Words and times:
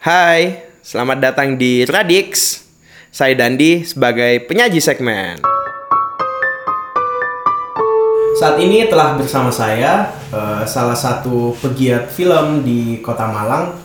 Hai, 0.00 0.64
selamat 0.80 1.20
datang 1.20 1.60
di 1.60 1.84
Radix. 1.84 2.64
Saya 3.12 3.36
Dandi 3.36 3.84
sebagai 3.84 4.40
penyaji 4.48 4.80
segmen. 4.80 5.36
Saat 8.40 8.56
ini 8.64 8.88
telah 8.88 9.20
bersama 9.20 9.52
saya 9.52 10.08
eh, 10.32 10.64
salah 10.64 10.96
satu 10.96 11.52
pegiat 11.60 12.08
film 12.08 12.64
di 12.64 13.04
Kota 13.04 13.28
Malang, 13.28 13.76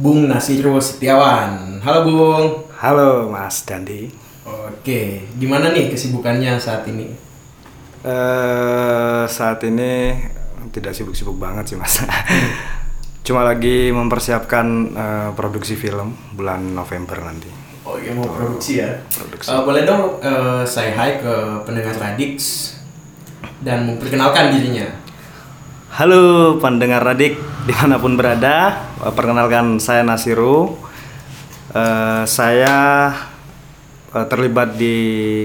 Bung 0.00 0.32
Nasiru 0.32 0.80
Setiawan. 0.80 1.84
Halo 1.84 2.00
Bung. 2.08 2.46
Halo 2.80 3.28
Mas 3.28 3.68
Dandi. 3.68 4.08
Oke, 4.48 5.28
gimana 5.36 5.76
nih 5.76 5.92
kesibukannya 5.92 6.56
saat 6.56 6.88
ini? 6.88 7.12
Eh 8.00 9.28
saat 9.28 9.60
ini 9.60 10.16
tidak 10.72 10.96
sibuk-sibuk 10.96 11.36
banget 11.36 11.68
sih 11.68 11.76
Mas. 11.76 12.00
Cuma 13.22 13.46
lagi 13.46 13.94
mempersiapkan 13.94 14.66
eh, 14.90 15.30
produksi 15.38 15.78
film 15.78 16.10
bulan 16.34 16.74
November 16.74 17.22
nanti. 17.22 17.46
Oh 17.86 17.94
iya 17.94 18.18
mau 18.18 18.26
produksi 18.26 18.82
ya. 18.82 18.98
Produksi. 19.14 19.46
Eh, 19.46 19.62
boleh 19.62 19.82
dong 19.86 20.18
eh, 20.18 20.66
saya 20.66 20.90
hai 20.98 21.22
ke 21.22 21.62
pendengar 21.62 21.94
Radix 22.02 22.34
dan 23.62 23.94
memperkenalkan 23.94 24.50
dirinya. 24.50 24.90
Halo 25.94 26.58
pendengar 26.58 27.06
Radik 27.06 27.38
di 27.62 27.72
mana 27.78 28.02
pun 28.02 28.18
berada, 28.18 28.90
perkenalkan 29.14 29.78
saya 29.78 30.02
Nasiru. 30.02 30.74
Eh, 31.70 32.24
saya 32.26 32.74
eh, 34.10 34.26
terlibat 34.26 34.74
di 34.74 34.96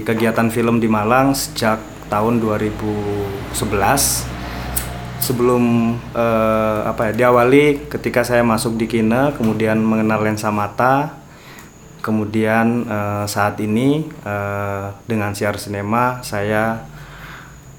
kegiatan 0.02 0.50
film 0.50 0.82
di 0.82 0.90
Malang 0.90 1.30
sejak 1.30 1.78
tahun 2.10 2.42
2011. 2.42 4.37
Sebelum 5.18 5.92
eh, 6.14 6.80
apa 6.86 7.10
ya 7.10 7.26
diawali 7.26 7.90
ketika 7.90 8.22
saya 8.22 8.40
masuk 8.40 8.78
di 8.78 8.86
Kine, 8.86 9.34
kemudian 9.36 9.76
mengenal 9.76 10.22
lensa 10.22 10.48
mata, 10.48 11.18
kemudian 12.00 12.86
eh, 12.86 13.24
saat 13.28 13.58
ini 13.60 14.06
eh, 14.24 14.86
dengan 15.04 15.34
siar 15.34 15.58
sinema 15.58 16.22
saya 16.22 16.86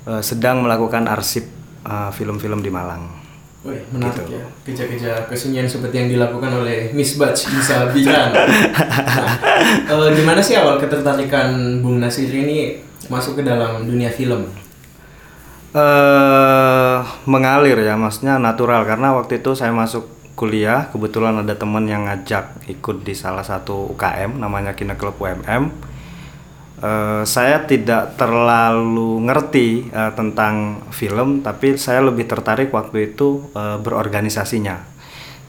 eh, 0.05 0.21
sedang 0.21 0.61
melakukan 0.61 1.07
arsip 1.07 1.47
eh, 1.87 2.11
film-film 2.13 2.59
di 2.61 2.69
Malang. 2.69 3.03
Wih, 3.59 3.83
menarik 3.91 4.23
Gitu. 4.23 4.39
ya. 4.39 4.45
Kerja-kerja 4.63 5.11
kesenian 5.27 5.67
seperti 5.67 5.99
yang 5.99 6.07
dilakukan 6.07 6.63
oleh 6.63 6.95
Miss 6.95 7.19
Batch 7.19 7.49
bisa 7.49 7.89
bilang. 7.91 8.31
Nah, 9.59 10.05
eh, 10.05 10.11
gimana 10.15 10.39
sih 10.39 10.55
awal 10.55 10.79
ketertarikan 10.79 11.81
Bung 11.83 11.99
Nasir 11.99 12.29
ini 12.29 12.79
masuk 13.11 13.41
ke 13.41 13.43
dalam 13.43 13.83
dunia 13.83 14.07
film? 14.07 14.47
Eh 15.69 16.97
mengalir 17.29 17.77
ya, 17.81 17.93
maksudnya 17.93 18.41
natural 18.41 18.85
karena 18.89 19.13
waktu 19.13 19.43
itu 19.43 19.53
saya 19.53 19.69
masuk 19.69 20.07
kuliah 20.39 20.87
kebetulan 20.87 21.43
ada 21.43 21.51
teman 21.51 21.83
yang 21.83 22.07
ngajak 22.07 22.63
ikut 22.71 23.03
di 23.03 23.11
salah 23.11 23.43
satu 23.43 23.91
UKM 23.91 24.39
namanya 24.39 24.71
Kina 24.71 24.95
Club 24.95 25.19
UMM. 25.19 25.69
Eh, 26.79 27.23
saya 27.27 27.67
tidak 27.67 28.15
terlalu 28.15 29.27
ngerti 29.27 29.91
eh, 29.91 30.11
tentang 30.15 30.79
film, 30.95 31.43
tapi 31.43 31.75
saya 31.75 31.99
lebih 32.07 32.23
tertarik 32.23 32.71
waktu 32.71 33.11
itu 33.11 33.51
eh, 33.51 33.77
berorganisasinya. 33.83 34.79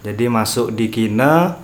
Jadi 0.02 0.24
masuk 0.26 0.74
di 0.74 0.90
Kine, 0.90 1.54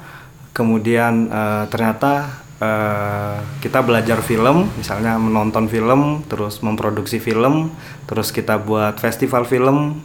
kemudian 0.54 1.26
eh, 1.26 1.64
ternyata 1.66 2.45
eh, 2.60 3.38
kita 3.60 3.84
belajar 3.84 4.20
film, 4.24 4.68
misalnya 4.76 5.20
menonton 5.20 5.68
film, 5.68 6.24
terus 6.28 6.64
memproduksi 6.64 7.20
film, 7.20 7.72
terus 8.08 8.32
kita 8.32 8.60
buat 8.60 8.96
festival 8.96 9.44
film, 9.44 10.00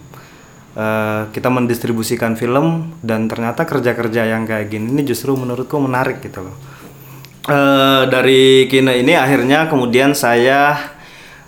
eh, 0.75 1.31
kita 1.31 1.47
mendistribusikan 1.47 2.35
film, 2.35 2.95
dan 2.99 3.31
ternyata 3.31 3.63
kerja-kerja 3.63 4.27
yang 4.27 4.43
kayak 4.43 4.67
gini 4.67 4.91
ini 4.91 5.03
justru 5.07 5.35
menurutku 5.35 5.79
menarik 5.79 6.19
gitu 6.19 6.43
loh. 6.43 6.55
Eh, 7.41 8.03
dari 8.05 8.69
Kine 8.69 9.01
ini 9.01 9.17
akhirnya 9.17 9.65
kemudian 9.65 10.13
saya 10.13 10.77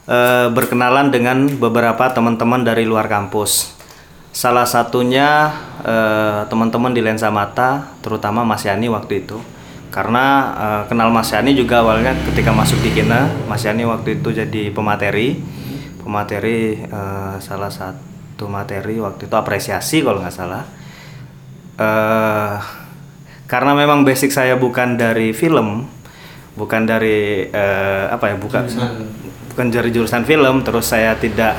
eh, 0.09 0.49
berkenalan 0.49 1.13
dengan 1.13 1.45
beberapa 1.45 2.09
teman-teman 2.09 2.65
dari 2.65 2.81
luar 2.81 3.05
kampus. 3.05 3.77
Salah 4.33 4.65
satunya 4.65 5.53
eh, 5.85 6.49
teman-teman 6.49 6.97
di 6.97 7.01
lensa 7.05 7.29
mata, 7.29 7.93
terutama 8.01 8.41
Mas 8.41 8.65
Yani 8.65 8.89
waktu 8.89 9.21
itu. 9.21 9.37
Karena 9.93 10.25
eh, 10.57 10.83
kenal 10.89 11.13
Mas 11.13 11.29
Yani 11.29 11.53
juga 11.53 11.85
awalnya 11.85 12.17
ketika 12.33 12.49
masuk 12.49 12.81
di 12.81 12.89
Kina, 12.97 13.29
Mas 13.45 13.61
Yani 13.61 13.85
waktu 13.85 14.17
itu 14.17 14.33
jadi 14.33 14.73
pemateri, 14.73 15.37
pemateri 16.01 16.81
eh, 16.81 17.35
salah 17.37 17.69
satu 17.69 18.49
materi 18.49 18.97
waktu 18.97 19.29
itu 19.29 19.35
apresiasi 19.37 20.01
kalau 20.01 20.25
nggak 20.25 20.33
salah. 20.33 20.65
eh 21.73 22.57
karena 23.53 23.77
memang 23.77 24.01
basic 24.01 24.33
saya 24.33 24.57
bukan 24.57 24.97
dari 24.97 25.29
film, 25.29 25.85
bukan 26.57 26.89
dari 26.89 27.45
eh, 27.45 28.05
apa 28.09 28.33
ya, 28.33 28.35
bukan 28.41 28.65
bukan 29.53 29.67
dari 29.69 29.93
jurusan 29.93 30.25
film, 30.25 30.65
terus 30.65 30.89
saya 30.89 31.13
tidak 31.21 31.53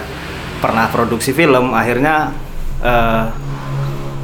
pernah 0.58 0.90
produksi 0.90 1.30
film, 1.30 1.70
akhirnya 1.70 2.34
eh, 2.82 3.24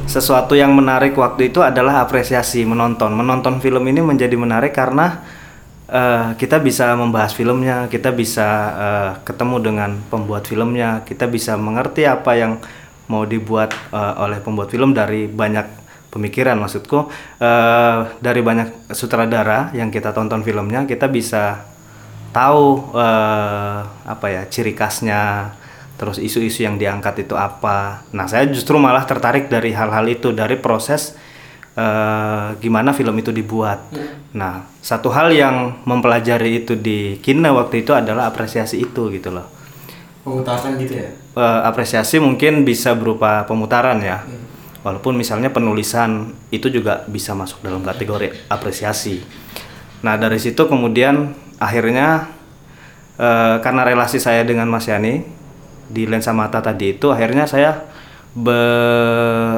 sesuatu 0.07 0.57
yang 0.57 0.73
menarik 0.73 1.13
waktu 1.17 1.53
itu 1.53 1.61
adalah 1.61 2.05
apresiasi 2.05 2.63
menonton. 2.63 3.13
Menonton 3.13 3.59
film 3.61 3.83
ini 3.89 4.01
menjadi 4.01 4.33
menarik 4.37 4.73
karena 4.73 5.21
eh, 5.89 6.37
kita 6.37 6.61
bisa 6.61 6.93
membahas 6.95 7.35
filmnya, 7.35 7.89
kita 7.91 8.09
bisa 8.15 8.47
eh, 8.75 9.11
ketemu 9.27 9.57
dengan 9.61 9.91
pembuat 10.09 10.47
filmnya, 10.47 11.03
kita 11.05 11.27
bisa 11.27 11.59
mengerti 11.59 12.07
apa 12.07 12.31
yang 12.37 12.57
mau 13.11 13.27
dibuat 13.27 13.75
eh, 13.91 14.13
oleh 14.23 14.39
pembuat 14.39 14.71
film 14.71 14.95
dari 14.95 15.27
banyak 15.27 15.81
pemikiran 16.11 16.59
maksudku 16.59 17.07
eh, 17.39 17.99
dari 18.19 18.41
banyak 18.43 18.91
sutradara 18.91 19.71
yang 19.71 19.87
kita 19.87 20.11
tonton 20.11 20.43
filmnya 20.43 20.83
kita 20.83 21.07
bisa 21.07 21.63
tahu 22.35 22.91
eh, 22.95 23.79
apa 23.87 24.27
ya 24.27 24.43
ciri 24.51 24.75
khasnya 24.75 25.55
terus 26.01 26.17
isu-isu 26.17 26.65
yang 26.65 26.81
diangkat 26.81 27.29
itu 27.29 27.37
apa 27.37 28.01
nah 28.09 28.25
saya 28.25 28.49
justru 28.49 28.81
malah 28.81 29.05
tertarik 29.05 29.53
dari 29.53 29.69
hal-hal 29.69 30.09
itu 30.09 30.33
dari 30.33 30.57
proses 30.57 31.13
eh, 31.77 32.57
gimana 32.57 32.89
film 32.97 33.13
itu 33.21 33.29
dibuat 33.29 33.93
nah 34.33 34.65
satu 34.81 35.13
hal 35.13 35.29
yang 35.29 35.85
mempelajari 35.85 36.65
itu 36.65 36.73
di 36.73 37.21
Kina 37.21 37.53
waktu 37.53 37.85
itu 37.85 37.93
adalah 37.93 38.33
apresiasi 38.33 38.81
itu 38.81 39.13
gitu 39.13 39.29
loh 39.29 39.61
Pengutaran 40.21 40.77
gitu 40.77 40.93
ya? 41.01 41.09
Eh, 41.33 41.61
apresiasi 41.65 42.21
mungkin 42.21 42.61
bisa 42.61 42.93
berupa 42.93 43.41
pemutaran 43.49 43.97
ya. 44.05 44.21
Walaupun 44.81 45.17
misalnya 45.17 45.49
penulisan 45.53 46.33
itu 46.53 46.69
juga 46.69 47.05
bisa 47.09 47.33
masuk 47.33 47.61
dalam 47.65 47.81
kategori 47.81 48.49
apresiasi. 48.49 49.21
Nah 50.05 50.17
dari 50.17 50.37
situ 50.37 50.61
kemudian 50.69 51.33
akhirnya 51.57 52.29
eh, 53.17 53.57
karena 53.65 53.81
relasi 53.81 54.21
saya 54.21 54.45
dengan 54.45 54.69
Mas 54.69 54.85
Yani 54.85 55.40
di 55.91 56.07
lensa 56.07 56.31
mata 56.31 56.63
tadi 56.63 56.95
itu 56.95 57.11
akhirnya 57.11 57.43
saya 57.43 57.83
be, 58.31 58.55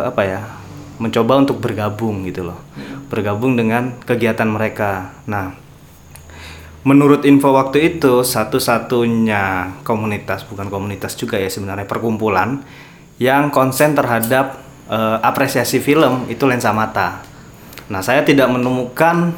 apa 0.01 0.21
ya 0.25 0.41
mencoba 0.97 1.41
untuk 1.41 1.61
bergabung 1.61 2.25
gitu 2.25 2.45
loh, 2.49 2.59
bergabung 3.09 3.53
dengan 3.53 3.97
kegiatan 4.05 4.49
mereka. 4.49 5.13
Nah 5.29 5.63
Menurut 6.83 7.23
info 7.23 7.55
waktu 7.55 7.95
itu 7.95 8.27
satu-satunya 8.27 9.71
komunitas 9.87 10.43
bukan 10.43 10.67
komunitas 10.67 11.15
juga 11.15 11.39
ya 11.39 11.47
sebenarnya 11.47 11.87
perkumpulan 11.87 12.59
yang 13.23 13.47
konsen 13.55 13.95
terhadap 13.95 14.59
eh, 14.91 15.17
apresiasi 15.23 15.79
film 15.79 16.27
itu 16.27 16.43
lensa 16.43 16.75
mata. 16.75 17.23
Nah 17.87 18.03
saya 18.03 18.27
tidak 18.27 18.51
menemukan 18.51 19.31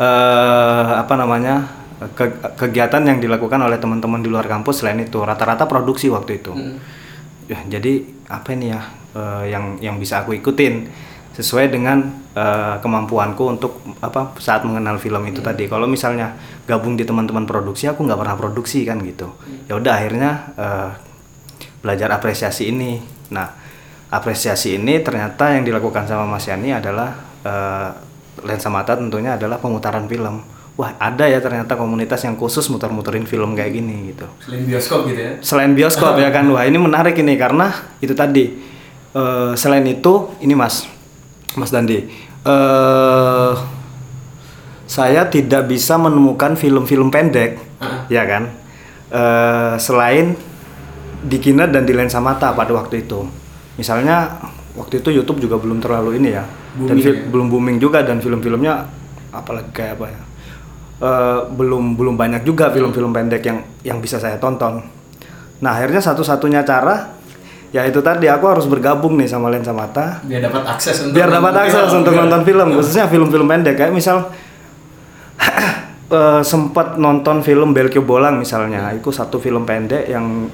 eh, 0.00 0.90
apa 0.96 1.12
namanya 1.12 1.81
ke- 2.10 2.58
kegiatan 2.58 3.02
yang 3.06 3.18
dilakukan 3.22 3.62
oleh 3.62 3.78
teman-teman 3.78 4.18
di 4.22 4.28
luar 4.30 4.46
kampus 4.50 4.82
selain 4.82 4.98
itu 4.98 5.22
rata-rata 5.22 5.70
produksi 5.70 6.10
waktu 6.10 6.42
itu. 6.42 6.52
Ya, 7.50 7.58
jadi 7.78 8.06
apa 8.30 8.54
ini 8.54 8.70
ya 8.72 8.80
eh, 9.14 9.44
yang 9.52 9.76
yang 9.78 9.96
bisa 9.98 10.22
aku 10.22 10.32
ikutin 10.34 10.88
sesuai 11.32 11.72
dengan 11.72 12.12
eh, 12.36 12.76
kemampuanku 12.80 13.44
untuk 13.48 13.80
apa 14.00 14.36
saat 14.38 14.62
mengenal 14.68 15.00
film 15.00 15.24
itu 15.26 15.40
tadi. 15.40 15.66
Kalau 15.68 15.88
misalnya 15.88 16.36
gabung 16.68 16.94
di 16.96 17.04
teman-teman 17.08 17.44
produksi, 17.48 17.88
aku 17.88 18.04
nggak 18.04 18.20
pernah 18.20 18.36
produksi 18.36 18.84
kan 18.84 19.00
gitu. 19.02 19.32
Ya 19.68 19.76
udah 19.76 19.92
akhirnya 19.96 20.30
eh, 20.56 20.90
belajar 21.82 22.14
apresiasi 22.14 22.70
ini. 22.70 23.02
Nah, 23.34 23.48
apresiasi 24.12 24.76
ini 24.76 25.00
ternyata 25.00 25.56
yang 25.56 25.64
dilakukan 25.64 26.04
sama 26.06 26.28
Mas 26.28 26.46
Yani 26.46 26.70
adalah 26.72 27.16
eh, 27.42 27.90
lensa 28.44 28.68
mata 28.72 28.96
tentunya 28.96 29.36
adalah 29.36 29.60
pemutaran 29.60 30.06
film. 30.08 30.40
Wah 30.72 30.96
ada 30.96 31.28
ya 31.28 31.36
ternyata 31.38 31.76
komunitas 31.76 32.24
yang 32.24 32.32
khusus 32.34 32.64
muter-muterin 32.66 33.28
film 33.28 33.52
kayak 33.52 33.72
gini 33.72 34.10
gitu. 34.10 34.24
Selain 34.40 34.64
bioskop 34.64 35.00
gitu 35.04 35.20
ya? 35.20 35.32
selain 35.40 35.72
bioskop 35.72 36.16
ya 36.16 36.32
kan. 36.32 36.48
Wah 36.54 36.64
ini 36.64 36.78
menarik 36.78 37.16
ini 37.16 37.36
karena 37.36 37.68
itu 38.00 38.12
tadi 38.12 38.72
Eh, 39.12 39.52
selain 39.60 39.84
itu 39.84 40.32
ini 40.40 40.56
mas 40.56 40.88
mas 41.52 41.68
Dandi 41.68 42.00
eh 42.42 43.52
saya 44.88 45.28
tidak 45.28 45.68
bisa 45.68 45.96
menemukan 45.96 46.56
film-film 46.56 47.12
pendek 47.12 47.60
ya 48.08 48.24
kan? 48.24 48.48
Eh, 49.12 49.74
selain 49.76 50.32
di 51.22 51.36
Kina 51.36 51.68
dan 51.68 51.84
di 51.84 51.92
lensa 51.92 52.18
mata 52.18 52.56
pada 52.56 52.72
waktu 52.72 53.04
itu. 53.04 53.28
Misalnya 53.76 54.40
waktu 54.72 55.04
itu 55.04 55.12
YouTube 55.12 55.44
juga 55.44 55.60
belum 55.60 55.84
terlalu 55.84 56.16
ini 56.16 56.32
ya. 56.32 56.44
Dan 56.72 56.96
Booming 56.96 57.04
fil- 57.04 57.20
ya? 57.20 57.28
belum 57.28 57.46
booming 57.48 57.76
juga 57.76 58.00
dan 58.00 58.16
film-filmnya 58.16 58.88
apalagi 59.28 59.68
kayak 59.76 60.00
apa 60.00 60.06
ya 60.08 60.20
eh, 61.02 61.38
belum 61.50 61.98
belum 61.98 62.14
banyak 62.14 62.46
juga 62.46 62.70
film-film 62.70 63.10
pendek 63.10 63.42
yang 63.42 63.58
yang 63.82 63.98
bisa 63.98 64.22
saya 64.22 64.38
tonton. 64.38 64.80
Nah 65.62 65.70
akhirnya 65.74 65.98
satu-satunya 65.98 66.62
cara 66.62 67.18
ya 67.72 67.88
itu 67.88 67.98
tadi 68.04 68.28
aku 68.28 68.44
harus 68.46 68.68
bergabung 68.68 69.18
nih 69.18 69.26
sama 69.26 69.50
lensa 69.50 69.74
mata. 69.74 70.22
Biar 70.22 70.46
dapat 70.46 70.62
akses 70.68 71.02
untuk 71.02 71.14
biar 71.18 71.28
dapat 71.32 71.54
akses 71.66 71.88
film. 71.90 71.98
untuk 72.04 72.12
nonton 72.14 72.42
film 72.46 72.68
khususnya 72.78 73.04
film-film 73.10 73.46
pendek. 73.50 73.74
Kayak 73.74 73.92
misal 73.96 74.30
eh, 76.18 76.42
sempat 76.46 77.00
nonton 77.00 77.42
film 77.42 77.74
Belkio 77.74 78.06
Bolang 78.06 78.38
misalnya. 78.38 78.94
Itu 78.94 79.10
satu 79.10 79.42
film 79.42 79.66
pendek 79.66 80.06
yang 80.06 80.46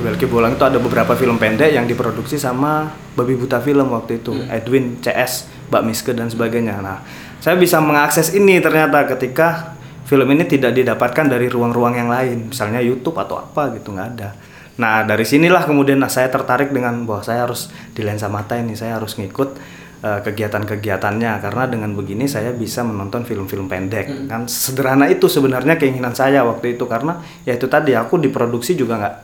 Belkio 0.00 0.32
Bolang 0.32 0.56
itu 0.56 0.64
ada 0.64 0.80
beberapa 0.80 1.12
film 1.12 1.36
pendek 1.36 1.76
yang 1.76 1.84
diproduksi 1.84 2.40
sama 2.40 2.88
Babi 3.12 3.36
Buta 3.36 3.60
Film 3.60 3.92
waktu 3.92 4.24
itu. 4.24 4.32
Edwin 4.48 4.98
CS 5.04 5.46
Mbak 5.68 5.82
Miske 5.84 6.12
dan 6.16 6.32
sebagainya. 6.32 6.80
Nah 6.80 7.04
saya 7.40 7.56
bisa 7.56 7.80
mengakses 7.80 8.36
ini 8.36 8.60
ternyata 8.60 9.08
ketika 9.08 9.80
film 10.04 10.28
ini 10.28 10.44
tidak 10.44 10.76
didapatkan 10.76 11.24
dari 11.24 11.48
ruang-ruang 11.48 11.96
yang 11.96 12.12
lain. 12.12 12.52
Misalnya 12.52 12.84
YouTube 12.84 13.16
atau 13.16 13.40
apa 13.40 13.72
gitu 13.80 13.96
nggak 13.96 14.08
ada. 14.18 14.36
Nah 14.76 15.08
dari 15.08 15.24
sinilah 15.24 15.64
kemudian 15.64 16.04
nah, 16.04 16.12
saya 16.12 16.28
tertarik 16.28 16.68
dengan 16.68 17.08
bahwa 17.08 17.24
saya 17.24 17.48
harus 17.48 17.72
di 17.96 18.04
lensa 18.04 18.28
mata 18.28 18.60
ini 18.60 18.76
saya 18.76 19.00
harus 19.00 19.16
ngikut 19.16 19.56
eh, 20.04 20.20
kegiatan-kegiatannya. 20.20 21.32
Karena 21.40 21.64
dengan 21.64 21.96
begini 21.96 22.28
saya 22.28 22.52
bisa 22.52 22.84
menonton 22.84 23.24
film-film 23.24 23.72
pendek. 23.72 24.28
Kan 24.28 24.44
sederhana 24.44 25.08
itu 25.08 25.24
sebenarnya 25.24 25.80
keinginan 25.80 26.12
saya 26.12 26.44
waktu 26.44 26.76
itu. 26.76 26.84
Karena 26.84 27.24
ya 27.48 27.56
itu 27.56 27.64
tadi 27.72 27.96
aku 27.96 28.20
diproduksi 28.20 28.76
juga 28.76 29.00
nggak 29.00 29.16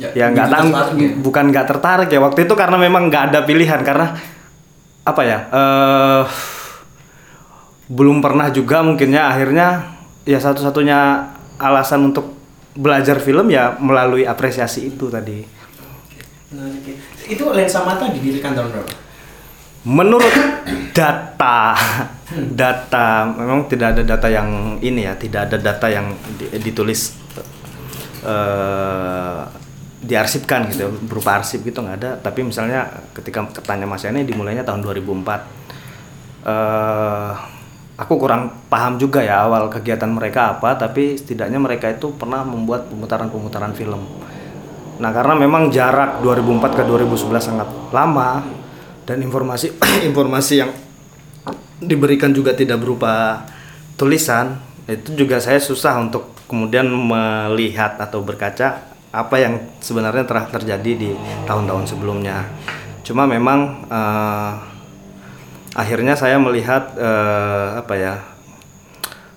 ya 0.00 0.32
nggak 0.32 0.48
begitu 0.48 0.56
tang 0.56 0.96
ya. 0.96 1.12
bukan 1.20 1.44
nggak 1.52 1.66
tertarik 1.68 2.08
ya 2.08 2.24
waktu 2.24 2.48
itu 2.48 2.54
karena 2.56 2.78
memang 2.78 3.10
nggak 3.10 3.34
ada 3.34 3.40
pilihan. 3.42 3.82
Karena 3.82 4.14
apa 5.02 5.22
ya 5.26 5.38
eh 5.50 6.24
belum 7.90 8.22
pernah 8.22 8.54
juga 8.54 8.86
mungkinnya 8.86 9.34
akhirnya 9.34 9.98
ya 10.22 10.38
satu-satunya 10.38 11.26
alasan 11.58 12.14
untuk 12.14 12.38
belajar 12.78 13.18
film 13.18 13.50
ya 13.50 13.74
melalui 13.82 14.22
apresiasi 14.22 14.94
itu 14.94 15.10
tadi. 15.10 15.42
Itu 17.26 17.50
lensa 17.50 17.82
mata 17.82 18.06
didirikan 18.14 18.54
tahun 18.54 18.70
berapa? 18.70 18.94
Menurut 19.90 20.30
data 20.94 21.74
data 22.54 23.06
memang 23.34 23.66
tidak 23.66 23.98
ada 23.98 24.02
data 24.06 24.28
yang 24.30 24.78
ini 24.78 25.10
ya 25.10 25.18
tidak 25.18 25.50
ada 25.50 25.58
data 25.58 25.86
yang 25.90 26.14
di- 26.38 26.52
ditulis 26.62 27.18
eh 28.22 29.40
diarsipkan 30.00 30.72
gitu 30.72 30.88
berupa 31.04 31.42
arsip 31.42 31.66
gitu 31.66 31.82
nggak 31.82 31.96
ada. 31.98 32.10
Tapi 32.22 32.46
misalnya 32.46 32.86
ketika 33.18 33.50
ketanya 33.50 33.90
Mas 33.90 34.06
Yani 34.06 34.22
dimulainya 34.22 34.62
tahun 34.62 34.86
2004 34.86 36.46
eh 36.46 37.59
aku 38.00 38.16
kurang 38.16 38.64
paham 38.72 38.96
juga 38.96 39.20
ya 39.20 39.44
awal 39.44 39.68
kegiatan 39.68 40.08
mereka 40.08 40.56
apa 40.56 40.80
tapi 40.80 41.20
setidaknya 41.20 41.60
mereka 41.60 41.92
itu 41.92 42.16
pernah 42.16 42.40
membuat 42.40 42.88
pemutaran-pemutaran 42.88 43.76
film 43.76 44.02
Nah, 45.00 45.10
karena 45.16 45.32
memang 45.32 45.72
jarak 45.72 46.20
2004 46.20 46.76
ke 46.76 46.82
2011 46.84 47.40
sangat 47.40 47.68
lama 47.88 48.44
dan 49.08 49.24
informasi 49.24 49.72
informasi 50.12 50.54
yang 50.60 50.70
diberikan 51.80 52.36
juga 52.36 52.52
tidak 52.52 52.84
berupa 52.84 53.40
tulisan, 53.96 54.60
itu 54.84 55.16
juga 55.16 55.40
saya 55.40 55.56
susah 55.56 55.96
untuk 55.96 56.36
kemudian 56.44 56.84
melihat 56.84 57.96
atau 57.96 58.20
berkaca 58.20 58.92
apa 59.10 59.36
yang 59.40 59.56
sebenarnya 59.80 60.28
telah 60.28 60.44
terjadi 60.52 60.92
di 60.92 61.10
tahun-tahun 61.48 61.96
sebelumnya. 61.96 62.44
Cuma 63.00 63.24
memang 63.24 63.88
eh, 63.88 64.52
akhirnya 65.74 66.18
saya 66.18 66.36
melihat 66.42 66.94
eh, 66.98 67.68
apa 67.78 67.94
ya 67.94 68.14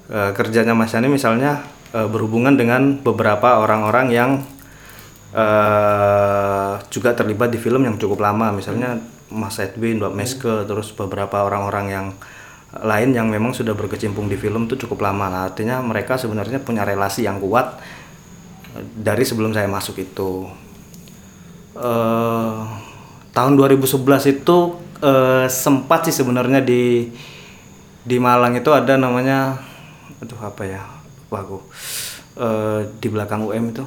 eh, 0.09 0.31
kerjanya 0.33 0.74
Mas 0.74 0.94
Yani 0.94 1.09
misalnya 1.09 1.62
eh, 1.94 2.07
berhubungan 2.09 2.57
dengan 2.57 3.01
beberapa 3.01 3.62
orang-orang 3.62 4.07
yang 4.09 4.31
eh 5.33 6.74
juga 6.94 7.18
terlibat 7.18 7.50
di 7.50 7.57
film 7.57 7.81
yang 7.89 7.97
cukup 7.97 8.21
lama 8.21 8.53
misalnya 8.53 9.01
Mas 9.33 9.57
Edwin, 9.57 9.97
Mbak 9.97 10.13
Meske, 10.13 10.53
terus 10.69 10.94
beberapa 10.94 11.41
orang-orang 11.41 11.85
yang 11.89 12.07
lain 12.85 13.18
yang 13.18 13.30
memang 13.33 13.53
sudah 13.53 13.74
berkecimpung 13.74 14.30
di 14.30 14.38
film 14.38 14.69
itu 14.69 14.85
cukup 14.85 15.09
lama. 15.09 15.30
Nah, 15.30 15.41
artinya 15.50 15.81
mereka 15.81 16.21
sebenarnya 16.21 16.62
punya 16.62 16.85
relasi 16.85 17.25
yang 17.25 17.41
kuat 17.41 17.81
dari 18.77 19.25
sebelum 19.25 19.53
saya 19.53 19.65
masuk 19.65 19.97
itu. 20.01 20.45
eh 21.74 22.62
tahun 23.33 23.57
2011 23.57 24.30
itu 24.30 24.57
eh, 25.04 25.46
sempat 25.52 26.08
sih 26.08 26.16
sebenarnya 26.16 26.64
di 26.64 27.12
di 28.04 28.18
Malang 28.20 28.56
itu 28.56 28.72
ada 28.72 28.96
namanya 28.96 29.60
aduh 30.20 30.40
apa 30.42 30.64
ya 30.64 30.82
lupa 31.28 31.38
aku 31.44 31.58
Eh, 32.34 32.82
di 32.98 33.14
belakang 33.14 33.46
UM 33.46 33.70
itu. 33.70 33.86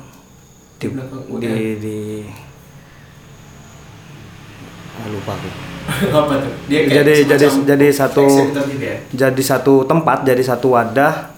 Di 0.79 0.87
Di 0.87 0.95
belakang 0.95 1.19
UM. 1.27 1.41
di, 1.43 1.51
di 1.83 1.99
Ah, 4.97 5.07
lupa 5.11 5.35
aku. 5.35 5.49
Apa 6.23 6.35
tuh? 6.41 6.53
Dia 6.71 6.87
jadi 6.87 7.27
jadi 7.27 7.47
jadi 7.67 7.87
satu 7.91 8.25
gitu 8.55 8.81
ya? 8.81 8.97
jadi 9.13 9.43
satu 9.43 9.85
tempat 9.85 10.23
jadi 10.23 10.41
satu 10.41 10.73
wadah 10.73 11.35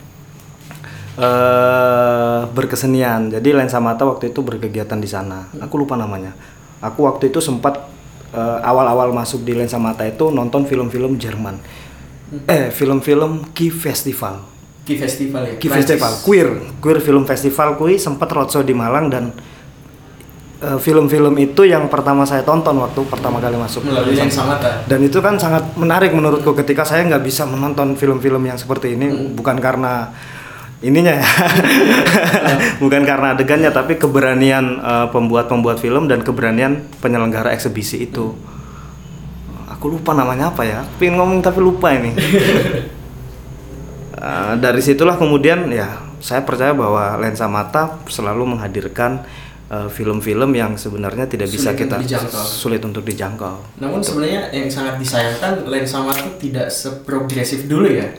eh 1.19 2.41
berkesenian. 2.55 3.33
Jadi 3.33 3.51
lensa 3.51 3.83
mata 3.83 4.07
waktu 4.07 4.31
itu 4.31 4.41
berkegiatan 4.45 5.01
di 5.01 5.09
sana. 5.11 5.49
Aku 5.59 5.75
lupa 5.81 5.99
namanya. 5.99 6.37
Aku 6.79 7.09
waktu 7.11 7.33
itu 7.33 7.43
sempat 7.43 7.83
eh, 8.33 8.59
awal-awal 8.65 9.13
masuk 9.15 9.45
di 9.45 9.57
lensa 9.57 9.81
mata 9.81 10.05
itu 10.05 10.29
nonton 10.29 10.69
film-film 10.69 11.17
Jerman. 11.17 11.57
Eh 12.45 12.69
film-film 12.69 13.55
Ki 13.57 13.73
Festival. 13.73 14.45
Ki 14.85 14.97
Festival 14.97 15.43
ya? 15.45 15.55
Prancis. 15.57 15.73
Festival 15.73 16.13
queer. 16.25 16.49
Queer 16.81 16.99
film 17.05 17.25
festival 17.29 17.77
kui 17.77 18.01
sempat 18.01 18.29
roadshow 18.33 18.65
di 18.65 18.73
Malang 18.77 19.09
dan 19.09 19.33
eh, 20.61 20.79
film-film 20.81 21.37
itu 21.41 21.65
yang 21.65 21.89
pertama 21.89 22.25
saya 22.29 22.45
tonton 22.45 22.77
waktu 22.81 23.01
pertama 23.09 23.41
kali 23.41 23.57
masuk. 23.57 23.85
Melalui 23.85 24.17
lensa 24.17 24.45
mata. 24.45 24.85
Dan 24.85 25.05
itu 25.05 25.21
kan 25.21 25.41
sangat 25.41 25.77
menarik 25.77 26.13
menurutku 26.13 26.53
ketika 26.57 26.85
saya 26.85 27.05
nggak 27.09 27.25
bisa 27.25 27.49
menonton 27.49 27.97
film-film 27.97 28.45
yang 28.45 28.57
seperti 28.61 28.97
ini 28.97 29.33
bukan 29.33 29.57
karena 29.57 30.13
ininya 30.79 31.19
ya. 31.19 31.27
Bukan 32.83 33.03
karena 33.03 33.35
adegannya 33.35 33.71
tapi 33.75 33.99
keberanian 33.99 34.79
eh, 34.79 35.07
pembuat-pembuat 35.11 35.83
film 35.83 36.07
dan 36.07 36.23
keberanian 36.23 36.87
penyelenggara 37.03 37.51
eksebisi 37.55 38.07
itu. 38.07 38.35
Aku 39.71 39.91
lupa 39.91 40.15
namanya 40.15 40.51
apa 40.51 40.63
ya. 40.67 40.83
Pengen 40.99 41.19
ngomong 41.19 41.41
tapi 41.43 41.59
lupa 41.63 41.95
ini. 41.95 42.15
Eh, 44.19 44.55
dari 44.58 44.82
situlah 44.82 45.15
kemudian 45.15 45.70
ya 45.70 46.03
saya 46.19 46.43
percaya 46.43 46.75
bahwa 46.75 47.15
lensa 47.23 47.47
mata 47.47 48.03
selalu 48.11 48.51
menghadirkan 48.51 49.23
eh, 49.70 49.87
film-film 49.87 50.51
yang 50.58 50.75
sebenarnya 50.75 51.31
tidak 51.31 51.47
bisa 51.47 51.70
Sulit 51.70 51.79
kita 51.87 51.94
untuk 51.94 52.03
dijangkau. 52.03 52.43
sulit 52.43 52.82
untuk 52.82 53.03
dijangkau. 53.06 53.56
Namun 53.79 54.03
sebenarnya 54.03 54.51
yang 54.51 54.67
sangat 54.67 54.99
disayangkan 54.99 55.70
lensa 55.70 56.03
mata 56.03 56.27
tidak 56.35 56.67
seprogresif 56.67 57.70
dulu 57.70 57.87
ya. 57.94 58.11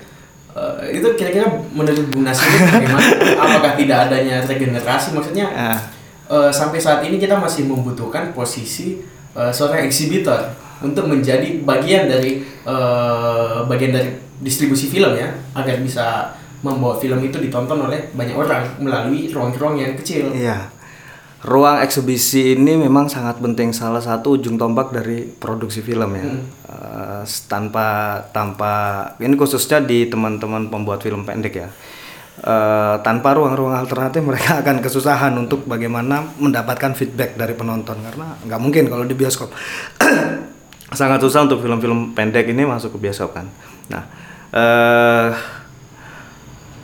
Eh, 0.60 1.00
itu 1.00 1.08
kira-kira 1.16 1.48
menurut 1.72 2.12
Bu 2.12 2.20
Nasir 2.20 2.52
bagaimana? 2.68 3.00
Apakah 3.40 3.80
tidak 3.80 4.12
adanya 4.12 4.44
regenerasi? 4.44 5.16
Maksudnya 5.16 5.48
Ah. 5.48 5.80
eh, 6.28 6.52
sampai 6.52 6.76
saat 6.76 7.00
ini 7.08 7.16
kita 7.16 7.40
masih 7.40 7.64
membutuhkan 7.64 8.36
posisi 8.36 9.00
eh, 9.32 9.52
seorang 9.56 9.88
eksibitor 9.88 10.52
untuk 10.84 11.08
menjadi 11.08 11.64
bagian 11.64 12.12
dari 12.12 12.44
eh, 12.44 13.58
bagian 13.64 13.92
dari 13.96 14.10
distribusi 14.40 14.88
film 14.88 15.16
ya 15.16 15.32
agar 15.56 15.80
bisa 15.80 16.36
membawa 16.60 17.00
film 17.00 17.24
itu 17.24 17.40
ditonton 17.40 17.88
oleh 17.88 18.12
banyak 18.12 18.36
orang 18.36 18.68
melalui 18.84 19.32
ruang-ruang 19.32 19.80
yang 19.80 19.96
kecil. 19.96 20.28
Iya. 20.36 20.68
Ruang 21.40 21.80
eksebisi 21.80 22.60
ini 22.60 22.76
memang 22.76 23.08
sangat 23.08 23.40
penting 23.40 23.72
salah 23.72 24.04
satu 24.04 24.36
ujung 24.36 24.60
tombak 24.60 24.92
dari 24.92 25.24
produksi 25.24 25.80
film 25.80 26.12
ya. 26.20 26.28
Eh, 26.68 27.24
tanpa 27.48 28.20
tanpa 28.36 28.72
ini 29.24 29.40
khususnya 29.40 29.80
di 29.80 30.12
teman-teman 30.12 30.68
pembuat 30.68 31.00
film 31.00 31.24
pendek 31.24 31.56
ya. 31.56 31.72
Eh, 32.44 32.96
tanpa 33.08 33.40
ruang-ruang 33.40 33.72
alternatif 33.72 34.20
mereka 34.30 34.60
akan 34.60 34.84
kesusahan 34.84 35.32
untuk 35.40 35.64
bagaimana 35.64 36.28
mendapatkan 36.44 36.92
feedback 36.92 37.40
dari 37.40 37.56
penonton 37.56 38.04
karena 38.04 38.36
nggak 38.44 38.60
mungkin 38.60 38.92
kalau 38.92 39.08
di 39.08 39.16
bioskop 39.16 39.48
sangat 41.00 41.24
susah 41.24 41.48
untuk 41.48 41.64
film-film 41.64 42.12
pendek 42.20 42.52
ini 42.52 42.68
masuk 42.68 43.00
ke 43.00 43.08
bioskop 43.08 43.32
kan. 43.32 43.48
Nah, 43.88 44.04
eh 44.52 45.32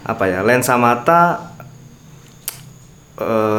apa 0.05 0.23
ya 0.31 0.45
lensa 0.47 0.79
mata 0.79 1.54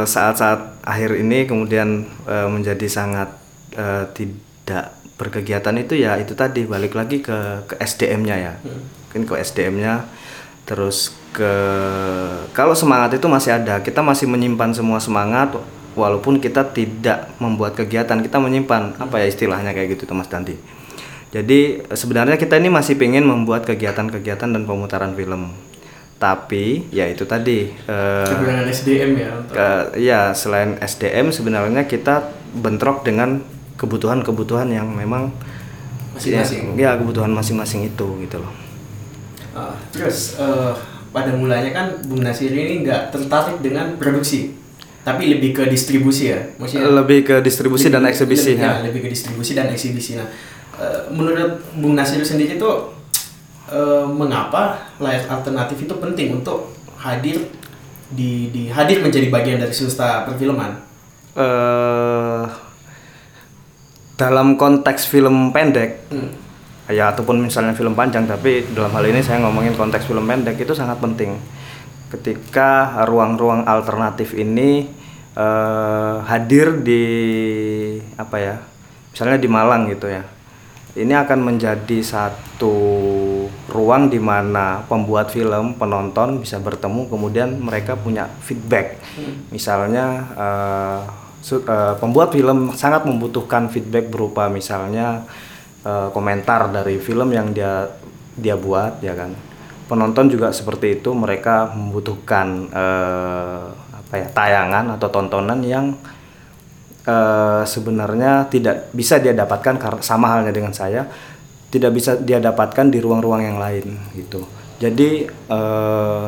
saat-saat 0.04 0.84
akhir 0.84 1.16
ini 1.16 1.48
kemudian 1.48 2.04
eh, 2.28 2.48
menjadi 2.48 2.86
sangat 2.86 3.32
eh, 3.72 4.04
tidak 4.12 4.92
berkegiatan 5.16 5.72
itu 5.80 5.96
ya 5.96 6.20
itu 6.20 6.36
tadi 6.36 6.68
balik 6.68 6.92
lagi 6.92 7.24
ke 7.24 7.64
ke 7.64 7.74
SDM-nya 7.80 8.36
ya. 8.36 8.54
Mungkin 8.60 9.24
ke 9.24 9.34
SDM-nya 9.40 10.04
terus 10.66 11.14
ke 11.30 11.52
kalau 12.52 12.74
semangat 12.74 13.16
itu 13.16 13.26
masih 13.30 13.54
ada 13.54 13.78
kita 13.80 14.02
masih 14.02 14.26
menyimpan 14.26 14.74
semua 14.74 14.98
semangat 14.98 15.54
walaupun 15.94 16.42
kita 16.42 16.66
tidak 16.74 17.30
membuat 17.38 17.78
kegiatan 17.78 18.18
kita 18.18 18.36
menyimpan 18.42 18.98
apa 18.98 19.22
ya 19.22 19.26
istilahnya 19.30 19.70
kayak 19.70 19.94
gitu 19.94 20.10
tuh 20.10 20.18
Mas 20.18 20.26
Danti 20.26 20.58
jadi 21.30 21.86
sebenarnya 21.94 22.34
kita 22.34 22.58
ini 22.58 22.66
masih 22.66 22.98
pengen 22.98 23.30
membuat 23.30 23.62
kegiatan-kegiatan 23.62 24.50
dan 24.50 24.62
pemutaran 24.66 25.14
film 25.14 25.54
tapi 26.16 26.88
ya 26.90 27.04
itu 27.04 27.24
tadi 27.24 27.68
eh, 27.68 28.26
Kekurangan 28.26 28.66
SDM 28.66 29.10
ya 29.14 29.28
ke- 29.44 29.88
ya 29.98 30.20
selain 30.32 30.76
SDM 30.78 31.28
sebenarnya 31.28 31.84
kita 31.84 32.24
bentrok 32.54 33.02
dengan 33.02 33.44
kebutuhan-kebutuhan 33.76 34.68
yang 34.68 34.88
memang 34.88 35.28
Masing-masing. 36.12 36.74
ya, 36.74 36.92
ya, 36.92 36.98
kebutuhan 36.98 37.28
masing-masing 37.30 37.84
itu 37.86 38.06
gitu 38.20 38.38
loh 38.38 38.52
Ah, 39.52 39.72
terus 39.88 40.36
eh, 40.36 40.72
pada 41.08 41.32
mulanya 41.32 41.68
kan 41.70 41.86
Bung 42.02 42.20
Nasir 42.20 42.48
ini 42.48 42.80
nggak 42.80 43.08
tertarik 43.08 43.60
dengan 43.60 43.96
produksi, 43.96 44.52
tapi 45.00 45.32
lebih 45.32 45.52
ke 45.52 45.64
distribusi 45.64 46.28
ya, 46.28 46.44
maksudnya 46.56 46.92
lebih 46.94 47.24
ke 47.24 47.36
distribusi 47.40 47.88
dan 47.88 48.00
lebih- 48.00 48.12
eksibisi 48.12 48.52
lebih, 48.52 48.60
ya. 48.60 48.68
ya, 48.70 48.84
lebih 48.84 49.00
ke 49.00 49.08
distribusi 49.08 49.52
dan 49.52 49.66
eksibisi. 49.70 50.12
Nah, 50.14 50.28
eh, 50.76 51.08
menurut 51.08 51.56
Bung 51.72 51.96
Nasir 51.96 52.20
sendiri 52.20 52.56
itu 52.56 52.68
eh, 53.68 54.06
mengapa 54.06 54.78
layar 54.98 55.26
alternatif 55.30 55.84
itu 55.84 55.94
penting 55.96 56.38
untuk 56.38 56.72
hadir 56.96 57.42
di, 58.06 58.48
di 58.54 58.70
hadir 58.70 59.02
menjadi 59.02 59.28
bagian 59.28 59.58
dari 59.58 59.74
swasta 59.74 60.24
perfilman? 60.24 60.78
eh 61.36 62.44
dalam 64.16 64.56
konteks 64.56 65.04
film 65.04 65.52
pendek 65.52 66.08
Hmm. 66.08 66.32
ya 66.88 67.12
ataupun 67.12 67.44
misalnya 67.44 67.76
film 67.76 67.92
panjang 67.92 68.24
tapi 68.24 68.64
dalam 68.72 68.88
hal 68.94 69.04
ini 69.04 69.20
saya 69.20 69.44
ngomongin 69.44 69.76
konteks 69.76 70.08
film 70.08 70.24
pendek 70.24 70.56
itu 70.56 70.72
sangat 70.72 70.96
penting 70.96 71.36
ketika 72.08 73.02
ruang-ruang 73.04 73.66
alternatif 73.68 74.32
ini 74.32 74.88
eh, 75.36 76.16
hadir 76.24 76.80
di 76.80 77.04
apa 78.16 78.36
ya 78.40 78.56
misalnya 79.12 79.36
di 79.36 79.48
Malang 79.50 79.92
gitu 79.92 80.08
ya 80.08 80.24
ini 80.96 81.12
akan 81.12 81.44
menjadi 81.44 82.00
satu 82.00 82.72
ruang 83.68 84.08
di 84.08 84.16
mana 84.16 84.80
pembuat 84.88 85.28
film 85.28 85.76
penonton 85.76 86.40
bisa 86.40 86.56
bertemu 86.56 87.12
kemudian 87.12 87.60
mereka 87.60 87.94
punya 88.00 88.32
feedback. 88.40 88.96
Misalnya 89.52 90.24
su- 91.44 91.62
eh, 91.62 91.94
pembuat 92.00 92.32
film 92.32 92.72
sangat 92.72 93.04
membutuhkan 93.04 93.68
feedback 93.68 94.08
berupa 94.08 94.48
misalnya 94.48 95.22
eh, 95.84 96.08
komentar 96.10 96.72
dari 96.72 96.96
film 96.96 97.28
yang 97.30 97.52
dia 97.52 97.92
dia 98.34 98.56
buat 98.56 98.98
ya 99.04 99.12
kan. 99.12 99.36
Penonton 99.86 100.26
juga 100.26 100.50
seperti 100.50 100.98
itu 100.98 101.14
mereka 101.14 101.70
membutuhkan 101.76 102.72
eh, 102.72 103.64
apa 103.94 104.14
ya 104.16 104.26
tayangan 104.32 104.96
atau 104.96 105.08
tontonan 105.12 105.60
yang 105.60 105.92
eh, 107.06 107.62
sebenarnya 107.62 108.50
tidak 108.50 108.90
bisa 108.90 109.22
dia 109.22 109.32
dapatkan 109.32 110.02
sama 110.02 110.26
halnya 110.34 110.52
dengan 110.52 110.74
saya 110.74 111.06
tidak 111.70 111.92
bisa 111.94 112.14
dia 112.18 112.38
dapatkan 112.38 112.88
di 112.88 112.98
ruang-ruang 113.02 113.42
yang 113.42 113.58
lain 113.58 113.96
gitu. 114.14 114.46
Jadi 114.78 115.26
eh, 115.28 116.26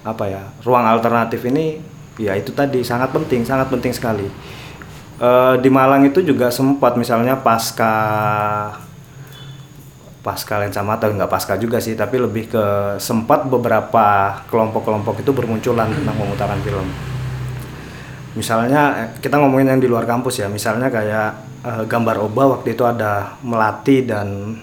apa 0.00 0.24
ya 0.24 0.42
ruang 0.64 0.88
alternatif 0.88 1.44
ini 1.44 1.76
ya 2.16 2.32
itu 2.36 2.50
tadi 2.56 2.80
sangat 2.80 3.12
penting 3.12 3.42
sangat 3.46 3.70
penting 3.70 3.92
sekali. 3.94 4.26
Eh, 5.20 5.54
di 5.60 5.68
Malang 5.68 6.08
itu 6.08 6.24
juga 6.24 6.48
sempat 6.48 6.96
misalnya 6.96 7.36
pasca 7.36 7.92
pasca 10.20 10.60
lensa 10.60 10.84
mata 10.84 11.08
nggak 11.08 11.32
pasca 11.32 11.56
juga 11.56 11.80
sih 11.80 11.96
tapi 11.96 12.20
lebih 12.20 12.52
ke 12.52 12.64
sempat 13.00 13.48
beberapa 13.48 14.36
kelompok-kelompok 14.52 15.24
itu 15.24 15.32
bermunculan 15.32 15.88
tentang 15.88 16.12
pemutaran 16.12 16.60
film 16.60 16.84
misalnya 18.34 18.82
eh, 18.96 19.08
kita 19.18 19.38
ngomongin 19.40 19.74
yang 19.74 19.80
di 19.82 19.88
luar 19.90 20.06
kampus 20.06 20.42
ya. 20.42 20.48
Misalnya 20.50 20.92
kayak 20.92 21.30
eh, 21.66 21.84
gambar 21.86 22.16
oba 22.22 22.58
waktu 22.58 22.78
itu 22.78 22.84
ada 22.86 23.38
melati 23.42 24.06
dan 24.06 24.58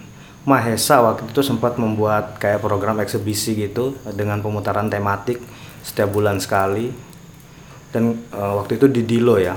mahesa 0.47 1.03
waktu 1.03 1.27
itu 1.27 1.43
sempat 1.43 1.75
membuat 1.75 2.39
kayak 2.39 2.63
program 2.63 3.03
eksebisi 3.03 3.59
gitu 3.59 3.99
dengan 4.15 4.39
pemutaran 4.39 4.87
tematik 4.87 5.43
setiap 5.83 6.11
bulan 6.11 6.39
sekali. 6.39 6.91
Dan 7.91 8.15
eh, 8.31 8.53
waktu 8.55 8.79
itu 8.79 8.87
di 8.87 9.01
Dilo 9.03 9.35
ya 9.39 9.55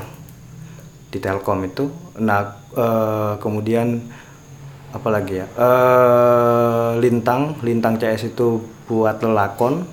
di 1.11 1.19
Telkom 1.19 1.67
itu. 1.67 1.87
Nah 2.19 2.41
eh, 2.75 3.33
kemudian 3.39 4.03
apalagi 4.91 5.39
ya? 5.39 5.47
Eh 5.47 6.91
lintang 6.99 7.63
lintang 7.63 7.95
CS 7.95 8.35
itu 8.35 8.59
buat 8.91 9.23
lelakon 9.23 9.87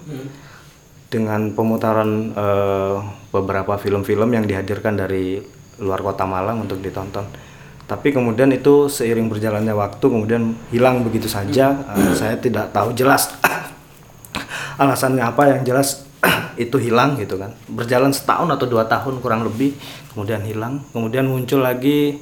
dengan 1.07 1.55
pemutaran 1.55 2.35
eh, 2.35 2.95
beberapa 3.31 3.79
film-film 3.79 4.27
yang 4.35 4.43
dihadirkan 4.43 4.99
dari 4.99 5.39
luar 5.79 6.03
kota 6.03 6.27
Malang 6.27 6.67
untuk 6.67 6.83
ditonton. 6.83 7.23
Tapi 7.87 8.11
kemudian 8.11 8.51
itu 8.51 8.91
seiring 8.91 9.31
berjalannya 9.31 9.71
waktu 9.71 10.03
kemudian 10.03 10.51
hilang 10.75 11.07
begitu 11.07 11.31
saja. 11.31 11.71
Eh, 11.95 12.13
saya 12.15 12.35
tidak 12.35 12.75
tahu 12.75 12.91
jelas 12.91 13.31
alasannya 14.81 15.23
apa 15.23 15.55
yang 15.55 15.61
jelas 15.63 16.03
itu 16.59 16.75
hilang 16.75 17.15
gitu 17.15 17.39
kan. 17.39 17.55
Berjalan 17.71 18.11
setahun 18.11 18.51
atau 18.59 18.67
dua 18.67 18.83
tahun 18.91 19.23
kurang 19.23 19.47
lebih 19.47 19.79
kemudian 20.11 20.43
hilang. 20.43 20.83
Kemudian 20.91 21.23
muncul 21.27 21.63
lagi 21.63 22.19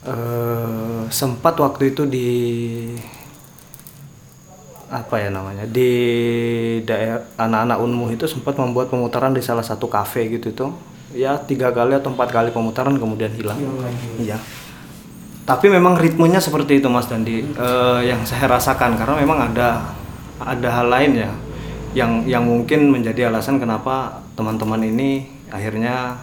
eh 0.00 1.00
sempat 1.12 1.60
waktu 1.60 1.92
itu 1.92 2.08
di 2.08 2.28
apa 4.90 5.22
ya 5.22 5.30
namanya 5.30 5.70
di 5.70 5.90
daerah 6.82 7.22
anak-anak 7.38 7.78
unmu 7.78 8.10
itu 8.10 8.26
sempat 8.26 8.58
membuat 8.58 8.90
pemutaran 8.90 9.30
di 9.30 9.38
salah 9.38 9.62
satu 9.62 9.86
kafe 9.86 10.26
gitu 10.34 10.50
tuh 10.50 10.74
ya 11.14 11.38
tiga 11.38 11.70
kali 11.70 11.94
atau 11.94 12.10
empat 12.10 12.30
kali 12.30 12.50
pemutaran 12.50 12.94
kemudian 12.98 13.30
hilang. 13.34 13.58
Iya. 14.18 14.38
Tapi 15.46 15.66
memang 15.66 15.98
ritmenya 15.98 16.38
seperti 16.38 16.78
itu 16.78 16.86
mas 16.86 17.10
Dandi. 17.10 17.42
Eh, 17.42 18.00
yang 18.06 18.22
saya 18.22 18.46
rasakan 18.50 18.94
karena 18.94 19.14
memang 19.18 19.50
ada 19.50 19.94
ada 20.42 20.68
hal 20.70 20.86
lain 20.90 21.22
ya 21.22 21.30
yang 21.90 22.22
yang 22.26 22.46
mungkin 22.46 22.90
menjadi 22.90 23.30
alasan 23.30 23.58
kenapa 23.58 24.22
teman-teman 24.38 24.82
ini 24.86 25.26
akhirnya 25.50 26.18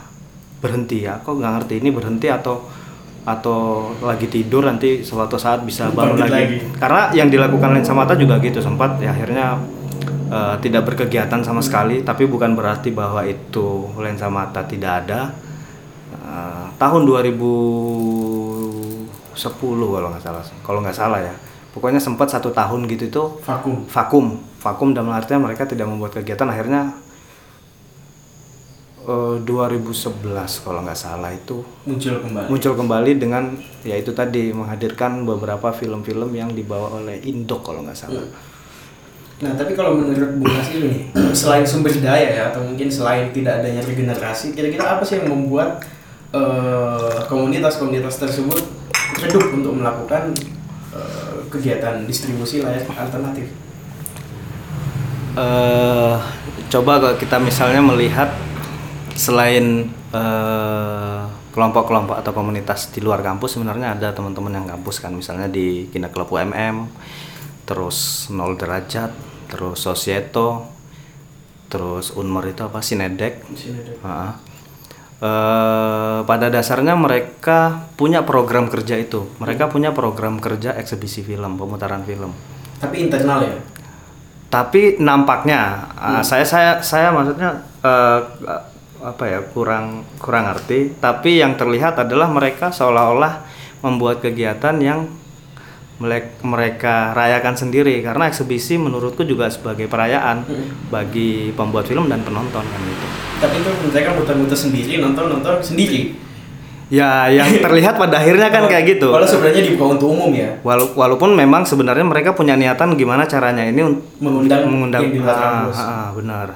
berhenti. 0.64 1.04
Ya 1.08 1.20
kok 1.20 1.36
nggak 1.36 1.52
ngerti 1.60 1.74
ini 1.84 1.90
berhenti 1.92 2.28
atau 2.32 2.68
atau 3.28 3.92
lagi 4.00 4.32
tidur 4.32 4.64
nanti 4.64 5.04
suatu 5.04 5.36
saat 5.36 5.68
bisa 5.68 5.92
bangun 5.92 6.16
lagi. 6.16 6.32
lagi. 6.32 6.58
karena 6.80 7.12
yang 7.12 7.28
dilakukan 7.28 7.76
lensa 7.76 7.92
mata 7.92 8.16
juga 8.16 8.40
gitu 8.40 8.64
sempat. 8.64 9.04
Ya 9.04 9.12
akhirnya 9.12 9.60
eh, 10.32 10.56
tidak 10.64 10.88
berkegiatan 10.88 11.44
sama 11.44 11.60
sekali. 11.60 12.08
Tapi 12.08 12.24
bukan 12.24 12.56
berarti 12.56 12.96
bahwa 12.96 13.28
itu 13.28 13.92
lensa 14.00 14.32
mata 14.32 14.64
tidak 14.64 15.04
ada. 15.04 15.36
Eh, 16.16 16.66
tahun 16.80 17.04
2010 17.04 19.36
kalau 19.68 20.08
nggak 20.16 20.24
salah 20.24 20.40
kalau 20.64 20.80
nggak 20.80 20.96
salah 20.96 21.20
ya. 21.20 21.36
Pokoknya 21.76 22.00
sempat 22.02 22.32
satu 22.32 22.56
tahun 22.56 22.88
gitu 22.88 23.12
itu 23.12 23.24
Vakum. 23.44 23.84
vakum. 23.92 24.40
Vakum 24.64 24.96
dalam 24.96 25.12
artian 25.12 25.44
mereka 25.44 25.68
tidak 25.68 25.86
membuat 25.86 26.16
kegiatan. 26.16 26.48
Akhirnya 26.48 26.96
eh, 29.08 29.36
2011 29.42 30.64
kalau 30.64 30.84
nggak 30.84 31.00
salah 31.00 31.32
itu 31.32 31.64
Muncul 31.88 32.20
kembali. 32.20 32.48
muncul 32.52 32.74
kembali 32.76 33.12
dengan 33.16 33.44
ya 33.88 33.96
itu 33.96 34.12
tadi 34.12 34.52
menghadirkan 34.52 35.24
beberapa 35.24 35.72
film-film 35.72 36.36
yang 36.36 36.52
dibawa 36.52 37.00
oleh 37.00 37.24
Indok 37.24 37.72
kalau 37.72 37.88
nggak 37.88 37.98
salah 37.98 38.28
Nah, 39.38 39.54
tapi 39.54 39.78
kalau 39.78 39.94
menurut 39.94 40.34
Bung 40.42 40.50
Nasir 40.50 40.82
nih, 40.82 41.14
selain 41.38 41.62
sumber 41.62 41.94
daya 41.94 42.26
ya, 42.26 42.44
atau 42.50 42.66
mungkin 42.66 42.90
selain 42.90 43.30
tidak 43.30 43.62
adanya 43.62 43.86
regenerasi, 43.86 44.58
kira-kira 44.58 44.98
apa 44.98 45.06
sih 45.06 45.22
yang 45.22 45.30
membuat 45.30 45.86
eh, 46.34 47.22
komunitas-komunitas 47.30 48.18
tersebut 48.18 48.66
redup 49.22 49.46
untuk 49.54 49.78
melakukan 49.78 50.34
eh, 50.90 51.38
kegiatan 51.54 52.02
distribusi 52.10 52.66
layar 52.66 52.82
alternatif? 52.82 53.46
eh 55.38 56.18
coba 56.74 56.98
kalau 56.98 57.16
kita 57.22 57.38
misalnya 57.38 57.78
melihat 57.78 58.34
selain 59.18 59.90
eh, 60.14 61.22
kelompok-kelompok 61.58 62.22
atau 62.22 62.32
komunitas 62.38 62.94
di 62.94 63.02
luar 63.02 63.26
kampus 63.26 63.58
sebenarnya 63.58 63.98
ada 63.98 64.14
teman-teman 64.14 64.62
yang 64.62 64.68
kampus 64.70 65.02
kan. 65.02 65.10
Misalnya 65.10 65.50
di 65.50 65.90
Kina 65.90 66.14
Klub 66.14 66.30
UMM 66.30 66.86
terus 67.66 68.30
Nol 68.30 68.56
Derajat 68.56 69.12
terus 69.50 69.82
Sosieto 69.82 70.70
terus 71.68 72.14
Unmer 72.14 72.46
itu 72.54 72.62
apa? 72.62 72.80
Sinedek. 72.80 73.42
Ha. 74.06 74.38
Eh, 75.18 76.20
pada 76.30 76.48
dasarnya 76.54 76.94
mereka 76.94 77.90
punya 77.98 78.22
program 78.22 78.70
kerja 78.70 79.02
itu. 79.02 79.26
Mereka 79.42 79.66
punya 79.74 79.90
program 79.98 80.38
kerja 80.38 80.78
eksebisi 80.78 81.26
film 81.26 81.58
pemutaran 81.58 82.06
film. 82.06 82.38
Tapi 82.78 83.10
internal 83.10 83.42
ya. 83.42 83.58
tapi 84.48 84.96
nampaknya 85.02 85.92
uh, 86.00 86.24
saya 86.24 86.48
saya 86.48 86.80
saya 86.80 87.12
maksudnya 87.12 87.68
uh, 87.84 88.22
uh, 88.48 88.77
apa 89.00 89.24
ya 89.26 89.40
kurang 89.46 89.86
kurang 90.16 90.48
ngerti. 90.48 90.96
Tapi 90.96 91.38
yang 91.38 91.54
terlihat 91.54 91.98
adalah 91.98 92.28
mereka 92.28 92.70
seolah-olah 92.70 93.44
membuat 93.80 94.20
kegiatan 94.20 94.74
yang 94.78 95.06
mereka 96.40 97.12
rayakan 97.12 97.56
sendiri. 97.56 98.00
Karena 98.00 98.28
eksebisi 98.28 98.78
menurutku 98.78 99.22
juga 99.22 99.50
sebagai 99.50 99.86
perayaan 99.86 100.46
bagi 100.88 101.50
pembuat 101.52 101.86
film 101.86 102.06
dan 102.06 102.22
penonton 102.22 102.62
kan 102.62 102.82
gitu. 102.84 103.08
Tapi 103.38 103.56
itu 103.56 103.70
mereka 103.88 104.10
muter-muter 104.14 104.58
sendiri 104.58 104.98
nonton-nonton 104.98 105.62
sendiri. 105.64 106.14
Ya, 106.88 107.28
yang 107.28 107.50
terlihat 107.66 107.98
pada 107.98 108.16
akhirnya 108.16 108.48
kan 108.48 108.64
kayak 108.66 108.96
gitu. 108.96 109.12
kalau 109.12 109.28
sebenarnya 109.28 109.60
dibuka 109.62 109.86
untuk 109.92 110.08
umum 110.10 110.32
ya. 110.32 110.56
Walau- 110.62 110.96
walaupun 110.96 111.36
memang 111.36 111.66
sebenarnya 111.66 112.06
mereka 112.06 112.32
punya 112.32 112.56
niatan 112.56 112.96
gimana 112.96 113.28
caranya 113.28 113.62
ini 113.62 113.82
un- 113.84 114.00
mengundang 114.18 114.64
mengundang 114.66 115.02
yang 115.04 115.12
di 115.12 115.20
luar 115.20 115.36
Ah, 115.36 115.68
ah, 115.68 116.10
benar. 116.16 116.48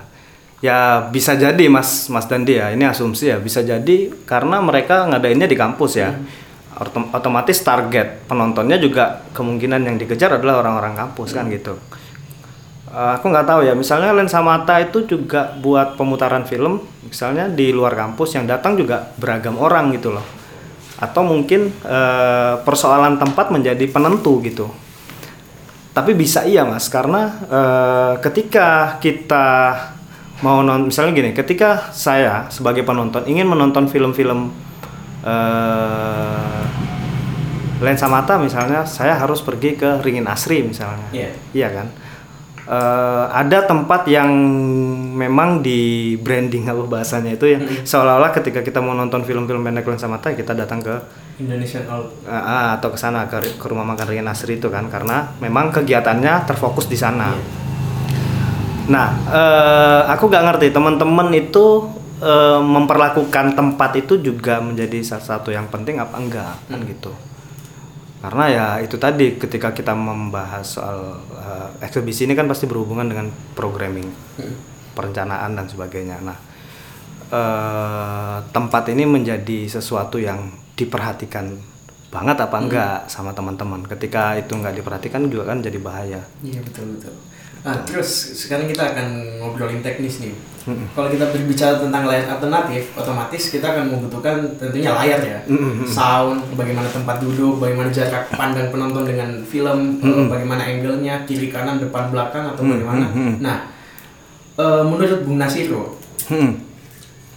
Ya 0.62 1.10
bisa 1.10 1.34
jadi 1.34 1.66
Mas 1.74 2.06
Mas 2.06 2.30
Dandi 2.30 2.62
ya, 2.62 2.70
ini 2.70 2.86
asumsi 2.86 3.34
ya, 3.34 3.42
bisa 3.42 3.66
jadi 3.66 4.14
karena 4.30 4.62
mereka 4.62 5.10
ngadainnya 5.10 5.50
di 5.50 5.58
kampus 5.58 5.98
ya. 5.98 6.14
Otom- 6.78 7.10
Otomatis 7.14 7.62
target 7.66 8.26
penontonnya 8.30 8.78
juga 8.78 9.26
kemungkinan 9.34 9.82
yang 9.86 9.98
dikejar 9.98 10.38
adalah 10.38 10.62
orang-orang 10.62 10.94
kampus 10.94 11.34
kan 11.34 11.50
gitu. 11.50 11.82
Eh, 12.94 13.12
aku 13.18 13.34
nggak 13.34 13.48
tahu 13.50 13.66
ya, 13.66 13.74
misalnya 13.74 14.14
lensa 14.14 14.38
mata 14.46 14.78
itu 14.78 15.10
juga 15.10 15.58
buat 15.58 15.98
pemutaran 15.98 16.46
film, 16.46 16.78
misalnya 17.10 17.50
di 17.50 17.74
luar 17.74 17.98
kampus 17.98 18.38
yang 18.38 18.46
datang 18.46 18.78
juga 18.78 19.14
beragam 19.18 19.58
orang 19.58 19.90
gitu 19.98 20.14
loh. 20.14 20.26
Atau 21.02 21.26
mungkin 21.26 21.74
eh, 21.74 22.54
persoalan 22.62 23.18
tempat 23.18 23.50
menjadi 23.50 23.90
penentu 23.90 24.38
gitu. 24.46 24.70
Tapi 25.92 26.14
bisa 26.14 26.46
iya 26.46 26.70
mas, 26.70 26.86
karena 26.86 27.34
eh, 27.50 28.14
ketika 28.22 29.02
kita 29.02 29.48
mau 30.42 30.62
non, 30.66 30.90
misalnya 30.90 31.14
gini, 31.14 31.32
ketika 31.34 31.94
saya 31.94 32.50
sebagai 32.50 32.82
penonton 32.82 33.26
ingin 33.30 33.46
menonton 33.46 33.86
film-film 33.90 34.50
eh, 35.26 36.64
lensa 37.82 38.06
mata 38.06 38.38
misalnya, 38.38 38.86
saya 38.86 39.18
harus 39.18 39.42
pergi 39.42 39.74
ke 39.74 40.02
Ringin 40.06 40.30
Asri 40.30 40.62
misalnya, 40.62 41.10
Iya. 41.10 41.32
iya 41.54 41.70
kan? 41.74 41.88
Eh, 42.62 43.26
ada 43.34 43.66
tempat 43.66 44.06
yang 44.06 44.30
memang 45.18 45.66
di 45.66 46.14
branding 46.22 46.70
apa 46.70 46.86
bahasanya 46.86 47.34
itu 47.34 47.50
yang 47.50 47.66
seolah-olah 47.84 48.30
ketika 48.32 48.62
kita 48.62 48.80
mau 48.80 48.94
nonton 48.94 49.26
film-film 49.26 49.66
pendek 49.66 49.90
lensa 49.90 50.06
mata 50.06 50.30
kita 50.32 50.54
datang 50.54 50.78
ke 50.78 50.94
Indonesian 51.42 51.84
ah, 52.30 52.78
atau 52.78 52.94
ke 52.94 52.98
sana 53.02 53.26
ke, 53.26 53.58
ke 53.58 53.66
rumah 53.66 53.82
makan 53.82 54.06
Ringan 54.08 54.30
Asri 54.30 54.62
itu 54.62 54.70
kan 54.70 54.88
karena 54.94 55.34
memang 55.42 55.74
kegiatannya 55.74 56.46
terfokus 56.46 56.86
di 56.86 56.96
sana. 56.96 57.34
Nah, 58.92 59.08
eh, 59.32 60.02
aku 60.12 60.28
nggak 60.28 60.44
ngerti 60.52 60.68
teman-teman 60.76 61.32
itu 61.32 61.88
eh, 62.20 62.60
memperlakukan 62.62 63.56
tempat 63.56 63.92
itu 63.98 64.20
juga 64.20 64.60
menjadi 64.60 65.00
salah 65.02 65.26
satu 65.26 65.50
yang 65.50 65.72
penting 65.72 65.98
apa 65.98 66.16
enggak 66.20 66.56
kan 66.68 66.80
gitu. 66.84 67.16
Karena 68.22 68.46
ya 68.54 68.68
itu 68.86 69.02
tadi 69.02 69.34
ketika 69.40 69.74
kita 69.74 69.96
membahas 69.96 70.68
soal 70.68 71.24
eh, 71.32 71.88
eksibisi 71.88 72.28
ini 72.28 72.36
kan 72.36 72.46
pasti 72.52 72.68
berhubungan 72.68 73.08
dengan 73.08 73.32
programming, 73.56 74.12
perencanaan 74.94 75.56
dan 75.56 75.66
sebagainya. 75.72 76.20
Nah, 76.20 76.38
eh, 77.32 78.38
tempat 78.52 78.92
ini 78.92 79.08
menjadi 79.08 79.72
sesuatu 79.72 80.20
yang 80.20 80.52
diperhatikan 80.76 81.72
banget 82.12 82.44
apa 82.44 82.58
enggak 82.60 82.98
sama 83.08 83.32
teman-teman. 83.32 83.88
Ketika 83.88 84.36
itu 84.36 84.52
nggak 84.52 84.84
diperhatikan 84.84 85.32
juga 85.32 85.56
kan 85.56 85.64
jadi 85.64 85.80
bahaya. 85.80 86.22
Iya 86.44 86.60
betul 86.60 87.00
betul. 87.00 87.16
Nah 87.62 87.76
terus 87.86 88.10
sekarang 88.34 88.66
kita 88.66 88.94
akan 88.94 89.08
ngobrolin 89.38 89.82
teknis 89.82 90.18
nih. 90.18 90.34
Kalau 90.94 91.10
kita 91.10 91.26
berbicara 91.34 91.82
tentang 91.82 92.06
layar 92.06 92.38
alternatif, 92.38 92.94
otomatis 92.94 93.50
kita 93.50 93.66
akan 93.66 93.90
membutuhkan 93.90 94.46
tentunya 94.62 94.94
layar 94.94 95.18
ya, 95.18 95.42
sound, 95.90 96.54
bagaimana 96.54 96.86
tempat 96.86 97.18
duduk, 97.18 97.58
bagaimana 97.58 97.90
jarak 97.90 98.30
pandang 98.30 98.70
penonton 98.70 99.10
dengan 99.10 99.42
film, 99.42 99.98
eh, 99.98 100.26
bagaimana 100.30 100.62
angle-nya, 100.62 101.26
kiri 101.26 101.50
kanan, 101.50 101.82
depan 101.82 102.14
belakang 102.14 102.54
atau 102.54 102.62
bagaimana. 102.62 103.10
Nah, 103.42 103.74
eh, 104.54 104.84
menurut 104.86 105.26
Bung 105.26 105.42
Nasiro, 105.42 105.98
Hmm. 106.30 106.62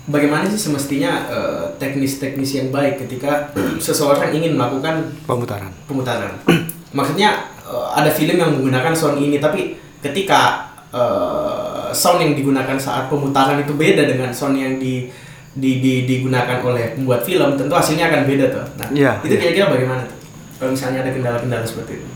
bagaimana 0.05 0.45
sih 0.45 0.61
semestinya 0.61 1.25
eh, 1.25 1.65
teknis-teknis 1.81 2.61
yang 2.61 2.69
baik 2.69 3.09
ketika 3.09 3.49
seseorang 3.81 4.37
ingin 4.37 4.53
melakukan 4.53 5.01
Pemutaran. 5.25 5.73
pemutaran. 5.89 6.33
Maksudnya 6.93 7.57
ada 7.97 8.13
film 8.13 8.37
yang 8.37 8.53
menggunakan 8.53 8.93
sound 8.93 9.17
ini 9.17 9.41
tapi 9.41 9.81
ketika 10.05 10.69
eh, 10.93 11.89
sound 11.97 12.21
yang 12.21 12.37
digunakan 12.37 12.77
saat 12.77 13.09
pemutaran 13.09 13.57
itu 13.59 13.73
beda 13.73 14.05
dengan 14.05 14.29
sound 14.29 14.61
yang 14.61 14.77
di, 14.77 15.09
di, 15.57 15.81
di- 15.81 16.05
digunakan 16.05 16.61
oleh 16.61 16.93
pembuat 16.93 17.25
film, 17.25 17.57
tentu 17.57 17.73
hasilnya 17.73 18.13
akan 18.13 18.23
beda 18.29 18.47
tuh. 18.53 18.65
Nah, 18.77 18.89
Iya, 18.93 19.13
itu 19.25 19.35
iya. 19.35 19.41
kira-kira 19.41 19.67
bagaimana 19.73 20.03
tuh? 20.05 20.19
Kalau 20.61 20.71
misalnya 20.71 21.01
ada 21.03 21.11
kendala-kendala 21.11 21.65
seperti 21.65 21.93
itu. 21.99 22.09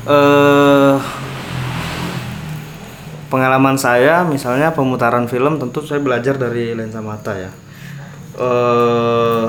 eh 0.00 0.96
pengalaman 3.30 3.78
saya 3.78 4.26
misalnya 4.26 4.74
pemutaran 4.74 5.30
film 5.30 5.60
tentu 5.60 5.84
saya 5.86 6.02
belajar 6.02 6.34
dari 6.34 6.74
lensa 6.74 6.98
mata 6.98 7.36
ya 7.36 7.50
eh 8.40 9.44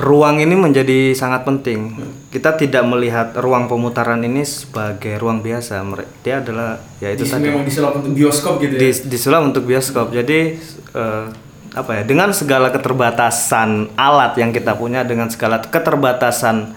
ruang 0.00 0.40
ini 0.40 0.56
menjadi 0.56 1.12
sangat 1.12 1.44
penting 1.44 1.92
kita 2.32 2.56
tidak 2.56 2.86
melihat 2.88 3.36
ruang 3.36 3.68
pemutaran 3.68 4.22
ini 4.24 4.46
sebagai 4.48 5.20
ruang 5.20 5.44
biasa 5.44 5.84
dia 6.24 6.40
adalah 6.40 6.80
ya 7.02 7.12
itu 7.12 7.26
Di- 7.26 7.32
tadi 7.36 7.44
memang 7.52 7.66
disulap 7.68 7.92
untuk 8.00 8.12
bioskop 8.16 8.54
gitu 8.64 8.74
ya. 8.74 8.80
di, 8.80 8.90
disulap 9.10 9.42
untuk 9.44 9.62
bioskop. 9.68 10.06
Jadi 10.14 10.56
eh, 10.94 11.24
apa 11.74 11.90
ya? 12.00 12.02
Dengan 12.06 12.30
segala 12.30 12.70
keterbatasan 12.70 13.94
alat 13.98 14.38
yang 14.38 14.50
kita 14.50 14.78
punya, 14.78 15.02
dengan 15.02 15.26
segala 15.26 15.58
keterbatasan 15.58 16.72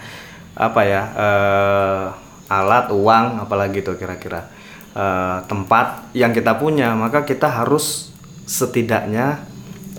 apa 0.58 0.80
ya? 0.82 1.02
eh, 1.14 2.04
alat, 2.50 2.92
uang, 2.92 3.46
apalagi 3.46 3.80
itu 3.80 3.94
kira-kira 3.94 4.50
eh, 4.94 5.38
tempat 5.46 6.12
yang 6.18 6.34
kita 6.34 6.58
punya, 6.58 6.98
maka 6.98 7.22
kita 7.22 7.46
harus 7.46 8.10
setidaknya 8.42 9.38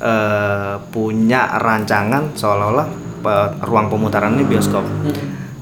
eh, 0.04 0.76
punya 0.92 1.64
rancangan 1.64 2.36
seolah-olah 2.36 3.05
ruang 3.66 3.88
pemutaran 3.90 4.38
ini 4.38 4.46
bioskop. 4.46 4.86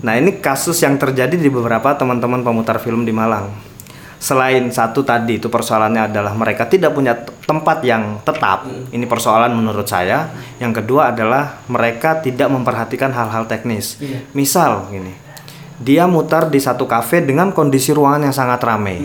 Nah 0.03 0.13
ini 0.19 0.43
kasus 0.43 0.79
yang 0.83 0.99
terjadi 0.99 1.39
di 1.39 1.47
beberapa 1.47 1.95
teman-teman 1.95 2.43
pemutar 2.43 2.77
film 2.77 3.07
di 3.07 3.15
Malang. 3.15 3.49
Selain 4.23 4.63
satu 4.71 5.03
tadi 5.03 5.35
itu 5.35 5.51
persoalannya 5.51 6.07
adalah 6.07 6.31
mereka 6.31 6.63
tidak 6.63 6.95
punya 6.95 7.11
tempat 7.43 7.83
yang 7.83 8.23
tetap. 8.23 8.63
Ini 8.67 9.03
persoalan 9.03 9.51
menurut 9.51 9.83
saya. 9.83 10.31
Yang 10.63 10.83
kedua 10.83 11.11
adalah 11.11 11.59
mereka 11.67 12.23
tidak 12.23 12.47
memperhatikan 12.47 13.11
hal-hal 13.11 13.43
teknis. 13.51 13.99
Iya. 13.99 14.23
misal 14.31 14.87
gini 14.87 15.23
dia 15.83 16.05
mutar 16.07 16.47
di 16.47 16.61
satu 16.61 16.87
kafe 16.87 17.25
dengan 17.25 17.51
kondisi 17.51 17.91
ruangan 17.91 18.29
yang 18.29 18.35
sangat 18.35 18.61
ramai 18.63 19.03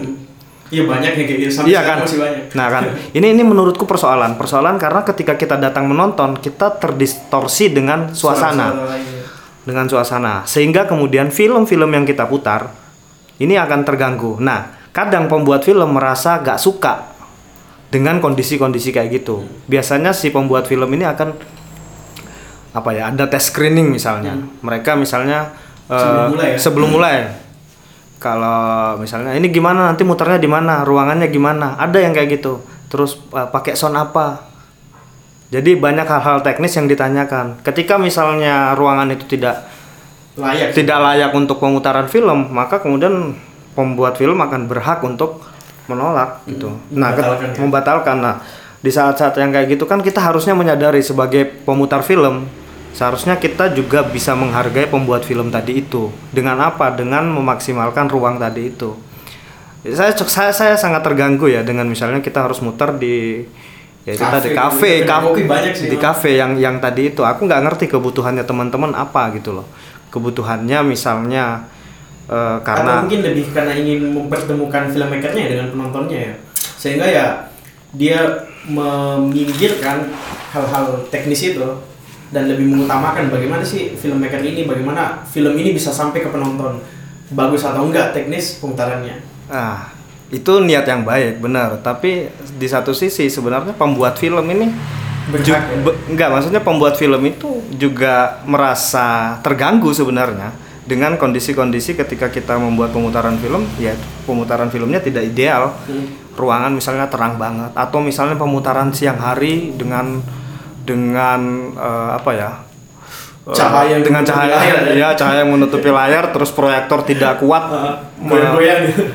Iya 0.69 0.85
banyak 0.85 1.13
yang 1.17 1.27
kayak 1.27 1.41
gitu. 1.41 1.53
Sampai 1.53 1.73
Iya 1.73 1.81
kan? 1.81 1.97
Masih 2.05 2.19
banyak. 2.21 2.43
Nah 2.53 2.67
kan, 2.69 2.83
ini 3.17 3.27
ini 3.33 3.43
menurutku 3.45 3.89
persoalan. 3.89 4.37
Persoalan 4.37 4.77
karena 4.77 5.01
ketika 5.01 5.35
kita 5.41 5.57
datang 5.57 5.89
menonton, 5.89 6.37
kita 6.37 6.77
terdistorsi 6.77 7.73
dengan 7.73 8.13
suasana 8.13 8.77
lainnya. 8.85 9.25
dengan 9.65 9.85
suasana 9.89 10.45
sehingga 10.49 10.89
kemudian 10.89 11.29
film-film 11.33 11.93
yang 11.93 12.05
kita 12.05 12.29
putar 12.29 12.69
ini 13.41 13.57
akan 13.57 13.81
terganggu. 13.85 14.37
Nah, 14.41 14.93
kadang 14.93 15.29
pembuat 15.31 15.65
film 15.65 15.95
merasa 15.97 16.41
gak 16.45 16.61
suka 16.61 17.17
dengan 17.89 18.21
kondisi-kondisi 18.21 18.93
kayak 18.93 19.25
gitu. 19.25 19.49
Biasanya 19.69 20.13
si 20.13 20.29
pembuat 20.29 20.69
film 20.69 20.89
ini 20.93 21.09
akan 21.09 21.29
apa 22.77 22.91
ya? 22.93 23.09
Ada 23.09 23.25
tes 23.33 23.49
screening 23.49 23.89
misalnya. 23.89 24.37
Mereka 24.61 25.01
misalnya 25.01 25.57
Sebelum 25.89 26.37
mulai 26.37 26.49
ya? 26.53 26.59
sebelum 26.61 26.89
mulai. 26.93 27.17
Kalau 28.19 28.99
misalnya 28.99 29.35
ini 29.39 29.47
gimana 29.49 29.91
nanti 29.91 30.03
muternya 30.03 30.43
di 30.43 30.51
mana, 30.51 30.83
ruangannya 30.83 31.31
gimana, 31.31 31.79
ada 31.79 31.99
yang 32.03 32.11
kayak 32.11 32.43
gitu. 32.43 32.59
Terus 32.91 33.19
eh, 33.31 33.49
pakai 33.49 33.79
sound 33.79 33.95
apa, 33.95 34.43
jadi 35.49 35.81
banyak 35.81 36.05
hal-hal 36.05 36.45
teknis 36.45 36.77
yang 36.77 36.91
ditanyakan. 36.91 37.65
Ketika 37.65 37.97
misalnya 37.97 38.77
ruangan 38.77 39.09
itu 39.17 39.25
tidak 39.39 39.65
Layak. 40.37 40.77
tidak 40.77 40.99
layak 41.01 41.33
untuk 41.33 41.57
pemutaran 41.59 42.07
film, 42.07 42.53
maka 42.53 42.79
kemudian 42.79 43.33
pembuat 43.73 44.21
film 44.21 44.39
akan 44.39 44.69
berhak 44.69 45.01
untuk 45.07 45.41
menolak 45.89 46.45
gitu. 46.45 46.75
Nah, 46.93 47.17
ket- 47.17 47.25
membatalkan 47.25 47.49
ya? 47.49 47.59
membatalkan. 47.65 48.17
Nah, 48.21 48.35
di 48.79 48.91
saat-saat 48.93 49.35
yang 49.41 49.51
kayak 49.51 49.75
gitu 49.75 49.89
kan 49.89 49.99
kita 50.05 50.21
harusnya 50.23 50.55
menyadari 50.55 51.01
sebagai 51.03 51.49
pemutar 51.65 52.05
film, 52.05 52.47
seharusnya 52.99 53.39
kita 53.39 53.71
juga 53.79 54.03
bisa 54.03 54.35
menghargai 54.35 54.91
pembuat 54.91 55.23
film 55.23 55.55
tadi 55.55 55.79
itu. 55.79 56.11
Dengan 56.35 56.59
apa? 56.59 56.91
Dengan 56.91 57.31
memaksimalkan 57.31 58.11
ruang 58.11 58.43
tadi 58.43 58.75
itu. 58.75 58.99
Saya 59.87 60.11
saya 60.19 60.51
saya 60.51 60.75
sangat 60.75 61.07
terganggu 61.07 61.47
ya 61.47 61.63
dengan 61.63 61.87
misalnya 61.87 62.19
kita 62.19 62.43
harus 62.43 62.59
muter 62.59 62.99
di 62.99 63.47
ya 64.03 64.19
itu 64.19 64.25
Kafe 64.27 64.35
tadi 64.35 64.49
gitu. 64.51 64.59
kafe 64.59 64.93
Kedai 65.05 65.07
kafe 65.07 65.87
di 65.87 65.97
kafe 66.01 66.31
yang 66.35 66.53
yang 66.59 66.77
tadi 66.83 67.15
itu 67.15 67.23
aku 67.23 67.47
nggak 67.47 67.63
ngerti 67.63 67.85
kebutuhannya 67.93 68.43
teman-teman 68.43 68.97
apa 68.97 69.31
gitu 69.37 69.53
loh 69.55 69.69
kebutuhannya 70.09 70.81
misalnya 70.89 71.69
Atau 72.29 72.61
karena 72.61 72.93
mungkin 73.05 73.21
lebih 73.25 73.45
karena 73.57 73.73
ingin 73.73 74.13
mempertemukan 74.13 74.93
filmmakernya 74.93 75.45
dengan 75.49 75.67
penontonnya 75.73 76.19
ya. 76.29 76.35
Sehingga 76.53 77.07
ya 77.09 77.27
dia 77.97 78.21
meminggirkan 78.69 80.13
hal-hal 80.53 81.09
teknis 81.09 81.41
itu 81.41 81.65
dan 82.29 82.47
lebih 82.47 82.67
mengutamakan 82.67 83.29
bagaimana 83.29 83.61
sih 83.61 83.93
filmmaker 83.93 84.38
ini, 84.38 84.62
bagaimana 84.62 85.25
film 85.25 85.55
ini 85.55 85.71
bisa 85.71 85.88
sampai 85.88 86.21
ke 86.21 86.29
penonton. 86.29 86.81
Bagus 87.29 87.61
atau 87.62 87.85
enggak 87.85 88.12
teknis 88.12 88.57
pemutarannya. 88.57 89.17
ah 89.49 89.88
itu 90.29 90.61
niat 90.61 90.85
yang 90.85 91.03
baik 91.03 91.41
benar 91.41 91.81
tapi 91.81 92.29
di 92.55 92.69
satu 92.69 92.93
sisi 92.93 93.29
sebenarnya 93.29 93.73
pembuat 93.73 94.12
film 94.14 94.45
ini 94.45 94.69
Berhak, 95.27 95.45
ya? 95.45 95.61
be- 95.79 95.97
enggak 96.07 96.29
maksudnya 96.29 96.61
pembuat 96.61 96.97
film 96.97 97.21
itu 97.25 97.49
juga 97.73 98.45
merasa 98.45 99.41
terganggu 99.41 99.88
sebenarnya 99.88 100.53
dengan 100.85 101.17
kondisi-kondisi 101.17 101.93
ketika 101.95 102.29
kita 102.29 102.57
membuat 102.57 102.93
pemutaran 102.93 103.37
film 103.37 103.64
ya 103.77 103.97
pemutaran 104.25 104.69
filmnya 104.69 105.01
tidak 105.01 105.25
ideal 105.27 105.73
Hmm. 105.85 106.12
ruangan 106.33 106.73
misalnya 106.73 107.09
terang 107.09 107.37
banget 107.37 107.73
atau 107.73 107.99
misalnya 107.99 108.37
pemutaran 108.37 108.93
siang 108.93 109.17
hari 109.17 109.73
dengan 109.75 110.21
dengan 110.88 111.40
eh, 111.77 112.11
apa 112.16 112.31
ya 112.33 112.51
eh, 113.44 113.53
Cahaya 113.53 114.01
yang 114.01 114.05
dengan 114.05 114.24
cahaya 114.24 114.57
layar, 114.57 114.77
ya? 114.88 114.92
ya 114.96 115.09
cahaya 115.12 115.44
yang 115.44 115.53
menutupi 115.53 115.92
layar 115.92 116.33
terus 116.33 116.48
proyektor 116.48 117.05
tidak 117.05 117.37
kuat 117.44 117.64
goyang-goyang 118.24 118.81
gitu. 118.88 119.05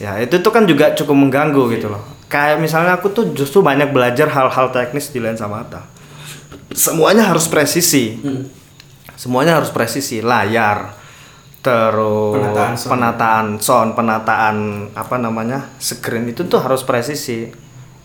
Ya 0.00 0.16
itu 0.16 0.40
tuh 0.40 0.48
kan 0.48 0.64
juga 0.64 0.96
cukup 0.96 1.12
mengganggu 1.12 1.76
gitu 1.76 1.92
loh. 1.92 2.00
Kayak 2.32 2.56
misalnya 2.64 2.96
aku 2.96 3.12
tuh 3.12 3.36
justru 3.36 3.60
banyak 3.60 3.92
belajar 3.92 4.32
hal-hal 4.32 4.72
teknis 4.72 5.12
di 5.12 5.20
lensa 5.20 5.44
mata. 5.44 5.84
Semuanya 6.72 7.28
harus 7.28 7.44
presisi. 7.52 8.16
Hmm. 8.16 8.48
Semuanya 9.12 9.60
harus 9.60 9.68
presisi. 9.68 10.24
Layar, 10.24 10.96
terus 11.60 12.40
Penataan 12.40 12.72
sound. 12.80 12.90
penataan 12.96 13.46
sound, 13.60 13.90
penataan 13.92 14.56
apa 14.96 15.20
namanya 15.20 15.68
screen 15.76 16.32
itu 16.32 16.48
tuh 16.48 16.64
harus 16.64 16.80
presisi. 16.80 17.52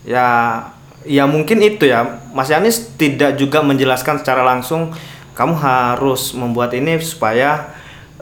Ya, 0.03 0.59
ya 1.05 1.29
mungkin 1.29 1.61
itu 1.61 1.87
ya. 1.87 2.19
Mas 2.35 2.49
Yanis 2.51 2.97
tidak 2.99 3.37
juga 3.39 3.61
menjelaskan 3.61 4.19
secara 4.19 4.43
langsung. 4.43 4.91
Kamu 5.35 5.55
harus 5.59 6.31
membuat 6.35 6.71
ini 6.73 6.99
supaya 7.03 7.71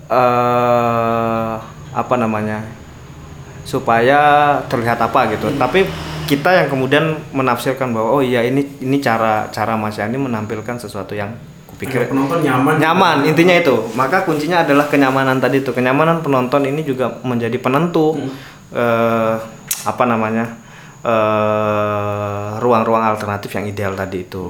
eh 0.09 1.53
apa 1.93 2.15
namanya 2.17 2.65
supaya 3.63 4.19
terlihat 4.67 4.99
apa 4.99 5.31
gitu. 5.31 5.47
Tapi 5.55 5.87
kita 6.25 6.49
yang 6.55 6.67
kemudian 6.71 7.19
menafsirkan 7.35 7.93
bahwa 7.93 8.19
oh 8.19 8.23
iya 8.23 8.41
ini 8.43 8.65
ini 8.81 8.97
cara 8.97 9.47
cara 9.53 9.77
Mas 9.77 9.99
Yani 9.99 10.17
menampilkan 10.17 10.79
sesuatu 10.79 11.13
yang 11.13 11.35
kupikir 11.69 12.07
penonton 12.07 12.41
nyaman. 12.41 12.81
nyaman 12.81 13.17
intinya 13.29 13.53
itu. 13.53 13.75
Maka 13.93 14.25
kuncinya 14.25 14.65
adalah 14.65 14.89
kenyamanan 14.89 15.37
tadi 15.37 15.61
itu. 15.61 15.69
Kenyamanan 15.69 16.25
penonton 16.25 16.65
ini 16.65 16.81
juga 16.81 17.21
menjadi 17.21 17.55
penentu 17.61 18.17
eh 18.73 19.35
apa 19.83 20.03
namanya? 20.07 20.62
Eh 21.03 22.49
ruang-ruang 22.57 23.03
alternatif 23.05 23.51
yang 23.53 23.65
ideal 23.65 23.93
tadi 23.93 24.23
itu. 24.23 24.49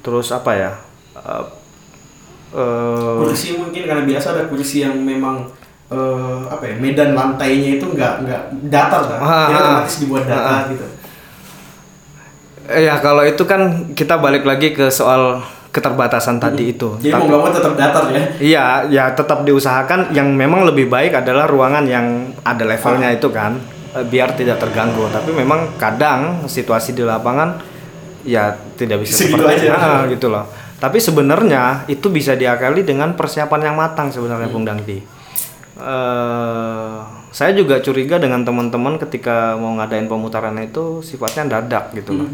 Terus 0.00 0.30
apa 0.30 0.50
ya? 0.52 0.72
Eh 1.14 1.44
eh, 2.52 3.14
kursi 3.18 3.54
mungkin 3.54 3.82
karena 3.84 4.04
biasa 4.04 4.26
ada 4.32 4.42
kursi 4.46 4.80
yang 4.80 4.96
memang 4.96 5.44
eh, 5.86 6.40
apa 6.46 6.64
ya 6.64 6.74
medan 6.76 7.12
lantainya 7.12 7.76
itu 7.76 7.86
nggak 7.86 8.12
nggak 8.22 8.42
datar 8.66 9.02
kan 9.04 9.18
Ah, 9.18 9.46
Jadi 9.46 9.54
ah, 9.54 9.62
otomatis 9.62 9.96
dibuat 9.98 10.22
ah, 10.22 10.28
datar 10.28 10.54
ah. 10.54 10.62
gitu 10.68 10.86
Ya 12.66 12.98
kalau 12.98 13.22
itu 13.22 13.42
kan 13.44 13.60
kita 13.94 14.18
balik 14.18 14.42
lagi 14.42 14.72
ke 14.72 14.90
soal 14.90 15.38
keterbatasan 15.70 16.40
tadi 16.40 16.72
itu. 16.72 16.96
jadi 16.98 17.12
Tapi- 17.12 17.20
mau 17.20 17.28
nggak 17.28 17.40
mau 17.40 17.52
tetap 17.52 17.72
datar 17.76 18.04
ya 18.08 18.22
Iya, 18.40 18.64
ya 18.88 19.04
tetap 19.12 19.44
diusahakan. 19.44 20.10
Yang 20.10 20.28
memang 20.32 20.64
lebih 20.64 20.88
baik 20.88 21.12
adalah 21.14 21.44
ruangan 21.44 21.84
yang 21.84 22.06
ada 22.42 22.64
levelnya 22.64 23.12
itu 23.12 23.28
kan, 23.28 23.60
biar 24.04 24.36
tidak 24.36 24.60
terganggu. 24.60 25.08
Tapi 25.08 25.32
memang 25.32 25.80
kadang 25.80 26.44
situasi 26.44 26.92
di 26.92 27.06
lapangan 27.06 27.56
ya 28.26 28.52
tidak 28.76 29.06
bisa 29.06 29.24
Segitu 29.24 29.40
seperti 29.40 29.70
aja. 29.70 29.72
Ah, 29.78 30.02
gitu 30.10 30.28
loh. 30.28 30.44
Tapi 30.76 31.00
sebenarnya 31.00 31.88
itu 31.88 32.12
bisa 32.12 32.36
diakali 32.36 32.84
dengan 32.84 33.16
persiapan 33.16 33.72
yang 33.72 33.76
matang 33.80 34.12
sebenarnya 34.12 34.52
Bung 34.52 34.68
Dangdi. 34.68 35.00
Eh, 35.76 36.96
saya 37.32 37.52
juga 37.56 37.80
curiga 37.80 38.20
dengan 38.20 38.44
teman-teman 38.44 39.00
ketika 39.00 39.56
mau 39.56 39.72
ngadain 39.80 40.08
pemutaran 40.08 40.56
itu 40.60 41.00
sifatnya 41.00 41.60
dadak 41.60 41.96
gitu 41.96 42.12
loh. 42.12 42.28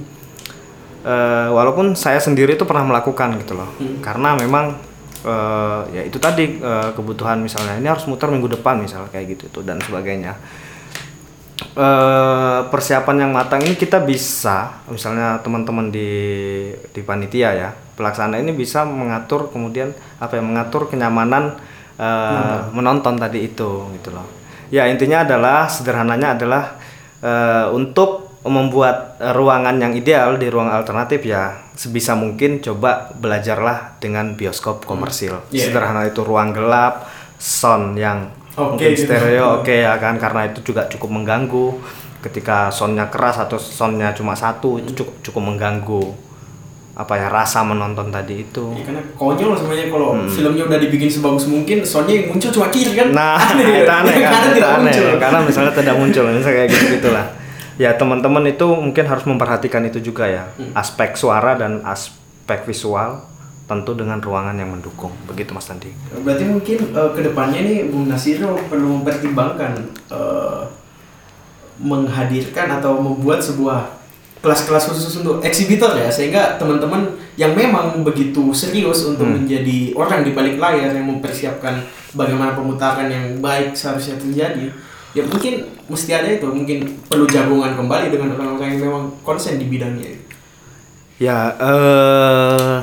Eh, 1.03 1.49
walaupun 1.51 1.99
saya 1.99 2.23
sendiri 2.23 2.55
itu 2.55 2.63
pernah 2.63 2.87
melakukan 2.87 3.35
gitu 3.43 3.59
loh 3.59 3.67
karena 3.99 4.39
memang 4.39 4.79
eh, 5.27 5.81
ya 5.99 6.03
itu 6.07 6.15
tadi 6.23 6.63
eh, 6.63 6.91
kebutuhan 6.95 7.43
misalnya 7.43 7.75
ini 7.75 7.91
harus 7.91 8.07
muter 8.07 8.31
minggu 8.31 8.47
depan 8.47 8.79
misalnya 8.79 9.11
kayak 9.11 9.35
gitu 9.35 9.51
tuh 9.51 9.63
dan 9.67 9.83
sebagainya 9.83 10.39
eh 11.73 12.61
persiapan 12.69 13.17
yang 13.25 13.33
matang 13.33 13.65
ini 13.65 13.81
kita 13.81 14.05
bisa 14.05 14.85
misalnya 14.93 15.41
teman-teman 15.41 15.89
di 15.89 16.11
di 16.93 17.01
panitia 17.01 17.51
ya 17.57 17.71
pelaksana 17.97 18.37
ini 18.37 18.53
bisa 18.53 18.85
mengatur 18.85 19.49
kemudian 19.49 19.93
apa 20.21 20.37
ya 20.37 20.43
mengatur 20.45 20.93
kenyamanan 20.93 21.57
eh, 21.97 22.61
menonton. 22.77 23.17
tadi 23.17 23.49
itu 23.49 23.89
gitu 23.97 24.11
loh. 24.13 24.29
Ya 24.73 24.89
intinya 24.89 25.25
adalah 25.25 25.69
sederhananya 25.69 26.37
adalah 26.37 26.77
eh, 27.25 27.67
untuk 27.73 28.33
membuat 28.43 29.23
ruangan 29.23 29.79
yang 29.79 29.95
ideal 29.95 30.35
di 30.35 30.51
ruang 30.51 30.67
alternatif 30.67 31.23
ya 31.23 31.63
sebisa 31.79 32.19
mungkin 32.19 32.59
coba 32.59 33.15
belajarlah 33.15 34.03
dengan 34.03 34.35
bioskop 34.35 34.83
komersil. 34.83 35.47
Iya. 35.55 35.71
sederhana 35.71 36.05
itu 36.11 36.27
ruang 36.27 36.51
gelap 36.51 37.07
sound 37.39 37.95
yang 37.97 38.42
Oke, 38.55 38.77
mungkin 38.77 38.89
gitu. 38.91 39.03
stereo 39.07 39.47
oke 39.59 39.75
ya 39.75 39.97
kan 39.97 40.15
karena 40.17 40.47
itu 40.47 40.61
juga 40.63 40.85
cukup 40.87 41.09
mengganggu 41.11 41.67
ketika 42.21 42.69
soundnya 42.69 43.09
keras 43.09 43.37
atau 43.37 43.57
soundnya 43.57 44.13
cuma 44.13 44.33
satu 44.33 44.77
itu 44.77 44.93
cukup 44.95 45.15
cukup 45.23 45.43
mengganggu 45.45 46.03
apa 46.93 47.17
ya 47.17 47.27
rasa 47.27 47.65
menonton 47.65 48.09
tadi 48.09 48.45
itu 48.45 48.77
Ya, 48.77 48.85
karena 48.85 49.01
konyol 49.15 49.57
sebenarnya 49.57 49.89
kalau 49.89 50.09
filmnya 50.29 50.65
udah 50.67 50.79
dibikin 50.79 51.09
sebagus 51.09 51.49
mungkin 51.49 51.81
soalnya 51.83 52.15
yang 52.15 52.27
muncul 52.29 52.53
cuma 52.53 52.69
kiri 52.69 52.93
kan 52.93 53.09
Hmm. 53.09 53.17
nah 53.17 53.41
Aneh 53.41 53.65
itu 53.65 53.83
ya. 53.83 53.97
aneh 53.97 54.15
kan 54.21 54.41
itu 54.45 54.51
tidak 54.55 54.71
aneh 54.71 54.93
muncul. 54.93 55.09
karena 55.19 55.39
misalnya 55.41 55.73
tidak 55.73 55.95
muncul 55.97 56.23
misalnya 56.29 56.53
kayak 56.55 56.69
gitu 56.69 56.85
gitulah 56.93 57.27
ya 57.83 57.91
teman-teman 57.93 58.45
itu 58.47 58.67
mungkin 58.69 59.05
harus 59.09 59.25
memperhatikan 59.25 59.83
itu 59.83 59.99
juga 60.05 60.29
ya 60.29 60.45
Hmm. 60.53 60.77
aspek 60.77 61.17
suara 61.17 61.57
dan 61.57 61.81
aspek 61.83 62.61
visual 62.63 63.25
tentu 63.73 63.97
dengan 63.97 64.21
ruangan 64.21 64.53
yang 64.53 64.77
mendukung. 64.77 65.11
Begitu 65.25 65.57
mas 65.57 65.65
Tandi 65.65 65.89
Berarti 66.21 66.45
mungkin 66.45 66.79
eh, 66.93 67.11
ke 67.17 67.21
depannya 67.25 67.61
nih 67.65 67.89
Bung 67.89 68.13
Nasiro 68.13 68.61
perlu 68.69 69.01
mempertimbangkan 69.01 69.73
eh, 70.13 70.63
menghadirkan 71.81 72.79
atau 72.79 73.01
membuat 73.01 73.41
sebuah 73.41 73.99
kelas-kelas 74.43 74.91
khusus 74.91 75.23
untuk 75.23 75.39
eksibitor 75.41 75.95
ya 75.95 76.11
sehingga 76.11 76.59
teman-teman 76.59 77.15
yang 77.39 77.55
memang 77.55 78.03
begitu 78.03 78.51
serius 78.51 79.07
untuk 79.07 79.25
Hmm. 79.25 79.39
menjadi 79.43 79.95
orang 79.95 80.27
di 80.27 80.35
balik 80.35 80.59
layar 80.59 80.91
yang 80.93 81.07
mempersiapkan 81.07 81.79
bagaimana 82.13 82.53
pemutaran 82.53 83.07
yang 83.07 83.39
baik 83.39 83.73
seharusnya 83.73 84.19
terjadi 84.19 84.69
ya 85.15 85.23
mungkin 85.25 85.63
mesti 85.87 86.11
ada 86.11 86.29
itu 86.29 86.49
mungkin 86.51 86.91
perlu 87.07 87.25
jagungan 87.31 87.79
kembali 87.79 88.11
dengan 88.11 88.35
orang-orang 88.35 88.75
yang 88.77 88.83
memang 88.91 89.05
konsen 89.23 89.63
di 89.63 89.71
bidangnya. 89.71 90.11
Ya 91.23 91.55
eh 91.55 92.79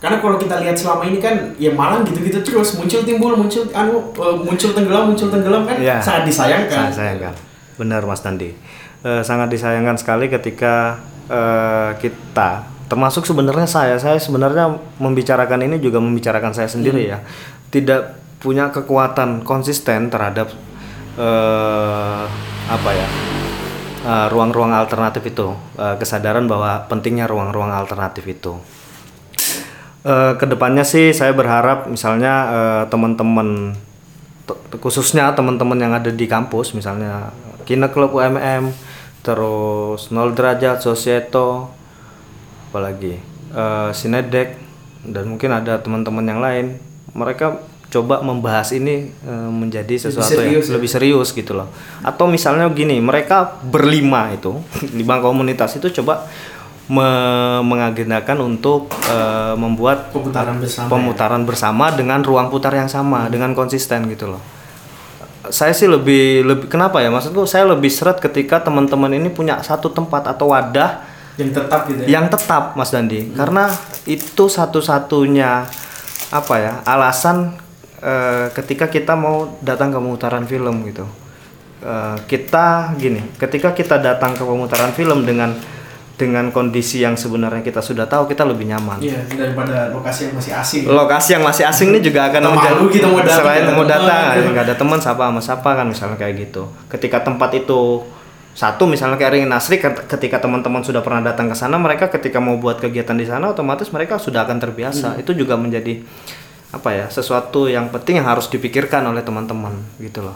karena 0.00 0.16
kalau 0.16 0.36
kita 0.36 0.56
lihat 0.58 0.74
selama 0.74 1.04
ini 1.04 1.20
kan 1.20 1.52
ya 1.56 1.70
malah 1.70 2.00
gitu-gitu 2.02 2.40
terus 2.40 2.72
muncul 2.74 3.04
timbul 3.04 3.36
muncul 3.36 3.68
anu 3.70 4.10
eh, 4.16 4.36
muncul 4.40 4.72
tenggelam 4.72 5.12
muncul 5.12 5.28
tenggelam 5.28 5.62
kan 5.62 5.76
Iya. 5.76 6.00
sangat 6.00 6.24
disayangkan. 6.24 6.88
Sangat 6.88 6.94
sayangkan. 6.96 7.34
Benar 7.76 8.02
Mas 8.04 8.20
Dandi. 8.20 8.56
Eh, 9.00 9.22
sangat 9.22 9.48
disayangkan 9.48 9.96
sekali 9.96 10.26
ketika 10.26 10.96
eh, 11.28 11.90
kita 11.96 12.64
termasuk 12.88 13.22
sebenarnya 13.22 13.68
saya 13.68 13.94
saya 13.96 14.16
sebenarnya 14.16 14.72
membicarakan 14.98 15.62
ini 15.62 15.76
juga 15.78 16.00
membicarakan 16.00 16.50
saya 16.50 16.66
sendiri 16.66 17.06
ya. 17.06 17.20
Tidak 17.68 18.00
punya 18.40 18.72
kekuatan 18.72 19.44
konsisten 19.44 20.08
terhadap 20.08 20.48
eh, 21.16 22.24
apa 22.66 22.90
ya? 22.90 23.08
eh, 24.00 24.26
ruang-ruang 24.32 24.72
alternatif 24.72 25.28
itu, 25.28 25.52
Eh, 25.76 25.96
kesadaran 25.96 26.44
bahwa 26.44 26.88
pentingnya 26.88 27.28
ruang-ruang 27.28 27.68
alternatif 27.70 28.24
itu. 28.26 28.56
Eh, 30.00 30.32
ke 30.40 30.48
depannya 30.48 30.80
sih 30.80 31.12
saya 31.12 31.36
berharap 31.36 31.84
misalnya 31.84 32.32
eh, 32.48 32.82
teman-teman 32.88 33.76
khususnya 34.80 35.36
teman-teman 35.36 35.76
yang 35.76 35.92
ada 35.92 36.08
di 36.08 36.24
kampus 36.24 36.72
misalnya 36.72 37.36
Kina 37.68 37.92
Club 37.92 38.16
UMM 38.16 38.72
terus 39.20 40.08
Nol 40.08 40.32
Derajat 40.32 40.80
Sosieto 40.80 41.68
apalagi 42.72 43.20
eh, 43.52 43.90
Sinedek 43.92 44.56
dan 45.04 45.28
mungkin 45.28 45.52
ada 45.52 45.76
teman-teman 45.76 46.24
yang 46.24 46.40
lain 46.40 46.80
mereka 47.12 47.60
coba 47.92 48.24
membahas 48.24 48.72
ini 48.72 49.12
eh, 49.12 49.50
menjadi 49.52 50.08
sesuatu 50.08 50.32
yang 50.40 50.64
serius 50.64 50.66
ya? 50.72 50.80
lebih 50.80 50.88
serius 50.88 51.28
gitu 51.36 51.52
loh 51.52 51.68
atau 52.00 52.24
misalnya 52.24 52.72
gini 52.72 52.96
mereka 53.04 53.60
berlima 53.68 54.32
itu 54.32 54.56
lima 54.98 55.20
komunitas 55.20 55.76
itu 55.76 55.92
coba 56.00 56.24
me- 56.90 57.62
mengagendakan 57.62 58.42
untuk 58.42 58.90
eh, 59.06 59.54
membuat 59.54 60.10
Pemutaran 60.10 60.58
bersama. 60.58 60.88
pemutaran 60.90 61.42
bersama 61.46 61.84
dengan 61.94 62.18
ruang 62.26 62.50
putar 62.50 62.74
yang 62.74 62.90
sama 62.90 63.30
dengan 63.30 63.54
konsisten 63.54 64.10
gitu 64.10 64.34
loh. 64.34 64.42
Saya 65.48 65.72
sih 65.72 65.86
lebih 65.88 66.44
lebih 66.44 66.66
kenapa 66.68 67.00
ya? 67.00 67.08
Maksudku 67.08 67.46
saya 67.46 67.64
lebih 67.64 67.88
seret 67.88 68.18
ketika 68.18 68.60
teman-teman 68.60 69.14
ini 69.14 69.30
punya 69.30 69.62
satu 69.62 69.88
tempat 69.88 70.26
atau 70.28 70.52
wadah 70.52 71.00
yang 71.40 71.50
tetap 71.54 71.80
gitu 71.88 72.00
ya. 72.04 72.06
yang 72.20 72.26
tetap 72.28 72.76
Mas 72.76 72.90
Dandi. 72.92 73.32
Karena 73.32 73.70
itu 74.04 74.44
satu-satunya 74.50 75.64
apa 76.30 76.54
ya 76.60 76.72
alasan 76.84 77.56
eh, 78.02 78.52
ketika 78.52 78.90
kita 78.92 79.16
mau 79.16 79.56
datang 79.64 79.94
ke 79.94 79.98
pemutaran 79.98 80.44
film 80.44 80.84
gitu. 80.84 81.08
Eh, 81.80 82.16
kita 82.28 82.92
gini, 83.00 83.24
ketika 83.40 83.72
kita 83.72 83.96
datang 83.96 84.36
ke 84.36 84.44
pemutaran 84.44 84.92
film 84.92 85.24
dengan 85.24 85.56
dengan 86.20 86.52
kondisi 86.52 87.00
yang 87.00 87.16
sebenarnya 87.16 87.64
kita 87.64 87.80
sudah 87.80 88.04
tahu, 88.04 88.28
kita 88.28 88.44
lebih 88.44 88.68
nyaman. 88.68 89.00
Iya, 89.00 89.24
daripada 89.26 89.88
lokasi 89.88 90.28
yang 90.28 90.36
masih 90.36 90.52
asing. 90.52 90.82
Lokasi 90.84 91.28
yang 91.32 91.42
masih 91.42 91.64
asing 91.64 91.88
ini 91.88 92.00
juga 92.00 92.28
akan 92.28 92.42
Kita 92.44 92.52
malu 92.54 92.84
gitu 92.86 93.06
mau 93.06 93.18
datang, 93.18 93.38
selain 93.40 93.62
nggak 93.62 93.72
mau 93.72 93.82
ada 93.82 93.92
datang, 93.96 94.24
teman. 94.36 94.50
nggak 94.52 94.64
ada 94.68 94.76
teman 94.76 94.98
siapa 95.00 95.22
sama 95.24 95.40
siapa 95.40 95.70
kan 95.72 95.86
misalnya 95.88 96.16
kayak 96.16 96.34
gitu. 96.38 96.62
Ketika 96.86 97.18
tempat 97.20 97.50
itu 97.54 97.80
satu 98.50 98.84
misalnya 98.84 99.16
kayak 99.16 99.32
Ringin 99.32 99.50
Asri 99.50 99.78
ket- 99.78 100.04
ketika 100.06 100.36
teman-teman 100.36 100.82
sudah 100.82 101.00
pernah 101.00 101.22
datang 101.22 101.46
ke 101.46 101.54
sana 101.54 101.78
mereka 101.78 102.10
ketika 102.10 102.36
mau 102.36 102.58
buat 102.58 102.76
kegiatan 102.76 103.14
di 103.14 103.24
sana 103.24 103.48
otomatis 103.48 103.88
mereka 103.88 104.18
sudah 104.18 104.42
akan 104.42 104.58
terbiasa 104.58 105.14
Hmm. 105.14 105.22
itu 105.22 105.32
juga 105.34 105.54
menjadi 105.54 106.02
apa 106.68 106.90
ya 106.92 107.06
sesuatu 107.08 107.66
yang 107.66 107.88
penting 107.88 108.18
yang 108.18 108.26
harus 108.26 108.46
dipikirkan 108.46 109.02
oleh 109.02 109.22
teman-teman 109.22 109.70
gitu 109.96 110.20
loh 110.20 110.34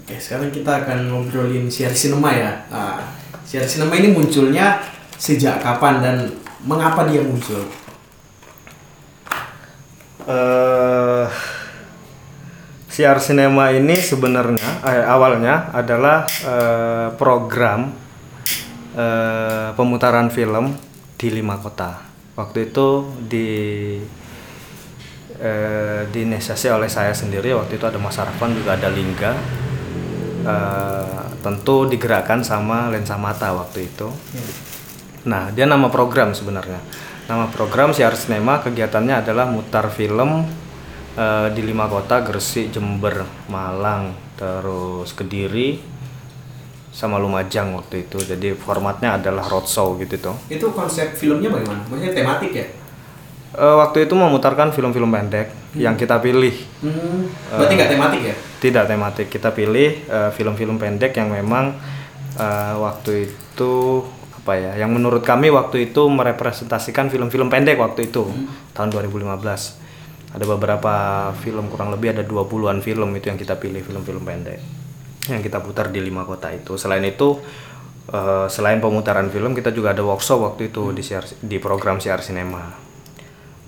Oke, 0.00 0.14
sekarang 0.16 0.48
kita 0.50 0.70
akan 0.78 1.10
ngobrolin 1.10 1.66
siar 1.66 1.90
sinema 1.90 2.30
ya. 2.30 2.62
Nah, 2.68 3.00
siar 3.46 3.64
sinema 3.64 3.94
ini 3.94 4.10
munculnya 4.10 4.82
sejak 5.16 5.62
kapan 5.62 6.02
dan 6.02 6.16
mengapa 6.66 7.06
dia 7.06 7.22
muncul? 7.22 7.62
eh 10.26 11.26
siar 12.90 13.22
sinema 13.22 13.70
ini 13.70 13.94
sebenarnya 13.94 14.82
eh, 14.82 15.04
awalnya 15.06 15.70
adalah 15.70 16.26
eh, 16.26 17.08
program 17.14 17.94
eh, 18.96 19.70
pemutaran 19.76 20.32
film 20.34 20.74
di 21.14 21.28
lima 21.30 21.60
kota. 21.62 22.02
Waktu 22.36 22.72
itu 22.72 22.88
di 23.28 23.48
eh, 25.40 26.02
diinisiasi 26.08 26.72
oleh 26.72 26.88
saya 26.88 27.12
sendiri. 27.12 27.52
Waktu 27.52 27.76
itu 27.76 27.84
ada 27.84 28.00
Mas 28.00 28.16
Arfan 28.16 28.56
juga 28.56 28.76
ada 28.76 28.88
Lingga. 28.88 29.32
Eh, 30.46 31.22
tentu 31.42 31.90
digerakkan 31.90 32.38
sama 32.46 32.86
lensa 32.94 33.18
mata 33.18 33.50
waktu 33.50 33.90
itu. 33.90 34.06
Nah, 35.26 35.50
dia 35.50 35.66
nama 35.66 35.90
program 35.90 36.30
sebenarnya. 36.30 36.78
Nama 37.26 37.50
program 37.50 37.90
Siar 37.90 38.14
Sinema 38.14 38.62
kegiatannya 38.62 39.26
adalah 39.26 39.50
mutar 39.50 39.90
film 39.90 40.46
eh, 41.18 41.48
di 41.50 41.62
lima 41.66 41.90
kota 41.90 42.22
Gresik, 42.22 42.70
Jember, 42.70 43.26
Malang, 43.50 44.14
terus 44.38 45.10
Kediri, 45.18 45.82
sama 46.94 47.18
Lumajang 47.18 47.74
waktu 47.74 48.06
itu. 48.06 48.22
Jadi 48.22 48.54
formatnya 48.54 49.18
adalah 49.18 49.42
roadshow 49.50 49.98
gitu 49.98 50.30
tuh. 50.30 50.36
Itu 50.46 50.70
konsep 50.70 51.10
filmnya 51.18 51.50
bagaimana? 51.50 51.82
Maksudnya 51.90 52.14
tematik 52.14 52.52
ya? 52.54 52.66
Eh, 53.50 53.76
waktu 53.82 54.06
itu 54.06 54.14
memutarkan 54.14 54.70
film-film 54.70 55.10
pendek 55.10 55.50
yang 55.74 55.98
kita 55.98 56.22
pilih. 56.22 56.54
Hmm, 56.86 57.26
berarti 57.50 57.74
nggak 57.74 57.90
tematik 57.98 58.22
ya? 58.30 58.36
Tidak 58.66 58.82
tematik, 58.82 59.30
kita 59.30 59.54
pilih 59.54 60.10
eh, 60.10 60.30
film-film 60.34 60.74
pendek 60.74 61.14
yang 61.14 61.30
memang 61.30 61.70
eh, 62.34 62.74
waktu 62.74 63.30
itu 63.30 64.02
apa 64.42 64.52
ya, 64.58 64.72
yang 64.82 64.90
menurut 64.90 65.22
kami 65.22 65.54
waktu 65.54 65.90
itu 65.90 66.02
merepresentasikan 66.10 67.06
film-film 67.06 67.46
pendek 67.46 67.78
waktu 67.78 68.10
itu 68.10 68.26
tahun 68.74 68.90
2015. 68.90 69.38
Ada 70.34 70.44
beberapa 70.44 70.94
film 71.38 71.70
kurang 71.70 71.94
lebih 71.94 72.10
ada 72.10 72.26
20-an 72.26 72.82
film 72.82 73.14
itu 73.14 73.30
yang 73.30 73.38
kita 73.38 73.54
pilih 73.54 73.86
film-film 73.86 74.26
pendek 74.26 74.58
yang 75.26 75.42
kita 75.42 75.58
putar 75.62 75.90
di 75.90 75.98
lima 76.02 76.22
kota 76.22 76.50
itu. 76.54 76.78
Selain 76.78 77.02
itu 77.06 77.38
eh, 78.10 78.46
selain 78.50 78.82
pemutaran 78.82 79.30
film 79.30 79.54
kita 79.54 79.70
juga 79.70 79.94
ada 79.94 80.02
workshop 80.02 80.42
waktu 80.42 80.74
itu 80.74 80.90
di 80.90 81.02
siar- 81.06 81.38
di 81.38 81.62
program 81.62 82.02
siar 82.02 82.22
sinema. 82.22 82.66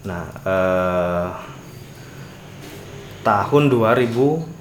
Nah, 0.07 0.25
eh, 0.43 1.29
tahun 3.23 3.63
2014 3.71 4.58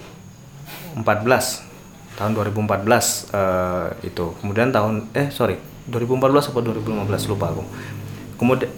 tahun 2.17 2.31
2014 2.33 3.33
eh, 3.33 3.87
itu. 4.07 4.25
Kemudian 4.41 4.73
tahun 4.73 5.11
eh 5.13 5.29
sorry 5.29 5.57
2014 5.89 6.51
atau 6.53 6.61
2015 6.61 7.31
lupa 7.31 7.53
aku. 7.53 7.63
Kemudian 8.37 8.69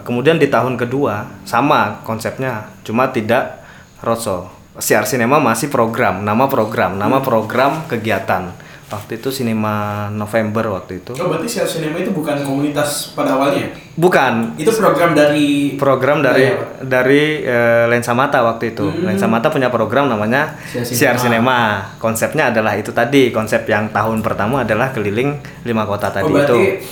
kemudian 0.00 0.40
di 0.40 0.48
tahun 0.48 0.80
kedua 0.80 1.44
sama 1.44 2.00
konsepnya 2.08 2.72
cuma 2.88 3.12
tidak 3.12 3.60
roadshow 4.00 4.48
siar 4.78 5.06
sinema 5.06 5.38
masih 5.38 5.70
program 5.70 6.26
nama 6.26 6.50
program 6.50 6.98
nama 6.98 7.22
program 7.22 7.86
kegiatan 7.86 8.50
waktu 8.94 9.18
itu 9.18 9.28
sinema 9.28 9.74
November 10.08 10.72
waktu 10.72 10.98
itu 10.98 11.12
Oh, 11.14 11.26
berarti 11.26 11.46
siar 11.46 11.66
sinema 11.66 11.98
itu 11.98 12.10
bukan 12.10 12.40
komunitas 12.40 13.12
pada 13.12 13.34
awalnya? 13.34 13.68
bukan 13.94 14.54
Itu 14.54 14.70
program 14.72 15.12
dari 15.12 15.74
program 15.74 16.18
dari 16.18 16.40
Dari 16.40 16.46
apa? 16.50 16.64
dari 16.80 17.22
eh, 17.42 17.84
lensa 17.86 18.10
mata 18.10 18.42
waktu 18.42 18.72
itu. 18.72 18.86
Lensa 19.02 19.26
mata 19.26 19.46
punya 19.48 19.68
program 19.68 20.06
namanya 20.06 20.54
Siar 20.66 21.14
Cinema. 21.14 21.18
Cinema. 21.18 21.58
Konsepnya 21.98 22.50
adalah 22.50 22.74
itu 22.74 22.90
tadi. 22.90 23.30
Konsep 23.30 23.62
yang 23.66 23.90
tahun 23.90 24.18
pertama 24.18 24.62
adalah 24.62 24.90
keliling 24.90 25.38
lima 25.62 25.84
kota 25.84 26.10
tadi 26.10 26.24
oh, 26.24 26.32
berarti 26.32 26.58
itu. 26.58 26.86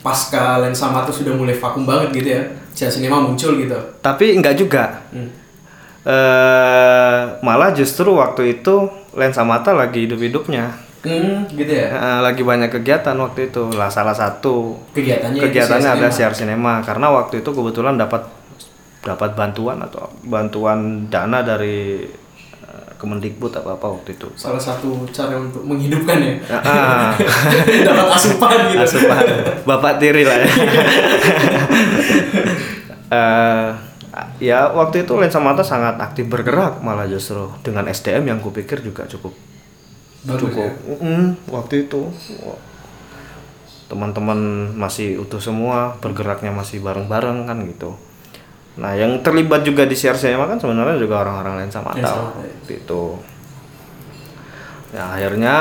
pasca 0.00 0.60
lensa 0.60 0.86
mata 0.88 1.10
sudah 1.10 1.34
mulai 1.34 1.52
vakum 1.52 1.82
banget 1.82 2.08
gitu 2.14 2.28
ya? 2.30 2.42
Siar 2.70 2.88
sinema 2.88 3.18
muncul 3.18 3.56
gitu. 3.56 3.76
Tapi 4.00 4.36
enggak 4.36 4.54
juga. 4.54 5.04
Hmm. 5.10 5.28
Eh 6.06 7.20
malah 7.42 7.74
justru 7.74 8.14
waktu 8.14 8.56
itu 8.56 8.86
lensa 9.12 9.42
mata 9.42 9.74
lagi 9.74 10.06
hidup-hidupnya. 10.06 10.85
Hmm, 11.06 11.46
gitu 11.54 11.70
ya? 11.70 11.86
Eh, 11.94 12.18
lagi 12.26 12.42
banyak 12.42 12.68
kegiatan 12.74 13.14
waktu 13.14 13.54
itu. 13.54 13.70
Lah 13.78 13.86
salah 13.86 14.12
satu 14.12 14.74
Kegiatannya 14.90 15.38
kegiatannya 15.38 15.90
ada 16.02 16.08
siar 16.10 16.34
sinema 16.34 16.82
karena 16.82 17.14
waktu 17.14 17.46
itu 17.46 17.50
kebetulan 17.54 17.94
dapat 17.94 18.26
dapat 19.06 19.38
bantuan 19.38 19.78
atau 19.78 20.10
bantuan 20.26 21.06
dana 21.06 21.46
dari 21.46 22.02
eh, 22.66 22.90
Kemendikbud 22.98 23.54
apa 23.54 23.78
apa 23.78 23.86
waktu 23.86 24.18
itu. 24.18 24.26
Salah 24.34 24.58
satu 24.58 25.06
cara 25.14 25.38
untuk 25.38 25.62
menghidupkan 25.62 26.18
ya. 26.18 26.34
Ah, 26.50 27.14
Dapat 27.86 28.06
asupan 28.18 28.74
gitu. 28.74 28.82
asupan 28.82 29.24
bapak 29.62 30.02
tiri 30.02 30.26
lah 30.26 30.42
ya. 30.42 30.50
Eh, 33.06 33.70
ya 34.40 34.66
waktu 34.74 35.06
itu 35.06 35.12
lensa 35.14 35.38
mata 35.38 35.62
sangat 35.62 36.00
aktif 36.02 36.26
bergerak 36.26 36.82
malah 36.82 37.06
justru 37.06 37.52
dengan 37.62 37.86
SDM 37.86 38.24
yang 38.34 38.38
kupikir 38.42 38.82
juga 38.82 39.06
cukup 39.06 39.30
Bagus 40.26 40.42
cukup. 40.50 40.66
ya? 40.66 40.96
Mm, 40.98 41.26
waktu 41.48 41.74
itu. 41.86 42.02
Teman-teman 43.86 44.38
masih 44.74 45.22
utuh 45.22 45.38
semua 45.38 45.94
bergeraknya 46.02 46.50
masih 46.50 46.82
bareng-bareng 46.82 47.46
kan 47.46 47.58
gitu. 47.70 47.94
Nah 48.76 48.92
yang 48.98 49.22
terlibat 49.22 49.62
juga 49.62 49.86
di 49.86 49.94
cinema 50.18 50.50
kan 50.50 50.58
sebenarnya 50.58 50.98
juga 50.98 51.22
orang-orang 51.22 51.62
mata 51.62 51.62
Lensa 51.64 51.80
mata, 51.80 52.02
ya. 52.02 52.10
waktu 52.10 52.72
itu. 52.82 53.02
Ya 54.90 55.04
akhirnya 55.14 55.56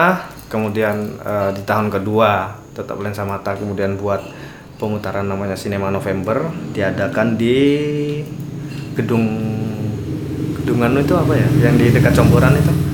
kemudian 0.49 1.21
eh, 1.21 1.49
di 1.53 1.61
tahun 1.63 1.93
kedua 1.93 2.57
tetap 2.75 2.99
lensa 2.99 3.23
mata 3.23 3.55
kemudian 3.55 3.95
buat 3.95 4.19
pemutaran 4.75 5.23
namanya 5.23 5.55
Cinema 5.55 5.87
November 5.87 6.51
diadakan 6.75 7.39
di 7.39 7.55
gedung 8.97 9.23
gedungan 10.59 10.99
itu 10.99 11.13
apa 11.15 11.33
ya? 11.37 11.47
Yang 11.69 11.75
di 11.77 11.85
dekat 11.95 12.13
Comboran 12.17 12.57
itu 12.57 12.84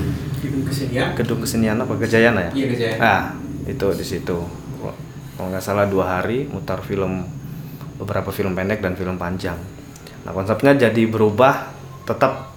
kesenian. 0.72 1.08
gedung 1.12 1.38
kesenian 1.38 1.76
apa 1.76 1.92
Gejayana 2.00 2.40
ya 2.48 2.50
Iya, 2.52 2.66
Gejayana. 2.68 3.00
ah 3.00 3.22
itu 3.64 3.86
di 3.92 4.02
situ 4.02 4.38
kalau 5.32 5.48
nggak 5.48 5.60
salah 5.60 5.86
dua 5.86 6.18
hari 6.18 6.44
mutar 6.46 6.80
film 6.80 7.22
beberapa 7.96 8.28
film 8.28 8.52
pendek 8.52 8.80
dan 8.80 8.92
film 8.92 9.14
panjang 9.14 9.54
nah 10.22 10.30
konsepnya 10.30 10.74
jadi 10.80 11.02
berubah 11.04 11.70
tetap 12.02 12.50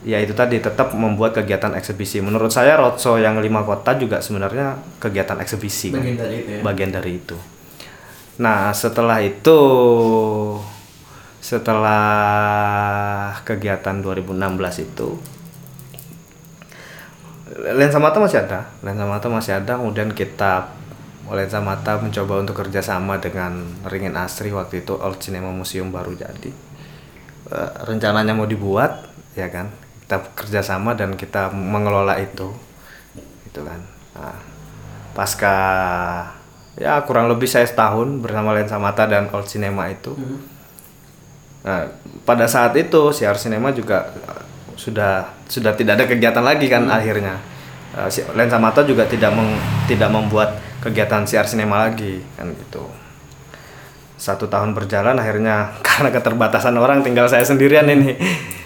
ya 0.00 0.16
itu 0.16 0.32
tadi 0.32 0.56
tetap 0.56 0.92
membuat 0.92 1.34
kegiatan 1.34 1.74
eksebisi 1.74 2.20
menurut 2.20 2.48
saya 2.48 2.76
roadshow 2.76 3.16
yang 3.16 3.36
lima 3.36 3.60
kota 3.60 3.92
juga 3.94 4.20
sebenarnya 4.20 4.76
kegiatan 4.96 5.36
eksebisi 5.36 5.90
kan? 5.90 5.98
Bagian 5.98 6.16
dari 6.16 6.36
itu 6.38 6.50
ya. 6.52 6.60
bagian 6.62 6.90
dari 6.90 7.12
itu 7.16 7.36
nah 8.36 8.68
setelah 8.70 9.18
itu 9.18 9.58
setelah 11.96 13.32
kegiatan 13.42 13.96
2016 13.98 14.34
itu 14.82 15.08
lensa 17.56 17.96
mata 17.96 18.20
masih 18.20 18.44
ada 18.44 18.68
lensa 18.84 19.04
mata 19.08 19.26
masih 19.32 19.52
ada. 19.56 19.80
Kemudian 19.80 20.12
kita 20.12 20.68
lensa 21.26 21.58
mata 21.58 21.98
mencoba 21.98 22.38
untuk 22.38 22.54
kerjasama 22.62 23.18
dengan 23.18 23.66
Ringin 23.88 24.14
Asri 24.14 24.54
waktu 24.54 24.86
itu 24.86 24.94
Old 24.94 25.18
Cinema 25.18 25.50
Museum 25.50 25.90
baru 25.90 26.14
jadi. 26.14 26.50
Eh, 27.46 27.70
rencananya 27.86 28.36
mau 28.36 28.46
dibuat 28.46 29.10
ya 29.34 29.50
kan? 29.50 29.72
Kita 30.06 30.22
kerjasama 30.38 30.94
dan 30.94 31.18
kita 31.18 31.50
mengelola 31.50 32.14
itu. 32.22 32.54
Gitu 33.48 33.60
kan? 33.64 33.80
Nah, 34.14 34.38
pasca 35.16 35.56
ya 36.76 37.00
kurang 37.08 37.32
lebih 37.32 37.48
saya 37.48 37.64
setahun 37.64 38.20
bersama 38.20 38.52
lensa 38.52 38.76
mata 38.76 39.08
dan 39.08 39.32
Old 39.32 39.48
Cinema 39.48 39.88
itu. 39.90 40.14
Hmm. 40.14 40.38
Nah, 41.66 41.90
pada 42.22 42.46
saat 42.46 42.78
itu 42.78 43.10
siar 43.10 43.34
sinema 43.34 43.74
juga 43.74 44.14
sudah 44.76 45.12
sudah 45.44 45.72
tidak 45.72 45.96
ada 45.96 46.04
kegiatan 46.04 46.40
lagi 46.40 46.68
kan 46.68 46.86
akhirnya. 46.86 47.40
Eh, 47.92 48.08
si- 48.08 48.24
Lensa 48.32 48.56
Mata 48.56 48.80
juga 48.80 49.04
tidak 49.04 49.32
meng- 49.32 49.56
tidak 49.84 50.08
membuat 50.08 50.54
kegiatan 50.78 51.24
siar 51.24 51.44
sinema 51.44 51.82
lagi 51.82 52.20
kan 52.36 52.52
gitu. 52.52 52.84
Satu 54.16 54.46
tahun 54.46 54.72
berjalan 54.72 55.16
akhirnya 55.16 55.72
karena 55.86 56.08
keterbatasan 56.10 56.76
orang 56.76 57.00
tinggal 57.00 57.26
saya 57.26 57.42
sendirian 57.42 57.84
ini 57.86 58.16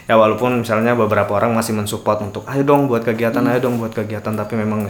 ya 0.05 0.15
walaupun 0.15 0.61
misalnya 0.61 0.93
beberapa 0.93 1.31
orang 1.33 1.55
masih 1.55 1.71
mensupport 1.73 2.19
untuk 2.21 2.43
ayo 2.47 2.63
dong 2.63 2.87
buat 2.87 3.03
kegiatan 3.03 3.47
ayo 3.47 3.63
dong 3.63 3.79
buat 3.79 3.91
kegiatan 3.91 4.35
tapi 4.35 4.59
memang 4.59 4.83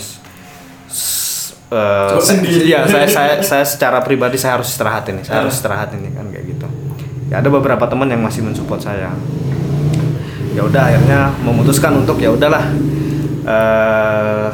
Coba 1.70 2.18
saya- 2.18 2.18
sendiri. 2.18 2.66
iya, 2.66 2.82
saya, 2.82 3.06
saya 3.06 3.34
saya 3.54 3.64
secara 3.64 4.00
pribadi 4.00 4.34
saya 4.34 4.58
harus 4.58 4.66
istirahat 4.68 5.06
ini 5.06 5.22
saya 5.22 5.44
harus 5.44 5.54
istirahat 5.54 5.92
ini 5.94 6.10
kan 6.10 6.26
kayak 6.26 6.44
gitu 6.48 6.66
ya 7.30 7.38
ada 7.38 7.46
beberapa 7.46 7.84
teman 7.84 8.08
yang 8.08 8.18
masih 8.18 8.42
mensupport 8.42 8.80
saya 8.82 9.12
ya 10.50 10.62
udah 10.62 10.82
akhirnya 10.84 11.20
memutuskan 11.40 11.94
untuk 11.96 12.16
ya 12.16 12.28
udahlah 12.28 12.64
eh 13.42 14.48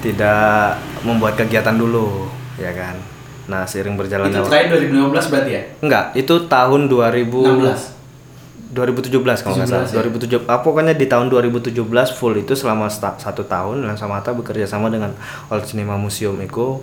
tidak 0.00 0.76
membuat 1.00 1.34
kegiatan 1.34 1.74
dulu 1.74 2.28
ya 2.56 2.70
kan? 2.70 2.96
Nah 3.44 3.64
seiring 3.64 3.96
berjalannya 3.96 4.36
Itu 4.36 4.46
terakhir 4.46 4.88
2015 4.88 5.32
berarti 5.32 5.50
ya? 5.50 5.62
enggak 5.80 6.04
itu 6.14 6.34
tahun 6.44 6.80
2000 6.86 7.28
16. 7.28 7.92
2017 8.74 9.14
kalau 9.38 9.54
nggak 9.54 9.68
salah. 9.68 9.86
17 9.86 10.42
2017 10.42 10.50
ah, 10.50 10.58
pokoknya 10.58 10.92
di 10.92 11.06
tahun 11.06 11.30
2017 11.30 11.78
full 12.10 12.34
itu 12.36 12.52
selama 12.52 12.88
sta- 12.88 13.14
satu 13.14 13.44
tahun 13.44 13.84
Lensa 13.84 14.04
Mata 14.04 14.30
bekerja 14.30 14.66
sama 14.66 14.88
dengan 14.88 15.14
Old 15.46 15.62
Cinema 15.62 15.94
Museum 15.94 16.34
itu 16.38 16.82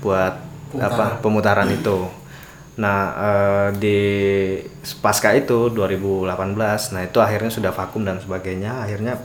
buat 0.00 0.34
apa? 0.74 1.20
Pemutaran 1.20 1.68
itu 1.68 2.02
nah 2.76 2.98
eh, 3.12 3.68
di 3.76 3.98
pasca 5.00 5.34
itu 5.34 5.68
2018 5.70 6.26
nah 6.94 7.02
itu 7.02 7.18
akhirnya 7.18 7.50
sudah 7.50 7.72
vakum 7.74 8.06
dan 8.06 8.22
sebagainya 8.22 8.84
akhirnya 8.84 9.18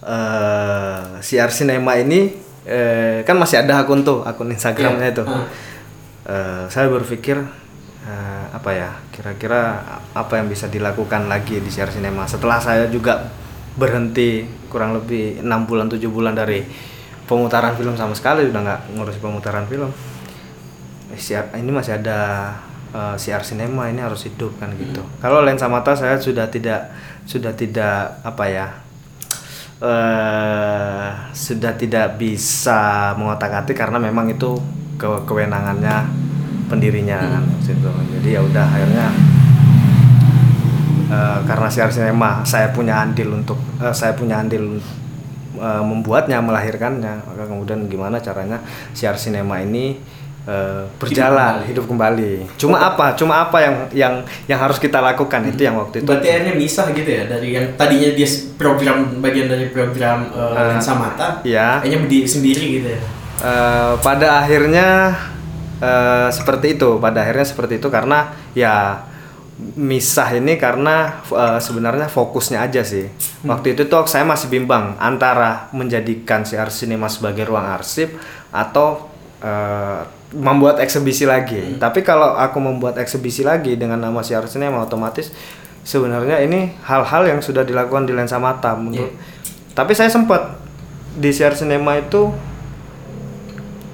eh 0.00 1.00
CR 1.20 1.50
Cinema 1.50 1.96
ini 1.96 2.32
eh, 2.64 3.20
kan 3.24 3.36
masih 3.36 3.60
ada 3.60 3.84
akun 3.84 4.00
tuh 4.00 4.24
akun 4.24 4.48
Instagramnya 4.48 5.10
Iya. 5.10 5.14
itu. 5.14 5.24
Eh, 6.24 6.64
saya 6.68 6.86
berpikir 6.88 7.36
eh, 8.04 8.44
apa 8.50 8.70
ya 8.72 8.90
kira-kira 9.10 9.80
apa 10.12 10.32
yang 10.40 10.48
bisa 10.48 10.66
dilakukan 10.66 11.28
lagi 11.28 11.60
di 11.60 11.68
CR 11.68 11.90
Cinema 11.90 12.24
setelah 12.24 12.56
saya 12.56 12.88
juga 12.88 13.28
berhenti 13.76 14.42
kurang 14.68 14.96
lebih 14.96 15.40
enam 15.40 15.64
bulan 15.64 15.86
tujuh 15.86 16.10
bulan 16.10 16.34
dari 16.34 16.64
pemutaran 17.24 17.76
film 17.76 17.94
sama 17.94 18.16
sekali 18.16 18.48
udah 18.48 18.60
nggak 18.60 18.80
ngurus 18.96 19.16
pemutaran 19.18 19.64
film 19.66 19.90
CR, 21.16 21.54
ini 21.58 21.70
masih 21.70 21.98
ada 21.98 22.18
eh, 22.94 23.14
CR 23.18 23.42
Cinema 23.42 23.90
ini 23.90 24.02
harus 24.02 24.26
hidup 24.26 24.54
kan 24.60 24.70
gitu 24.78 25.02
kalau 25.18 25.42
lensa 25.42 25.66
mata 25.66 25.94
saya 25.94 26.18
sudah 26.18 26.46
tidak 26.50 26.90
sudah 27.26 27.54
tidak 27.54 28.20
apa 28.22 28.44
ya 28.46 28.66
eh 29.80 31.08
sudah 31.32 31.72
tidak 31.72 32.20
bisa 32.20 33.12
mengotak-atik 33.16 33.72
karena 33.72 33.96
memang 33.96 34.28
itu 34.28 34.60
ke 35.00 35.08
kewenangannya 35.24 36.04
pendirinya 36.68 37.16
kan 37.16 37.44
situ. 37.64 37.88
Jadi 37.88 38.28
ya 38.36 38.44
udah 38.44 38.64
akhirnya 38.68 39.06
eh, 41.08 41.38
karena 41.48 41.68
siar 41.72 41.88
sinema 41.88 42.44
saya 42.44 42.68
punya 42.76 43.00
andil 43.00 43.40
untuk 43.40 43.56
eh, 43.80 43.94
saya 43.96 44.12
punya 44.12 44.44
andil 44.44 44.78
membuatnya 45.60 46.40
melahirkannya 46.40 47.20
maka 47.26 47.44
kemudian 47.44 47.84
gimana 47.84 48.16
caranya 48.22 48.64
siar 48.96 49.18
sinema 49.20 49.60
ini 49.60 49.98
eh, 50.50 50.82
berjalan 50.98 51.62
hidup 51.62 51.86
kembali. 51.86 52.58
Cuma 52.58 52.82
apa? 52.82 53.14
Cuma 53.14 53.46
apa 53.46 53.62
yang 53.62 53.74
yang 53.94 54.14
yang 54.50 54.58
harus 54.58 54.82
kita 54.82 54.98
lakukan 54.98 55.46
itu 55.46 55.62
yang 55.62 55.78
waktu 55.78 56.02
itu 56.02 56.10
Berarti 56.10 56.26
akhirnya 56.26 56.54
misah 56.58 56.90
gitu 56.90 57.06
ya 57.06 57.30
dari 57.30 57.54
yang 57.54 57.66
tadinya 57.78 58.10
dia 58.10 58.28
program 58.58 59.22
bagian 59.22 59.46
dari 59.46 59.70
program 59.70 60.26
uh, 60.34 60.74
lensa 60.74 60.98
mata, 60.98 61.38
Iya. 61.46 61.78
kayaknya 61.86 61.98
berdiri 62.02 62.26
sendiri 62.26 62.64
gitu 62.82 62.88
ya. 62.90 63.00
Eh, 63.40 63.94
pada 64.02 64.44
akhirnya 64.44 65.16
eh, 65.80 66.28
seperti 66.28 66.76
itu 66.76 67.00
pada 67.00 67.24
akhirnya 67.24 67.46
seperti 67.48 67.80
itu 67.80 67.88
karena 67.88 68.36
ya 68.52 69.00
misah 69.76 70.28
ini 70.36 70.56
karena 70.56 71.20
eh, 71.28 71.56
sebenarnya 71.56 72.08
fokusnya 72.08 72.60
aja 72.60 72.84
sih 72.84 73.08
waktu 73.44 73.76
itu 73.76 73.88
tuh 73.88 74.04
saya 74.04 74.24
masih 74.24 74.48
bimbang 74.48 74.96
antara 75.00 75.68
menjadikan 75.72 76.44
CR 76.44 76.68
Cinema 76.68 77.08
sebagai 77.08 77.48
ruang 77.48 77.64
arsip 77.64 78.12
atau 78.52 79.08
eh, 79.40 80.00
membuat 80.30 80.78
eksebisi 80.78 81.26
lagi. 81.26 81.76
Tapi 81.78 82.06
kalau 82.06 82.38
aku 82.38 82.58
membuat 82.62 82.98
eksebisi 82.98 83.42
lagi 83.42 83.74
dengan 83.74 83.98
nama 83.98 84.22
CR 84.22 84.46
Cinema 84.46 84.82
otomatis 84.82 85.34
sebenarnya 85.82 86.38
ini 86.44 86.76
hal-hal 86.84 87.26
yang 87.26 87.40
sudah 87.40 87.64
dilakukan 87.64 88.04
di 88.04 88.12
lensa 88.12 88.36
mata 88.36 88.76
menurut 88.76 89.16
tapi 89.72 89.96
saya 89.96 90.12
sempat 90.12 90.60
di 91.16 91.30
CR 91.32 91.54
Cinema 91.56 91.96
itu 91.98 92.30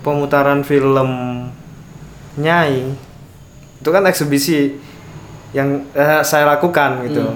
pemutaran 0.03 0.67
film 0.67 1.11
Nyai 2.37 2.93
itu 3.81 3.89
kan 3.89 4.05
eksebisi 4.05 4.77
yang 5.57 5.89
eh, 5.97 6.21
saya 6.21 6.45
lakukan 6.45 7.07
gitu. 7.09 7.33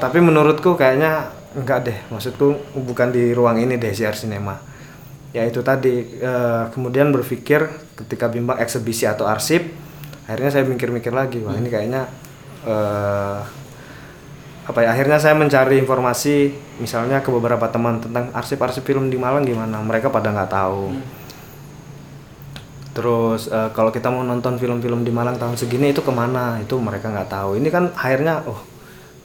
Tapi 0.00 0.18
menurutku 0.24 0.72
kayaknya 0.72 1.28
enggak 1.52 1.84
deh. 1.84 1.98
Maksudku 2.08 2.56
bukan 2.80 3.12
di 3.12 3.36
ruang 3.36 3.60
ini 3.60 3.76
deh 3.76 3.92
CR 3.92 4.16
Cinema 4.16 4.71
ya 5.32 5.48
itu 5.48 5.64
tadi 5.64 6.20
eh, 6.20 6.64
kemudian 6.72 7.08
berpikir 7.08 7.64
ketika 7.96 8.28
bimbang 8.28 8.60
eksebisi 8.60 9.08
atau 9.08 9.24
arsip 9.24 9.64
akhirnya 10.28 10.52
saya 10.52 10.64
mikir-mikir 10.68 11.10
lagi 11.10 11.40
wah 11.40 11.56
ini 11.56 11.68
kayaknya 11.72 12.08
eh, 12.68 13.40
apa 14.62 14.78
ya 14.78 14.94
akhirnya 14.94 15.18
saya 15.18 15.34
mencari 15.34 15.82
informasi 15.82 16.54
misalnya 16.78 17.18
ke 17.18 17.34
beberapa 17.34 17.66
teman 17.66 17.98
tentang 17.98 18.30
arsip-arsip 18.30 18.86
film 18.86 19.10
di 19.10 19.18
Malang 19.18 19.42
gimana 19.42 19.82
mereka 19.82 20.06
pada 20.06 20.30
nggak 20.30 20.50
tahu. 20.54 20.94
Terus 22.94 23.50
eh, 23.50 23.70
kalau 23.74 23.90
kita 23.90 24.14
mau 24.14 24.22
nonton 24.22 24.62
film-film 24.62 25.02
di 25.02 25.10
Malang 25.10 25.34
tahun 25.34 25.58
segini 25.58 25.90
itu 25.90 26.06
ke 26.06 26.12
mana? 26.14 26.62
Itu 26.62 26.78
mereka 26.78 27.10
nggak 27.10 27.30
tahu. 27.32 27.58
Ini 27.58 27.68
kan 27.74 27.90
akhirnya 27.90 28.46
oh 28.46 28.62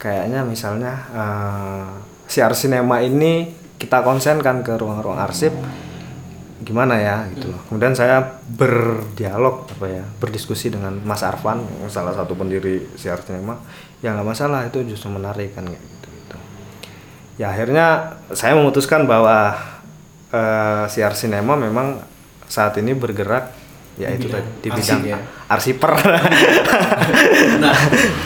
kayaknya 0.02 0.42
misalnya 0.42 0.94
eh, 1.14 1.86
siar 2.26 2.58
sinema 2.58 3.06
ini 3.06 3.54
kita 3.78 4.02
konsenkan 4.02 4.66
ke 4.66 4.74
ruang-ruang 4.74 5.22
arsip 5.22 5.54
gimana 6.64 6.98
ya 6.98 7.30
gitu 7.36 7.54
loh. 7.54 7.62
Kemudian 7.70 7.94
saya 7.94 8.42
berdialog 8.50 9.70
apa 9.70 9.86
ya 9.86 10.04
berdiskusi 10.18 10.74
dengan 10.74 10.98
Mas 11.06 11.22
Arfan 11.22 11.62
salah 11.90 12.14
satu 12.14 12.34
pendiri 12.34 12.88
siar 12.98 13.22
sinema 13.22 13.58
ya 14.02 14.14
nggak 14.14 14.28
masalah 14.28 14.66
itu 14.66 14.82
justru 14.86 15.14
menarik 15.14 15.54
kan 15.54 15.66
kayak 15.66 15.82
gitu 15.82 16.08
gitu. 16.10 16.38
Ya 17.38 17.54
akhirnya 17.54 18.18
saya 18.34 18.58
memutuskan 18.58 19.06
bahwa 19.06 19.54
eh, 20.34 20.86
siar 20.90 21.14
sinema 21.14 21.54
memang 21.54 22.02
saat 22.48 22.74
ini 22.80 22.96
bergerak 22.96 23.52
ya 23.98 24.14
itu 24.14 24.30
bidang 24.30 24.46
tadi 24.46 24.50
di 24.62 24.70
arsip 24.70 25.02
bidang 25.02 25.02
ya. 25.10 25.18
arsiper 25.50 25.92
Nah, 27.58 27.74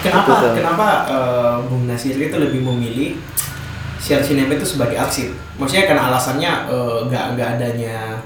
kenapa 0.03 0.51
kenapa 0.51 0.87
eh, 1.07 1.55
Bung 1.71 1.87
Nasir 1.87 2.19
itu 2.19 2.35
lebih 2.35 2.59
memilih 2.59 3.15
share 4.01 4.19
cinema 4.19 4.51
itu 4.51 4.65
sebagai 4.67 4.97
arsip? 4.97 5.29
Maksudnya 5.55 5.85
karena 5.85 6.09
alasannya 6.09 6.51
eh, 6.67 6.97
nggak 7.05 7.25
nggak 7.31 7.49
adanya 7.55 8.17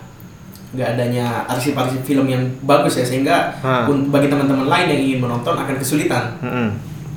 nggak 0.72 0.90
adanya 0.92 1.26
arsip-arsip 1.46 2.04
film 2.04 2.26
yang 2.26 2.44
bagus 2.62 2.96
ya 2.96 3.06
sehingga 3.06 3.48
Ha. 3.60 3.88
bagi 3.88 4.28
teman-teman 4.28 4.66
lain 4.66 4.88
yang 4.90 5.02
ingin 5.06 5.20
menonton 5.22 5.56
akan 5.56 5.76
kesulitan 5.76 6.36
Mm-mm. 6.40 6.68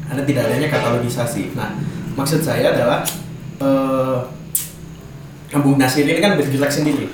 karena 0.07 0.23
tidak 0.23 0.43
adanya 0.47 0.69
katalogisasi. 0.69 1.55
Nah, 1.55 1.75
maksud 2.15 2.39
saya 2.39 2.71
adalah 2.71 3.03
eh 3.59 4.19
Bung 5.57 5.75
Nasir 5.75 6.05
ini 6.05 6.19
kan 6.19 6.37
bergerak 6.37 6.69
sendiri. 6.69 7.09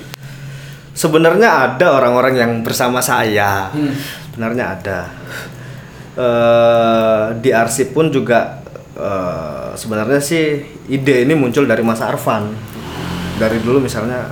sebenarnya 0.93 1.49
ada 1.71 1.91
orang-orang 1.93 2.33
yang 2.35 2.51
bersama 2.61 2.99
saya 2.99 3.67
Hmm. 3.67 3.91
sebenarnya 4.27 4.65
ada 4.71 4.99
eh 6.15 7.25
di 7.39 7.49
arsip 7.51 7.91
pun 7.91 8.07
juga 8.07 8.61
eh, 8.93 9.69
sebenarnya 9.73 10.21
sih 10.21 10.74
ide 10.85 11.25
ini 11.25 11.33
muncul 11.33 11.65
dari 11.65 11.81
Mas 11.81 12.01
Arfan. 12.01 12.53
Dari 13.35 13.59
dulu 13.59 13.83
misalnya 13.83 14.31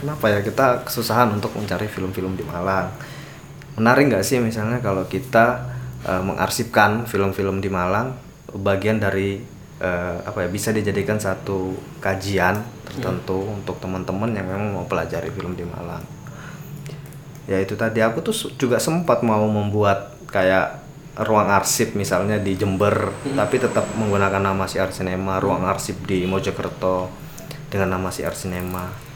kenapa 0.00 0.32
ya 0.32 0.42
kita 0.42 0.82
kesusahan 0.82 1.30
untuk 1.30 1.54
mencari 1.54 1.86
film-film 1.86 2.34
di 2.34 2.42
Malang? 2.42 2.90
Menarik 3.76 4.08
nggak 4.10 4.24
sih 4.24 4.40
misalnya 4.42 4.80
kalau 4.80 5.06
kita 5.06 5.68
eh, 6.02 6.22
mengarsipkan 6.24 7.06
film-film 7.06 7.60
di 7.62 7.68
Malang 7.70 8.16
bagian 8.56 8.98
dari 8.98 9.38
eh, 9.78 10.16
apa 10.24 10.46
ya 10.46 10.48
bisa 10.48 10.72
dijadikan 10.72 11.20
satu 11.20 11.76
kajian 12.00 12.64
tertentu 12.88 13.44
untuk 13.46 13.76
teman-teman 13.78 14.32
yang 14.32 14.48
memang 14.48 14.80
mau 14.80 14.84
pelajari 14.88 15.28
film 15.30 15.54
di 15.54 15.62
Malang? 15.62 16.02
Ya 17.46 17.62
itu 17.62 17.78
tadi 17.78 18.02
aku 18.02 18.26
tuh 18.26 18.34
juga 18.58 18.82
sempat 18.82 19.22
mau 19.22 19.46
membuat 19.46 20.18
kayak 20.26 20.85
ruang 21.16 21.48
arsip 21.48 21.96
misalnya 21.96 22.36
di 22.36 22.52
Jember 22.60 23.08
tapi 23.32 23.56
tetap 23.56 23.88
menggunakan 23.96 24.42
nama 24.52 24.68
si 24.68 24.76
Cinema 24.92 25.40
ruang 25.40 25.64
arsip 25.64 26.04
di 26.04 26.28
Mojokerto 26.28 27.08
dengan 27.72 27.96
nama 27.96 28.12
si 28.12 28.20
Cinema. 28.36 29.06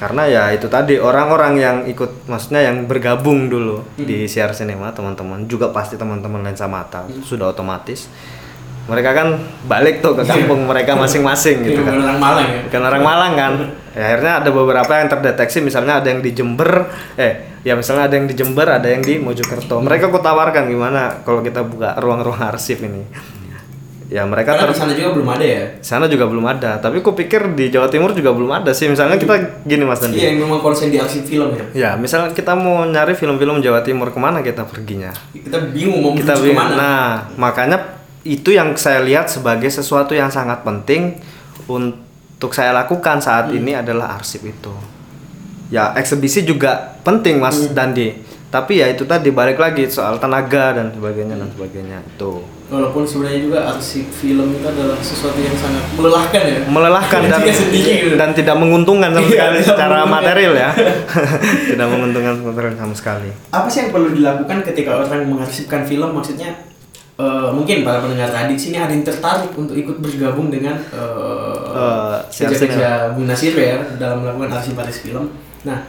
Karena 0.00 0.24
ya 0.24 0.48
itu 0.56 0.64
tadi 0.72 0.96
orang-orang 0.96 1.54
yang 1.60 1.76
ikut 1.84 2.24
maksudnya 2.24 2.64
yang 2.64 2.88
bergabung 2.88 3.52
dulu 3.52 3.84
di 4.00 4.24
siar 4.24 4.56
cinema 4.56 4.88
teman-teman 4.96 5.44
juga 5.44 5.68
pasti 5.76 6.00
teman-teman 6.00 6.40
lensa 6.40 6.64
mata 6.64 7.04
sudah 7.20 7.52
otomatis 7.52 8.08
mereka 8.86 9.10
kan 9.12 9.28
balik 9.64 10.00
tuh 10.00 10.14
ke 10.14 10.24
kampung 10.24 10.64
mereka 10.64 10.94
masing-masing 10.94 11.62
gitu 11.62 11.80
Bukan 11.80 11.90
kan 11.90 12.02
orang 12.02 12.18
Malang 12.18 12.46
ya. 12.46 12.60
bukan 12.64 12.82
orang 12.82 13.02
Malang 13.02 13.32
kan 13.34 13.52
ya, 13.90 14.02
akhirnya 14.04 14.32
ada 14.38 14.50
beberapa 14.50 14.92
yang 14.94 15.08
terdeteksi 15.08 15.58
misalnya 15.60 15.98
ada 15.98 16.08
yang 16.08 16.20
di 16.20 16.30
Jember 16.30 16.70
eh 17.14 17.32
ya 17.60 17.74
misalnya 17.74 18.06
ada 18.06 18.14
yang 18.14 18.26
di 18.26 18.34
Jember 18.34 18.66
ada 18.66 18.86
yang 18.86 19.00
di 19.00 19.16
Mojokerto 19.16 19.78
mereka 19.78 20.08
kutawarkan 20.08 20.64
gimana 20.66 21.20
kalau 21.20 21.40
kita 21.40 21.60
buka 21.60 21.94
ruang-ruang 21.96 22.40
arsip 22.42 22.80
ini 22.80 23.04
ya 24.08 24.26
mereka 24.26 24.58
Karena 24.58 24.66
ter 24.66 24.70
di 24.70 24.78
sana 24.80 24.92
juga 24.92 25.10
belum 25.12 25.28
ada 25.30 25.44
ya. 25.46 25.62
sana 25.80 26.04
juga 26.04 26.24
belum 26.26 26.42
ada 26.42 26.70
tapi 26.76 26.98
ku 26.98 27.14
pikir 27.14 27.54
di 27.54 27.70
Jawa 27.70 27.86
Timur 27.86 28.10
juga 28.10 28.34
belum 28.34 28.50
ada 28.52 28.74
sih 28.74 28.90
misalnya 28.90 29.14
kita 29.14 29.38
gini 29.62 29.86
Mas 29.86 30.02
Dandi 30.02 30.18
Iya, 30.18 30.34
yang 30.34 30.42
memang 30.42 30.58
konsen 30.58 30.90
di 30.90 30.98
arsip 30.98 31.22
film 31.22 31.54
ya. 31.54 31.64
ya 31.70 31.90
misalnya 31.94 32.34
kita 32.34 32.50
mau 32.52 32.82
nyari 32.82 33.14
film-film 33.14 33.62
Jawa 33.62 33.78
Timur 33.80 34.10
ke 34.10 34.18
mana 34.18 34.42
kita 34.42 34.66
perginya 34.66 35.14
Kita 35.30 35.62
bingung 35.64 36.02
mau 36.02 36.10
kita 36.12 36.34
bingung. 36.34 36.58
ke 36.58 36.58
mana. 36.58 36.74
Nah, 36.74 37.06
makanya 37.38 37.78
itu 38.22 38.50
yang 38.50 38.74
saya 38.74 39.00
lihat 39.00 39.26
sebagai 39.26 39.66
sesuatu 39.66 40.12
yang 40.12 40.28
sangat 40.28 40.60
penting 40.60 41.16
untuk 41.66 42.50
saya 42.50 42.72
lakukan 42.74 43.16
saat 43.18 43.48
Hmm. 43.48 43.56
ini 43.56 43.72
adalah 43.72 44.14
arsip 44.14 44.42
itu. 44.42 44.72
Ya, 45.68 45.94
eksebisi 45.94 46.42
juga 46.42 46.98
penting 47.00 47.38
Mas 47.38 47.56
Hmm. 47.62 47.72
Dandi. 47.72 48.08
Tapi 48.50 48.82
ya 48.82 48.90
itu 48.90 49.06
tadi 49.06 49.30
balik 49.30 49.56
lagi 49.56 49.86
soal 49.86 50.18
tenaga 50.18 50.74
dan 50.74 50.90
sebagainya 50.90 51.38
dan 51.38 51.46
sebagainya 51.48 52.02
itu. 52.04 52.42
Walaupun 52.66 53.06
sebenarnya 53.06 53.40
juga 53.40 53.58
arsip 53.64 54.10
film 54.10 54.50
itu 54.52 54.66
adalah 54.66 54.98
sesuatu 54.98 55.38
yang 55.38 55.54
sangat 55.54 55.86
melelahkan 55.94 56.42
ya. 56.42 56.58
Melelahkan 56.66 57.20
dan 57.24 57.40
gitu. 57.46 58.18
dan 58.18 58.30
tidak 58.30 58.58
menguntungkan 58.58 59.10
sama 59.10 59.22
Iya, 59.22 59.30
sekali 59.32 59.54
tidak 59.54 59.68
secara 59.70 59.94
menguntungkan. 60.02 60.22
material 60.26 60.52
ya. 60.56 60.70
tidak 61.70 61.86
menguntungkan 61.88 62.34
material 62.42 62.74
sama 62.74 62.94
sekali. 62.94 63.30
Apa 63.48 63.66
sih 63.70 63.78
yang 63.80 63.90
perlu 63.90 64.08
dilakukan 64.10 64.58
ketika 64.66 64.90
orang 64.98 65.22
mengarsipkan 65.24 65.86
film? 65.86 66.10
Maksudnya 66.10 66.50
eh, 67.20 67.48
mungkin 67.52 67.84
para 67.84 68.00
pendengar 68.00 68.32
tadi 68.32 68.56
sini 68.56 68.80
ada 68.80 68.96
yang 68.96 69.04
tertarik 69.04 69.52
untuk 69.52 69.76
ikut 69.76 70.00
bergabung 70.00 70.48
dengan 70.48 70.80
eh, 70.88 71.60
Eh, 71.70 72.16
kerja-kerja 72.26 73.14
Nasir 73.14 73.54
ya 73.54 73.78
dalam 73.94 74.26
melakukan 74.26 74.58
arsip-arsip 74.58 75.06
film. 75.14 75.30
Nah, 75.62 75.86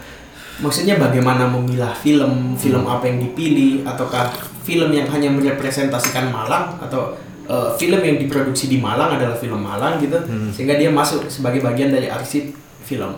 maksudnya 0.61 1.01
bagaimana 1.01 1.49
memilah 1.49 1.97
film, 1.97 2.53
film 2.53 2.85
apa 2.85 3.09
yang 3.09 3.17
dipilih, 3.17 3.81
ataukah 3.81 4.29
film 4.61 4.93
yang 4.93 5.09
hanya 5.09 5.33
merepresentasikan 5.33 6.29
Malang? 6.29 6.77
Atau 6.77 7.17
eh, 7.49 7.69
film 7.81 7.97
yang 7.97 8.21
diproduksi 8.21 8.69
di 8.69 8.77
Malang 8.77 9.17
adalah 9.17 9.33
film 9.33 9.57
Malang 9.65 9.97
gitu, 9.97 10.21
sehingga 10.53 10.77
dia 10.77 10.93
masuk 10.93 11.25
sebagai 11.27 11.65
bagian 11.65 11.89
dari 11.89 12.07
arsip 12.07 12.53
film. 12.85 13.17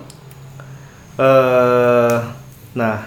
eh 1.14 2.18
nah, 2.74 3.06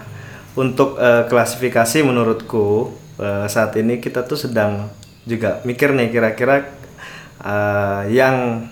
untuk 0.55 0.95
eh, 0.95 1.27
klasifikasi 1.27 2.07
menurutku 2.07 2.93
eh, 3.19 3.45
saat 3.49 3.73
ini 3.77 3.99
kita 4.01 4.25
tuh 4.25 4.37
sedang 4.37 4.89
juga 5.27 5.59
mikir 5.67 5.91
nih 5.91 6.09
kira-kira 6.09 6.69
eh, 7.43 8.01
yang 8.13 8.67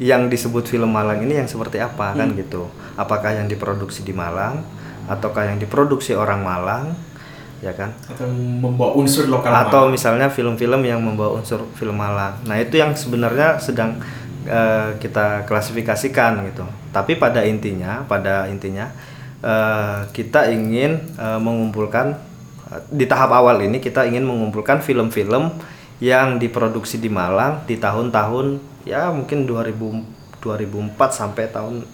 yang 0.00 0.30
disebut 0.30 0.70
film 0.70 0.90
Malang 0.94 1.20
ini 1.26 1.42
yang 1.42 1.48
seperti 1.50 1.82
apa 1.82 2.14
kan 2.14 2.32
gitu. 2.38 2.70
Apakah 2.94 3.36
yang 3.36 3.50
diproduksi 3.50 4.06
di 4.06 4.14
Malang 4.14 4.62
ataukah 5.10 5.50
yang 5.50 5.58
diproduksi 5.58 6.14
orang 6.14 6.40
Malang 6.40 6.94
ya 7.60 7.74
kan? 7.76 7.92
Atau 8.06 8.30
membawa 8.32 8.96
unsur 8.96 9.26
lokal 9.26 9.50
atau 9.50 9.88
Malang. 9.88 9.92
misalnya 9.92 10.26
film-film 10.30 10.80
yang 10.86 11.02
membawa 11.02 11.36
unsur 11.36 11.66
film 11.74 11.98
Malang. 11.98 12.38
Nah 12.46 12.56
itu 12.56 12.78
yang 12.78 12.94
sebenarnya 12.94 13.58
sedang 13.58 13.98
eh, 14.46 14.96
kita 15.02 15.44
klasifikasikan 15.44 16.40
gitu. 16.48 16.64
Tapi 16.94 17.18
pada 17.18 17.42
intinya, 17.42 18.06
pada 18.06 18.46
intinya 18.46 18.88
eh, 19.42 20.06
kita 20.14 20.54
ingin 20.54 21.18
eh, 21.18 21.40
mengumpulkan 21.42 22.29
di 22.90 23.04
tahap 23.06 23.34
awal 23.34 23.58
ini 23.66 23.82
kita 23.82 24.06
ingin 24.06 24.22
mengumpulkan 24.22 24.78
film-film 24.78 25.50
yang 25.98 26.38
diproduksi 26.38 27.02
di 27.02 27.10
Malang 27.10 27.66
di 27.66 27.76
tahun-tahun 27.76 28.62
ya 28.86 29.10
mungkin 29.10 29.44
2000 29.44 30.40
2004 30.40 30.96
sampai 31.12 31.52
tahun 31.52 31.84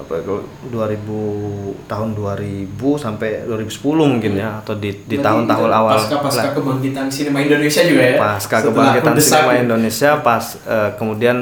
apa 0.00 0.12
ya, 0.16 0.22
kalau 0.22 0.42
2000 0.70 1.90
tahun 1.90 2.08
2000 2.16 3.04
sampai 3.04 3.30
2010 3.44 4.12
mungkin 4.12 4.32
ya 4.38 4.62
atau 4.62 4.78
di 4.78 4.96
di 5.04 5.16
tahun-tahun 5.20 5.70
awal. 5.70 5.98
pasca 5.98 6.16
pasca 6.24 6.40
lah. 6.40 6.52
kebangkitan 6.56 7.06
sinema 7.10 7.38
Indonesia 7.42 7.82
juga 7.84 8.04
ya? 8.06 8.16
Pasca 8.16 8.56
Setelah 8.62 8.64
kebangkitan 8.70 9.14
sinema. 9.20 9.52
Indonesia 9.60 10.10
pas 10.24 10.44
eh, 10.62 10.90
kemudian 10.96 11.36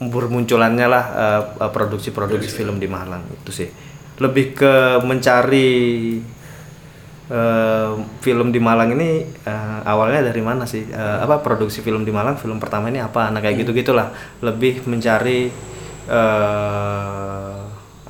bermunculannya 0.00 0.86
lah 0.90 1.04
eh, 1.12 1.42
eh, 1.60 1.70
produksi-produksi 1.70 2.50
film 2.50 2.82
di 2.82 2.88
Malang. 2.90 3.22
Itu 3.30 3.52
sih. 3.52 3.68
Lebih 4.18 4.58
ke 4.58 4.74
mencari 5.04 5.70
eh, 7.30 7.90
film 8.20 8.50
di 8.50 8.58
Malang 8.58 8.92
ini 8.98 9.24
eh, 9.24 9.80
awalnya 9.86 10.26
dari 10.28 10.42
mana 10.42 10.66
sih? 10.66 10.84
Eh, 10.90 11.18
apa 11.22 11.38
produksi 11.40 11.80
film 11.80 12.02
di 12.02 12.10
Malang 12.10 12.36
film 12.36 12.58
pertama 12.58 12.90
ini 12.90 12.98
apa? 12.98 13.30
Nah 13.30 13.38
kayak 13.38 13.62
gitu 13.62 13.70
gitulah 13.72 14.10
lebih 14.42 14.82
mencari 14.90 15.48
eh, 16.10 17.58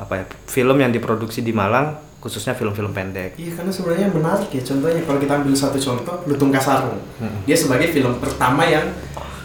apa 0.00 0.12
ya 0.16 0.24
film 0.48 0.80
yang 0.80 0.90
diproduksi 0.90 1.44
di 1.44 1.52
Malang 1.52 2.10
khususnya 2.20 2.52
film-film 2.52 2.92
pendek. 2.92 3.40
Iya 3.40 3.56
karena 3.56 3.72
sebenarnya 3.72 4.12
menarik 4.12 4.52
ya. 4.52 4.60
Contohnya 4.60 5.00
kalau 5.08 5.18
kita 5.20 5.32
ambil 5.40 5.56
satu 5.56 5.78
contoh 5.80 6.16
Lutung 6.28 6.52
Kasarung. 6.52 7.00
Dia 7.48 7.56
sebagai 7.56 7.88
film 7.88 8.20
pertama 8.20 8.68
yang 8.68 8.92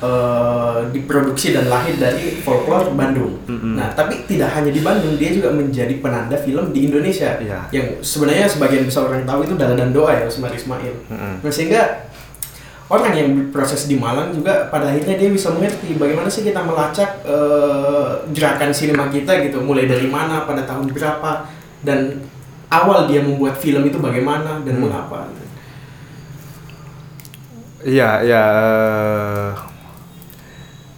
eh, 0.02 0.80
diproduksi 0.92 1.56
dan 1.56 1.72
lahir 1.72 1.96
dari 1.96 2.40
folklore 2.40 2.92
Bandung. 2.92 3.40
Nah 3.48 3.92
tapi 3.92 4.28
tidak 4.28 4.52
hanya 4.56 4.72
di 4.72 4.82
Bandung 4.82 5.16
dia 5.16 5.32
juga 5.32 5.52
menjadi 5.52 6.00
penanda 6.00 6.36
film 6.36 6.72
di 6.72 6.88
Indonesia 6.88 7.36
Iya. 7.40 7.60
yang 7.72 7.88
sebenarnya 8.00 8.48
sebagian 8.48 8.84
besar 8.84 9.08
orang 9.08 9.24
tahu 9.24 9.44
itu 9.44 9.54
Dala 9.56 9.76
dan 9.76 9.96
Doa 9.96 10.12
ya 10.16 10.24
Usmar 10.28 10.52
Ismail. 10.52 10.94
Nah 11.40 11.52
sehingga 11.52 12.12
orang 12.86 13.18
yang 13.18 13.28
berproses 13.34 13.90
di 13.90 13.98
Malang 13.98 14.30
juga 14.30 14.70
pada 14.70 14.94
akhirnya 14.94 15.18
dia 15.18 15.30
bisa 15.34 15.50
mengerti 15.50 15.98
bagaimana 15.98 16.30
sih 16.30 16.46
kita 16.46 16.62
melacak 16.62 17.26
eh, 17.26 18.10
gerakan 18.36 18.70
sinema 18.70 19.10
kita 19.10 19.42
gitu 19.42 19.58
mulai 19.64 19.90
dari 19.90 20.06
mana 20.06 20.46
pada 20.46 20.68
tahun 20.70 20.94
berapa 20.94 21.50
dan 21.82 22.22
awal 22.70 23.06
dia 23.10 23.22
membuat 23.26 23.58
film 23.58 23.86
itu 23.86 23.98
bagaimana 23.98 24.62
dan 24.66 24.76
mengapa 24.78 25.30
gitu. 25.34 25.44
Iya, 27.86 28.26
ya, 28.26 28.44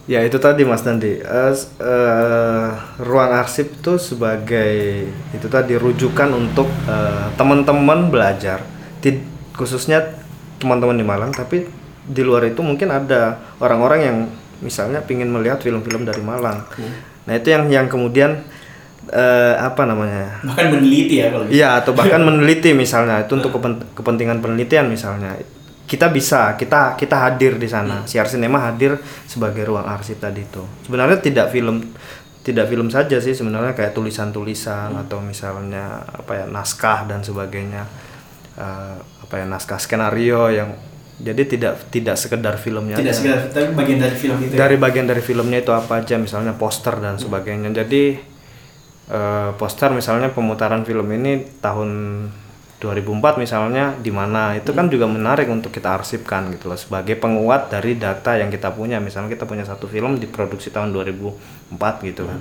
ya 0.08 0.24
itu 0.24 0.40
tadi 0.40 0.64
Mas 0.64 0.80
Dandi. 0.80 1.20
Eh, 1.20 1.52
s- 1.52 1.76
eh, 1.78 2.68
ruang 2.98 3.30
arsip 3.36 3.76
itu 3.76 4.00
sebagai 4.00 4.72
itu 5.30 5.46
tadi 5.46 5.76
rujukan 5.76 6.32
untuk 6.32 6.66
eh, 6.88 7.26
teman-teman 7.36 8.08
belajar, 8.08 8.64
Tid- 8.98 9.22
khususnya 9.52 10.02
teman-teman 10.56 10.96
di 10.96 11.04
Malang. 11.04 11.30
Tapi 11.30 11.68
di 12.08 12.22
luar 12.24 12.48
itu 12.48 12.64
mungkin 12.64 12.88
ada 12.88 13.36
orang-orang 13.60 14.00
yang 14.00 14.16
misalnya 14.58 15.04
ingin 15.04 15.28
melihat 15.28 15.60
film-film 15.60 16.02
dari 16.02 16.18
Malang. 16.18 16.64
Nah 17.28 17.34
itu 17.36 17.52
yang 17.52 17.68
yang 17.68 17.86
kemudian 17.86 18.42
eh, 19.08 19.54
apa 19.54 19.84
namanya? 19.84 20.40
bahkan 20.42 20.72
meneliti 20.72 21.20
ya 21.20 21.28
kalau 21.28 21.44
gitu. 21.44 21.52
Iya 21.54 21.68
atau 21.78 21.92
bahkan 21.92 22.20
meneliti 22.28 22.72
misalnya 22.72 23.22
itu 23.22 23.36
untuk 23.36 23.52
kepen- 23.54 23.84
kepentingan 23.92 24.40
penelitian 24.40 24.88
misalnya 24.88 25.36
kita 25.88 26.12
bisa 26.12 26.52
kita 26.60 27.00
kita 27.00 27.16
hadir 27.16 27.56
di 27.56 27.64
sana. 27.64 28.04
Siar 28.04 28.28
sinema 28.28 28.60
hadir 28.68 29.00
sebagai 29.24 29.64
ruang 29.64 29.88
arsip 29.88 30.20
tadi 30.20 30.44
itu. 30.44 30.60
Sebenarnya 30.84 31.16
tidak 31.24 31.48
film 31.48 31.80
tidak 32.44 32.68
film 32.68 32.92
saja 32.92 33.16
sih 33.20 33.32
sebenarnya 33.32 33.72
kayak 33.72 33.96
tulisan-tulisan 33.96 34.92
atau 34.94 35.24
misalnya 35.24 36.04
apa 36.04 36.44
ya 36.44 36.46
naskah 36.46 37.08
dan 37.08 37.24
sebagainya. 37.24 37.88
Eh, 38.60 38.96
apa 39.00 39.34
ya 39.40 39.46
naskah 39.48 39.80
skenario 39.80 40.52
yang 40.52 40.76
jadi 41.18 41.42
tidak 41.48 41.72
tidak 41.90 42.16
sekedar 42.20 42.54
filmnya 42.60 42.94
tidak 42.94 43.12
aja. 43.12 43.18
sekedar 43.18 43.40
tapi 43.50 43.74
bagian 43.74 43.98
dari 43.98 44.16
film 44.16 44.38
itu 44.38 44.52
ya. 44.54 44.58
dari 44.62 44.76
bagian 44.78 45.06
dari 45.08 45.22
filmnya 45.24 45.58
itu 45.60 45.72
apa 45.74 45.92
aja 46.04 46.14
misalnya 46.20 46.52
poster 46.52 47.00
dan 47.00 47.16
sebagainya. 47.16 47.72
Jadi 47.72 48.02
eh, 49.08 49.50
poster 49.56 49.88
misalnya 49.96 50.36
pemutaran 50.36 50.84
film 50.84 51.08
ini 51.16 51.48
tahun 51.64 51.90
2004 52.78 53.42
misalnya 53.42 53.98
di 53.98 54.14
mana 54.14 54.54
itu 54.54 54.70
kan 54.70 54.86
juga 54.86 55.10
menarik 55.10 55.50
untuk 55.50 55.74
kita 55.74 55.98
arsipkan 55.98 56.46
gitu 56.54 56.70
loh 56.70 56.78
sebagai 56.78 57.18
penguat 57.18 57.74
dari 57.74 57.98
data 57.98 58.38
yang 58.38 58.54
kita 58.54 58.70
punya. 58.70 59.02
Misalnya 59.02 59.34
kita 59.34 59.50
punya 59.50 59.66
satu 59.66 59.90
film 59.90 60.22
diproduksi 60.22 60.70
tahun 60.70 60.94
2004 60.94 61.74
gitu 62.06 62.22
kan. 62.22 62.38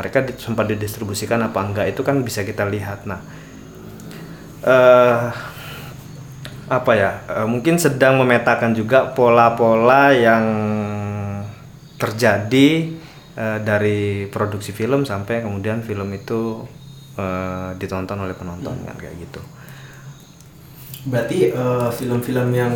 Mereka 0.00 0.18
di- 0.32 0.36
sempat 0.40 0.64
didistribusikan 0.64 1.44
apa 1.44 1.60
enggak 1.60 1.92
itu 1.92 2.00
kan 2.00 2.24
bisa 2.24 2.40
kita 2.40 2.64
lihat. 2.64 3.04
Nah 3.04 3.20
eh 4.64 5.28
apa 6.70 6.92
ya 6.96 7.10
eh, 7.28 7.44
mungkin 7.48 7.76
sedang 7.76 8.16
memetakan 8.16 8.72
juga 8.72 9.12
pola-pola 9.12 10.16
yang 10.16 10.44
terjadi 12.00 12.68
eh, 13.36 13.58
dari 13.60 14.24
produksi 14.32 14.72
film 14.72 15.04
sampai 15.04 15.44
kemudian 15.44 15.84
film 15.84 16.08
itu 16.16 16.64
eh, 17.20 17.68
ditonton 17.76 18.16
oleh 18.16 18.32
penonton 18.32 18.72
kan 18.88 18.96
kayak 18.96 19.20
gitu 19.20 19.40
berarti 21.04 21.52
eh, 21.52 21.88
film-film 21.92 22.48
yang 22.52 22.72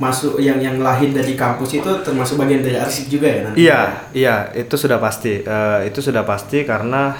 masuk 0.00 0.40
yang 0.40 0.56
yang 0.56 0.80
lahir 0.80 1.12
dari 1.12 1.36
kampus 1.36 1.76
itu 1.76 1.90
termasuk 2.00 2.40
bagian 2.40 2.64
dari 2.64 2.80
arsip 2.80 3.04
juga 3.12 3.28
ya 3.28 3.40
nanti 3.44 3.68
Iya, 3.68 3.80
iya, 4.16 4.36
itu 4.56 4.72
sudah 4.72 4.96
pasti. 4.96 5.44
Eh, 5.44 5.80
itu 5.92 6.00
sudah 6.00 6.24
pasti 6.24 6.64
karena 6.64 7.12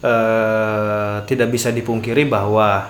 eh, 0.00 1.16
tidak 1.28 1.48
bisa 1.52 1.68
dipungkiri 1.68 2.24
bahwa 2.24 2.88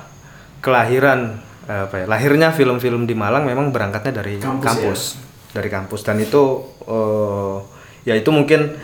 kelahiran 0.62 1.42
apa 1.66 2.04
ya, 2.04 2.06
lahirnya 2.06 2.54
film-film 2.54 3.02
di 3.06 3.14
Malang 3.18 3.42
memang 3.46 3.70
berangkatnya 3.74 4.22
dari 4.22 4.38
Kampus, 4.38 4.62
kampus. 4.62 5.00
dari 5.50 5.66
kampus 5.66 6.00
dan 6.06 6.22
itu 6.22 6.62
eh, 6.86 7.56
ya 8.06 8.14
itu 8.14 8.30
mungkin 8.30 8.78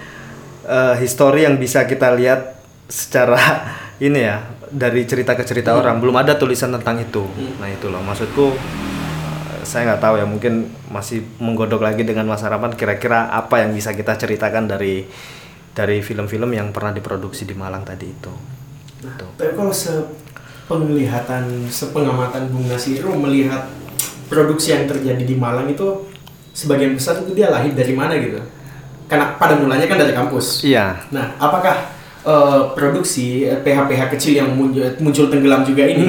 eh, 0.66 0.94
histori 0.98 1.46
yang 1.46 1.54
bisa 1.54 1.86
kita 1.86 2.18
lihat 2.18 2.57
secara 2.88 3.38
ini 4.06 4.24
ya 4.24 4.42
dari 4.68 5.04
cerita 5.04 5.36
ke 5.36 5.44
cerita 5.44 5.76
orang 5.76 6.00
belum 6.00 6.16
ada 6.18 6.36
tulisan 6.36 6.72
tentang 6.72 7.00
itu 7.00 7.24
nah 7.60 7.68
itu 7.68 7.88
loh 7.88 8.00
maksudku 8.00 8.52
eh, 8.52 9.60
saya 9.62 9.92
nggak 9.92 10.02
tahu 10.02 10.14
ya 10.20 10.26
mungkin 10.26 10.72
masih 10.88 11.24
menggodok 11.38 11.84
lagi 11.84 12.02
dengan 12.02 12.28
Mas 12.28 12.42
Harapan 12.42 12.72
kira-kira 12.72 13.28
apa 13.28 13.60
yang 13.60 13.76
bisa 13.76 13.92
kita 13.92 14.16
ceritakan 14.16 14.68
dari 14.68 15.04
dari 15.76 16.02
film-film 16.02 16.50
yang 16.56 16.74
pernah 16.74 16.90
diproduksi 16.90 17.46
di 17.46 17.54
Malang 17.54 17.86
tadi 17.86 18.10
itu 18.10 18.58
Gitu. 18.98 19.26
Tapi 19.38 19.52
kalau 19.54 19.70
sepenglihatan, 19.70 21.70
sepengamatan 21.70 22.50
Bung 22.50 22.66
Nasiru 22.66 23.14
melihat 23.14 23.70
produksi 24.26 24.74
yang 24.74 24.90
terjadi 24.90 25.22
di 25.22 25.38
Malang 25.38 25.70
itu 25.70 26.10
sebagian 26.50 26.98
besar 26.98 27.22
itu 27.22 27.32
dia 27.38 27.48
lahir 27.48 27.72
dari 27.72 27.94
mana 27.94 28.18
gitu? 28.18 28.42
Karena 29.06 29.38
pada 29.38 29.56
mulanya 29.56 29.86
kan 29.88 29.96
dari 29.96 30.12
kampus. 30.12 30.66
iya 30.66 30.98
Nah, 31.14 31.38
apakah 31.38 31.96
eh, 32.24 32.60
produksi 32.72 33.46
eh, 33.46 33.60
PH-PH 33.60 34.02
kecil 34.16 34.32
yang 34.40 34.50
muncul, 34.54 34.82
muncul 35.02 35.26
tenggelam 35.28 35.62
juga 35.62 35.84
ini, 35.86 36.06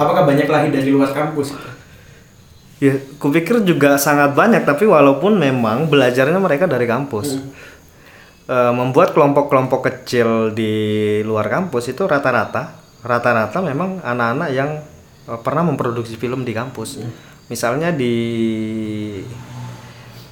apakah 0.00 0.26
banyak 0.26 0.48
lahir 0.48 0.70
dari 0.72 0.90
luar 0.90 1.12
kampus? 1.14 1.54
Ya, 2.82 2.98
kupikir 3.22 3.62
juga 3.62 3.94
sangat 3.94 4.34
banyak, 4.34 4.66
tapi 4.66 4.90
walaupun 4.90 5.38
memang 5.38 5.86
belajarnya 5.86 6.42
mereka 6.42 6.66
dari 6.66 6.90
kampus. 6.90 7.38
Eh, 8.52 8.72
membuat 8.74 9.14
kelompok-kelompok 9.14 9.86
kecil 9.86 10.50
di 10.50 10.72
luar 11.22 11.46
kampus 11.46 11.94
itu 11.94 12.02
rata-rata, 12.10 12.74
rata-rata 13.00 13.62
memang 13.62 14.02
anak-anak 14.02 14.48
yang 14.50 14.82
eh, 15.30 15.40
pernah 15.46 15.62
memproduksi 15.62 16.18
film 16.18 16.42
di 16.42 16.50
kampus. 16.50 16.98
Misalnya 17.46 17.94
di 17.94 18.12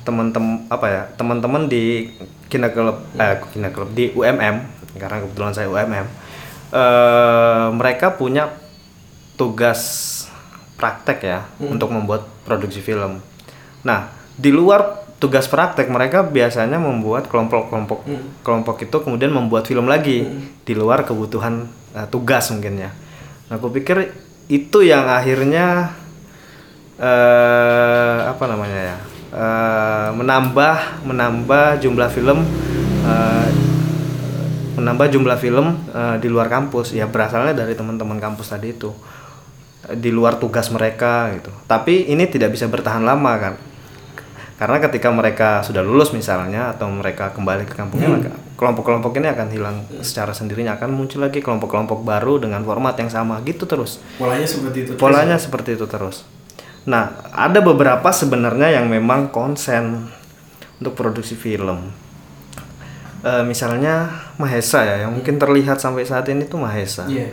teman-teman 0.02 0.66
apa 0.66 0.86
ya, 0.90 1.02
teman-teman 1.14 1.70
di 1.70 2.10
Kina 2.50 2.74
Club, 2.74 2.98
eh 3.14 3.38
Kina 3.54 3.70
Club 3.70 3.94
di 3.94 4.10
UMM, 4.10 4.79
karena 4.98 5.22
kebetulan 5.22 5.52
saya 5.54 5.68
UMM, 5.70 6.06
eh, 6.72 7.66
mereka 7.74 8.14
punya 8.14 8.50
tugas 9.38 9.80
praktek 10.80 11.18
ya 11.24 11.44
untuk 11.60 11.92
membuat 11.92 12.24
produksi 12.44 12.80
film. 12.80 13.20
Nah, 13.84 14.12
di 14.36 14.48
luar 14.48 15.04
tugas 15.20 15.44
praktek 15.44 15.92
mereka 15.92 16.24
biasanya 16.24 16.80
membuat 16.80 17.28
kelompok-kelompok 17.28 18.08
kelompok 18.40 18.76
itu 18.80 18.96
kemudian 19.04 19.28
membuat 19.28 19.68
film 19.68 19.84
lagi 19.84 20.24
di 20.64 20.72
luar 20.72 21.04
kebutuhan 21.04 21.68
eh, 21.92 22.06
tugas 22.08 22.48
mungkin 22.50 22.80
ya. 22.80 22.90
Nah, 23.52 23.60
aku 23.60 23.68
pikir 23.70 24.10
itu 24.50 24.82
yang 24.82 25.06
akhirnya 25.06 25.94
eh 27.00 28.18
apa 28.28 28.44
namanya 28.44 28.80
ya? 28.92 28.96
eh, 29.34 30.08
menambah 30.14 31.06
menambah 31.06 31.80
jumlah 31.80 32.08
film 32.10 32.42
eh, 33.06 33.48
menambah 34.80 35.12
jumlah 35.12 35.36
film 35.36 35.76
eh, 35.92 36.16
di 36.18 36.28
luar 36.32 36.48
kampus 36.48 36.96
ya 36.96 37.04
berasalnya 37.06 37.52
dari 37.52 37.76
teman-teman 37.76 38.16
kampus 38.16 38.56
tadi 38.56 38.72
itu 38.72 38.90
di 39.96 40.10
luar 40.12 40.36
tugas 40.36 40.68
mereka 40.72 41.32
gitu. 41.36 41.50
Tapi 41.68 42.12
ini 42.12 42.28
tidak 42.28 42.54
bisa 42.54 42.68
bertahan 42.68 43.04
lama 43.04 43.32
kan. 43.40 43.54
Karena 44.60 44.76
ketika 44.76 45.08
mereka 45.08 45.64
sudah 45.64 45.80
lulus 45.80 46.12
misalnya 46.12 46.76
atau 46.76 46.92
mereka 46.92 47.32
kembali 47.32 47.64
ke 47.64 47.72
kampungnya 47.72 48.12
maka 48.12 48.32
kelompok-kelompok 48.60 49.16
ini 49.16 49.32
akan 49.32 49.48
hilang 49.48 49.76
secara 50.04 50.36
sendirinya 50.36 50.76
akan 50.76 50.92
muncul 50.92 51.24
lagi 51.24 51.40
kelompok-kelompok 51.40 52.04
baru 52.04 52.36
dengan 52.36 52.60
format 52.60 52.92
yang 53.00 53.08
sama 53.08 53.40
gitu 53.48 53.64
terus. 53.64 54.04
Polanya 54.20 54.44
seperti 54.44 54.84
itu. 54.84 54.90
terus 54.92 55.00
Polanya 55.00 55.36
seperti 55.40 55.80
itu 55.80 55.88
terus. 55.88 56.28
Nah, 56.84 57.24
ada 57.32 57.64
beberapa 57.64 58.08
sebenarnya 58.12 58.76
yang 58.76 58.88
memang 58.92 59.32
konsen 59.32 60.12
untuk 60.76 60.92
produksi 60.92 61.36
film. 61.40 61.88
Eh, 63.20 63.44
misalnya 63.44 64.08
Mahesa 64.40 64.80
ya, 64.80 65.04
yang 65.04 65.12
mungkin 65.12 65.36
terlihat 65.36 65.76
sampai 65.76 66.08
saat 66.08 66.24
ini 66.32 66.48
tuh 66.48 66.56
Mahesa. 66.56 67.04
Iya. 67.04 67.28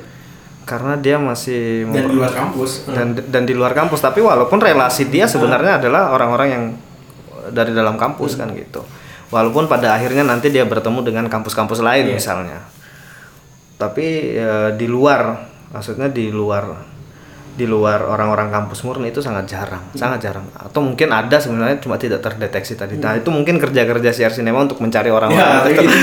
Karena 0.68 1.00
dia 1.00 1.16
masih 1.16 1.88
Dan 1.88 2.12
di 2.12 2.16
luar 2.20 2.34
kampus. 2.36 2.72
dan 2.92 3.16
dan 3.16 3.44
di 3.48 3.56
luar 3.56 3.72
kampus 3.72 4.04
tapi 4.04 4.20
walaupun 4.20 4.60
relasi 4.60 5.08
dia 5.08 5.24
sebenarnya 5.24 5.80
adalah 5.80 6.12
orang-orang 6.12 6.48
yang 6.52 6.64
dari 7.56 7.72
dalam 7.72 7.96
kampus 7.96 8.36
kan 8.36 8.52
gitu 8.52 8.84
walaupun 9.32 9.72
pada 9.72 9.96
akhirnya 9.96 10.28
nanti 10.28 10.52
dia 10.52 10.68
bertemu 10.68 11.00
dengan 11.08 11.26
kampus-kampus 11.32 11.80
lain 11.80 12.12
misalnya 12.12 12.68
tapi 13.80 14.36
eh, 14.36 14.76
di 14.76 14.88
luar 14.92 15.48
maksudnya 15.72 16.12
di 16.12 16.28
luar 16.28 16.97
di 17.58 17.66
luar 17.66 18.06
orang-orang 18.06 18.54
kampus 18.54 18.86
murni 18.86 19.10
itu 19.10 19.18
sangat 19.18 19.50
jarang 19.50 19.82
sangat 19.92 20.30
jarang 20.30 20.46
atau 20.54 20.78
mungkin 20.78 21.10
ada 21.10 21.42
sebenarnya 21.42 21.82
cuma 21.82 21.98
tidak 21.98 22.22
terdeteksi 22.22 22.78
tadi 22.78 22.96
nah 22.96 23.18
itu 23.18 23.34
mungkin 23.34 23.58
kerja-kerja 23.58 24.14
siar 24.14 24.30
sinema 24.30 24.62
untuk 24.62 24.78
mencari 24.78 25.10
Ya, 25.10 25.16
orang-orang 25.18 25.74
itu. 25.74 25.82
itu. 25.82 25.98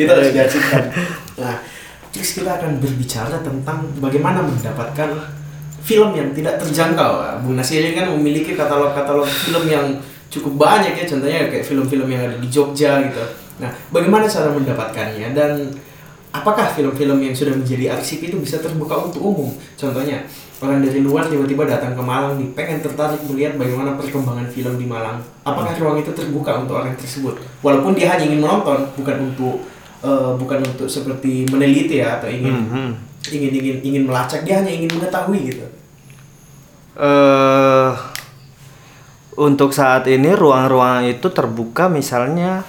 kita 0.00 0.10
harus 0.16 0.30
diarsipkan. 0.32 0.82
Nah, 1.36 1.56
terus 2.08 2.30
kita 2.32 2.50
akan 2.56 2.80
berbicara 2.80 3.36
tentang 3.44 3.78
bagaimana 3.98 4.40
mendapatkan 4.40 5.10
film 5.80 6.14
yang 6.14 6.30
tidak 6.32 6.56
terjangkau. 6.60 7.12
Nah, 7.20 7.34
Bung 7.42 7.56
Nasiri 7.56 7.92
kan 7.92 8.08
memiliki 8.08 8.54
katalog-katalog 8.54 9.26
film 9.26 9.64
yang 9.66 9.98
cukup 10.30 10.56
banyak 10.56 10.94
ya, 10.94 11.04
contohnya 11.04 11.50
kayak 11.50 11.66
film-film 11.66 12.06
yang 12.06 12.22
ada 12.30 12.36
di 12.38 12.48
Jogja 12.48 13.02
gitu. 13.02 13.24
Nah, 13.58 13.68
bagaimana 13.90 14.24
cara 14.24 14.48
mendapatkannya 14.54 15.34
dan 15.34 15.52
apakah 16.30 16.70
film-film 16.70 17.18
yang 17.20 17.34
sudah 17.34 17.54
menjadi 17.54 17.94
arsip 17.94 18.22
itu 18.22 18.38
bisa 18.38 18.58
terbuka 18.58 18.94
untuk 18.96 19.18
umum? 19.20 19.50
Contohnya, 19.74 20.22
orang 20.58 20.78
dari 20.80 21.00
luar 21.00 21.26
tiba-tiba 21.26 21.66
datang 21.66 21.92
ke 21.92 22.02
Malang 22.02 22.38
nih, 22.38 22.54
pengen 22.54 22.78
tertarik 22.78 23.18
melihat 23.26 23.56
bagaimana 23.56 23.98
perkembangan 23.98 24.46
film 24.46 24.78
di 24.78 24.86
Malang. 24.86 25.18
Apakah 25.42 25.74
ruang 25.74 25.98
itu 25.98 26.12
terbuka 26.12 26.60
untuk 26.60 26.78
orang 26.78 26.94
tersebut? 26.94 27.34
Walaupun 27.60 27.92
dia 27.92 28.14
hanya 28.14 28.24
ingin 28.24 28.40
menonton, 28.40 28.86
bukan 28.94 29.16
untuk 29.26 29.66
eh, 30.00 30.32
bukan 30.32 30.64
untuk 30.64 30.88
seperti 30.88 31.44
meneliti 31.46 32.00
ya 32.00 32.16
atau 32.16 32.24
ingin 32.24 32.56
Mhm. 32.56 32.90
ingin 33.28 33.52
ingin 33.52 33.76
ingin 33.84 34.02
melacak, 34.08 34.40
dia 34.42 34.56
hanya 34.56 34.72
ingin 34.72 34.88
mengetahui 34.96 35.52
gitu. 35.52 35.66
eh 36.96 37.90
untuk 39.36 39.72
saat 39.72 40.04
ini 40.04 40.32
ruang-ruang 40.32 41.06
itu 41.06 41.28
terbuka 41.28 41.88
misalnya 41.88 42.60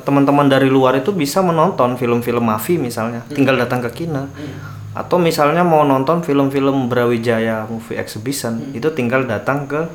teman-teman 0.00 0.48
dari 0.48 0.72
luar 0.72 0.96
itu 0.96 1.12
bisa 1.12 1.44
menonton 1.44 2.00
film-film 2.00 2.40
Mafi 2.40 2.80
misalnya 2.80 3.28
tinggal 3.28 3.60
datang 3.60 3.84
ke 3.84 3.90
Kina 3.92 4.24
atau 4.92 5.16
misalnya 5.16 5.64
mau 5.64 5.84
nonton 5.84 6.24
film-film 6.24 6.88
Brawijaya 6.88 7.68
Movie 7.68 8.00
Exhibition 8.00 8.72
itu 8.72 8.88
tinggal 8.92 9.28
datang 9.28 9.68
ke 9.68 9.88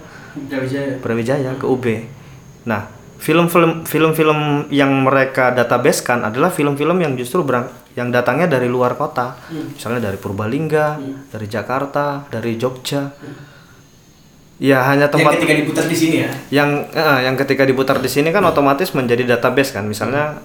Brawijaya. 0.45 1.01
Brawijaya 1.01 1.51
ke 1.57 1.65
UB. 1.65 1.85
Nah, 2.69 2.85
film-film 3.17 3.85
film-film 3.85 4.69
yang 4.69 4.93
mereka 5.01 5.49
database 5.49 6.05
kan 6.05 6.21
adalah 6.21 6.53
film-film 6.53 7.01
yang 7.01 7.17
justru 7.17 7.41
berang, 7.41 7.69
yang 7.97 8.13
datangnya 8.13 8.45
dari 8.45 8.69
luar 8.69 8.93
kota. 8.93 9.37
Misalnya 9.49 10.13
dari 10.13 10.17
Purbalingga, 10.21 11.01
dari 11.33 11.47
Jakarta, 11.49 12.29
dari 12.29 12.53
Jogja. 12.57 13.09
Ya 14.57 14.81
hanya 14.89 15.05
Yang 15.05 15.13
tempat 15.21 15.31
ketika 15.37 15.53
diputar 15.53 15.85
di 15.85 15.93
sini 15.93 16.15
ya. 16.25 16.29
yang 16.49 16.69
eh, 16.89 17.19
yang 17.29 17.37
ketika 17.37 17.61
diputar 17.61 18.01
di 18.01 18.09
sini 18.09 18.33
kan 18.33 18.41
otomatis 18.41 18.89
menjadi 18.97 19.37
database 19.37 19.69
kan. 19.69 19.85
Misalnya 19.85 20.41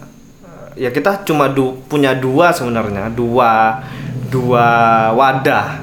eh, 0.76 0.84
ya 0.84 0.90
kita 0.92 1.24
cuma 1.24 1.48
du- 1.48 1.80
punya 1.88 2.12
dua 2.12 2.52
sebenarnya. 2.52 3.08
Dua 3.08 3.80
dua 4.28 4.68
wadah 5.16 5.80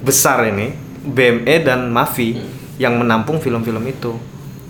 besar 0.00 0.46
ini 0.46 0.74
BME 1.02 1.66
dan 1.66 1.90
Mavi 1.90 2.38
yang 2.78 2.94
menampung 3.02 3.42
film-film 3.42 3.82
itu. 3.82 4.14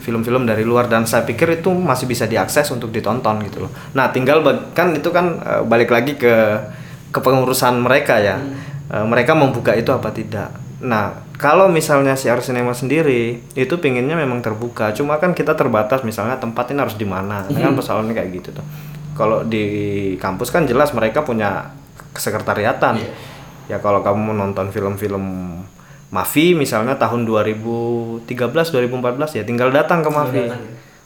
Film-film 0.01 0.49
dari 0.49 0.65
luar. 0.65 0.89
Dan 0.89 1.05
saya 1.05 1.29
pikir 1.29 1.61
itu 1.61 1.69
masih 1.69 2.09
bisa 2.09 2.25
diakses 2.25 2.65
untuk 2.73 2.89
ditonton 2.89 3.45
gitu 3.45 3.69
loh. 3.69 3.73
Nah 3.93 4.09
tinggal 4.09 4.41
kan 4.73 4.97
itu 4.97 5.13
kan 5.13 5.37
eh, 5.37 5.63
balik 5.69 5.93
lagi 5.93 6.17
ke 6.17 6.33
kepengurusan 7.13 7.77
mereka 7.77 8.17
ya. 8.25 8.41
Eh, 8.89 9.05
mereka 9.05 9.37
membuka 9.37 9.77
itu 9.77 9.93
apa 9.93 10.09
tidak 10.11 10.49
nah 10.81 11.25
kalau 11.37 11.69
misalnya 11.69 12.17
si 12.17 12.33
Ars 12.33 12.49
Cinema 12.49 12.73
sendiri 12.73 13.41
itu 13.57 13.75
pinginnya 13.77 14.17
memang 14.17 14.41
terbuka. 14.41 14.93
Cuma 14.97 15.21
kan 15.21 15.37
kita 15.37 15.57
terbatas 15.57 16.05
misalnya 16.05 16.41
tempat 16.41 16.73
ini 16.73 16.81
harus 16.81 16.97
di 16.97 17.05
mana 17.05 17.45
kan? 17.49 17.73
Persoalannya 17.77 18.17
kayak 18.17 18.31
gitu 18.41 18.49
tuh. 18.57 18.67
Kalau 19.17 19.45
di 19.45 19.65
kampus 20.17 20.49
kan 20.49 20.65
jelas 20.65 20.93
mereka 20.97 21.21
punya 21.21 21.77
sekretariatan 22.17 23.01
ya 23.71 23.79
kalau 23.79 24.03
kamu 24.03 24.35
menonton 24.35 24.75
film-film 24.75 25.25
Mavi 26.11 26.59
misalnya 26.59 26.99
tahun 26.99 27.23
2013 27.23 28.27
2014 28.27 29.39
ya 29.39 29.43
tinggal 29.47 29.71
datang 29.71 30.03
ke 30.03 30.11
datang, 30.11 30.35
ya. 30.35 30.59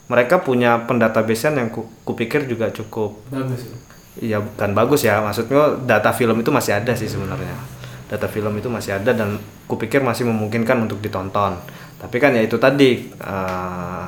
mereka 0.09 0.41
punya 0.41 0.81
pendatabasean 0.89 1.61
yang 1.61 1.69
ku, 1.69 1.85
kupikir 2.09 2.49
juga 2.49 2.73
cukup 2.73 3.21
Bagus. 3.29 3.69
Iya 4.15 4.39
bukan 4.39 4.79
bagus 4.79 5.03
ya, 5.03 5.19
maksudnya 5.19 5.75
data 5.83 6.15
film 6.15 6.39
itu 6.39 6.55
masih 6.55 6.79
ada 6.79 6.95
sih 6.95 7.11
sebenarnya. 7.11 7.74
Data 8.05 8.29
film 8.29 8.53
itu 8.61 8.69
masih 8.69 9.01
ada 9.01 9.17
dan 9.17 9.41
kupikir 9.65 10.05
masih 10.05 10.29
memungkinkan 10.29 10.85
untuk 10.85 11.01
ditonton. 11.01 11.57
Tapi 11.97 12.17
kan 12.21 12.37
ya 12.37 12.45
itu 12.45 12.61
tadi 12.61 13.09
eh, 13.09 14.05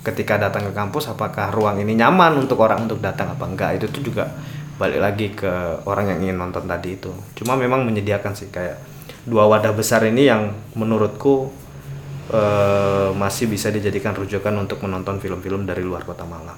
ketika 0.00 0.40
datang 0.40 0.68
ke 0.68 0.72
kampus 0.72 1.12
apakah 1.12 1.52
ruang 1.52 1.76
ini 1.80 1.92
nyaman 1.92 2.40
untuk 2.40 2.60
orang 2.64 2.88
untuk 2.88 3.04
datang 3.04 3.36
apa 3.36 3.44
enggak 3.44 3.70
itu 3.80 3.86
tuh 3.92 4.00
juga 4.00 4.32
balik 4.80 5.00
lagi 5.00 5.26
ke 5.36 5.84
orang 5.86 6.16
yang 6.16 6.18
ingin 6.24 6.36
nonton 6.40 6.64
tadi 6.64 6.96
itu. 6.96 7.12
Cuma 7.36 7.54
memang 7.54 7.84
menyediakan 7.84 8.32
sih 8.32 8.48
kayak 8.48 8.80
dua 9.28 9.44
wadah 9.44 9.76
besar 9.76 10.04
ini 10.08 10.24
yang 10.24 10.56
menurutku 10.72 11.52
eh, 12.32 13.12
masih 13.12 13.52
bisa 13.52 13.68
dijadikan 13.68 14.16
rujukan 14.16 14.56
untuk 14.56 14.80
menonton 14.80 15.20
film-film 15.20 15.68
dari 15.68 15.84
luar 15.84 16.00
kota 16.08 16.24
Malang. 16.24 16.56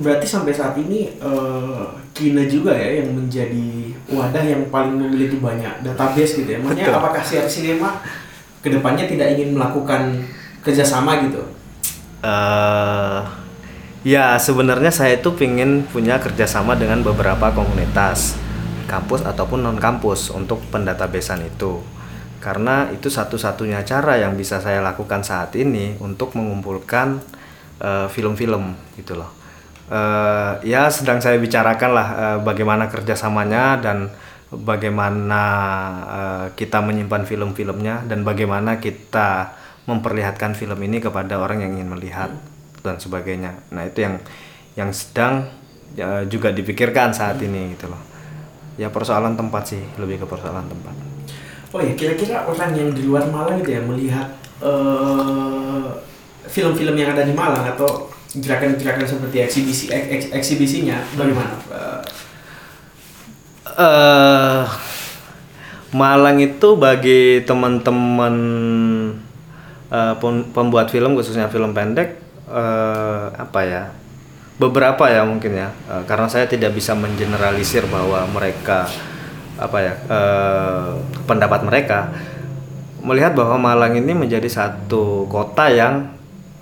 Berarti 0.00 0.24
sampai 0.24 0.52
saat 0.56 0.72
ini 0.80 1.12
eh, 1.20 1.84
Kina 2.12 2.44
juga 2.48 2.72
ya 2.72 3.04
yang 3.04 3.12
menjadi 3.12 3.92
wadah 4.08 4.44
yang 4.44 4.68
paling 4.72 4.96
memiliki 4.96 5.40
banyak 5.40 5.84
database 5.84 6.40
gitu 6.44 6.56
ya. 6.56 6.58
Maksudnya 6.60 6.88
Betul. 6.88 7.00
apakah 7.00 7.22
CR 7.24 7.48
Cinema 7.48 8.00
ke 8.62 8.70
depannya 8.70 9.04
tidak 9.04 9.34
ingin 9.36 9.58
melakukan 9.58 10.22
kerjasama 10.62 11.26
gitu? 11.26 11.42
eh 12.22 13.20
ya 14.06 14.38
sebenarnya 14.38 14.94
saya 14.94 15.18
itu 15.18 15.34
pingin 15.34 15.82
punya 15.90 16.22
kerjasama 16.22 16.78
dengan 16.78 17.02
beberapa 17.02 17.50
komunitas 17.50 18.38
kampus 18.86 19.26
ataupun 19.26 19.62
non 19.62 19.78
kampus 19.78 20.30
untuk 20.30 20.62
pendatabesan 20.70 21.42
itu 21.42 21.82
karena 22.42 22.90
itu 22.90 23.06
satu-satunya 23.10 23.82
cara 23.86 24.18
yang 24.18 24.34
bisa 24.34 24.58
saya 24.58 24.82
lakukan 24.82 25.22
saat 25.22 25.54
ini 25.58 25.98
untuk 25.98 26.34
mengumpulkan 26.38 27.18
eh, 27.82 28.06
film-film 28.06 28.74
gitu 28.94 29.18
loh 29.18 29.41
Eh, 29.90 30.52
ya 30.62 30.86
sedang 30.86 31.18
saya 31.18 31.42
bicarakan 31.42 31.90
lah 31.90 32.08
eh, 32.14 32.38
bagaimana 32.40 32.86
kerjasamanya 32.86 33.82
dan 33.82 34.08
bagaimana 34.48 35.42
eh, 36.06 36.46
kita 36.54 36.78
menyimpan 36.78 37.26
film-filmnya 37.26 38.06
dan 38.06 38.22
bagaimana 38.22 38.78
kita 38.78 39.58
memperlihatkan 39.90 40.54
film 40.54 40.78
ini 40.86 41.02
kepada 41.02 41.42
orang 41.42 41.66
yang 41.66 41.74
ingin 41.74 41.90
melihat 41.90 42.30
dan 42.86 43.02
sebagainya. 43.02 43.58
Nah 43.74 43.82
itu 43.90 44.06
yang 44.06 44.22
yang 44.78 44.90
sedang 44.94 45.50
ya, 45.98 46.22
juga 46.30 46.54
dipikirkan 46.54 47.10
saat 47.10 47.42
ini 47.42 47.74
gitu 47.74 47.90
loh. 47.90 47.98
Ya 48.78 48.88
persoalan 48.88 49.34
tempat 49.34 49.66
sih 49.66 49.82
lebih 49.98 50.22
ke 50.22 50.26
persoalan 50.30 50.62
tempat. 50.70 50.94
Oh 51.74 51.80
ya, 51.80 51.92
kira-kira 51.92 52.44
orang 52.46 52.72
yang 52.72 52.88
di 52.94 53.04
luar 53.04 53.26
Malang 53.28 53.60
gitu 53.60 53.76
ya 53.76 53.82
melihat 53.82 54.28
film-film 56.46 56.94
yang 56.94 57.10
ada 57.10 57.26
di 57.26 57.34
Malang 57.34 57.66
atau 57.66 58.11
gerakan-gerakan 58.32 59.04
seperti 59.04 59.36
eksibisi 59.44 59.84
ek- 59.92 60.08
ek- 60.08 60.32
eksibisinya 60.32 60.96
bagaimana? 61.16 61.52
Eh, 61.68 62.02
eh 63.78 64.64
Malang 65.92 66.40
itu 66.40 66.72
bagi 66.80 67.44
teman-teman 67.44 68.34
pem- 69.92 70.48
pembuat 70.56 70.88
film 70.88 71.12
khususnya 71.12 71.52
film 71.52 71.76
pendek 71.76 72.16
eh, 72.48 73.24
apa 73.28 73.60
ya 73.60 73.82
beberapa 74.56 75.04
ya 75.12 75.24
mungkin 75.28 75.52
ya 75.52 75.68
Eh, 75.92 76.02
karena 76.08 76.24
saya 76.32 76.48
tidak 76.48 76.72
bisa 76.72 76.96
mengeneralisir 76.96 77.84
bahwa 77.92 78.24
mereka 78.32 78.88
apa 79.60 79.78
ya 79.84 79.94
eh, 80.08 80.90
pendapat 81.28 81.60
mereka 81.68 82.08
melihat 83.04 83.36
bahwa 83.36 83.60
Malang 83.60 83.98
ini 84.00 84.16
menjadi 84.16 84.48
satu 84.48 85.28
kota 85.28 85.68
yang 85.68 86.08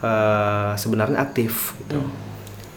eh, 0.00 0.72
sebenarnya 0.76 1.20
aktif 1.20 1.76
gitu 1.84 2.00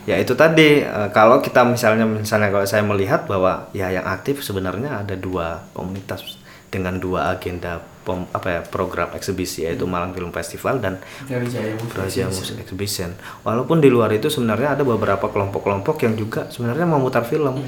ya 0.04 0.20
itu 0.20 0.36
tadi 0.36 0.84
eh, 0.84 1.10
kalau 1.16 1.40
kita 1.40 1.64
misalnya 1.64 2.04
misalnya 2.04 2.52
kalau 2.52 2.68
saya 2.68 2.84
melihat 2.84 3.24
bahwa 3.24 3.72
ya 3.72 3.88
yang 3.90 4.04
aktif 4.04 4.44
sebenarnya 4.44 5.04
ada 5.04 5.16
dua 5.16 5.64
komunitas 5.72 6.44
dengan 6.74 6.98
dua 6.98 7.38
agenda 7.38 7.78
pem- 8.04 8.26
apa 8.34 8.48
ya 8.50 8.62
program 8.66 9.14
eksibisi 9.14 9.64
yaitu 9.64 9.86
Malang 9.86 10.12
Film 10.12 10.34
Festival 10.34 10.82
dan 10.82 10.98
Brawijaya 11.30 11.78
Festival. 11.78 12.34
Music 12.34 12.58
Exhibition. 12.66 13.10
Walaupun 13.46 13.78
di 13.80 13.94
luar 13.94 14.10
itu 14.12 14.28
sebenarnya 14.28 14.74
ada 14.74 14.84
beberapa 14.84 15.30
kelompok-kelompok 15.30 16.02
yang 16.02 16.18
juga 16.18 16.50
sebenarnya 16.52 16.90
memutar 16.90 17.24
film. 17.24 17.62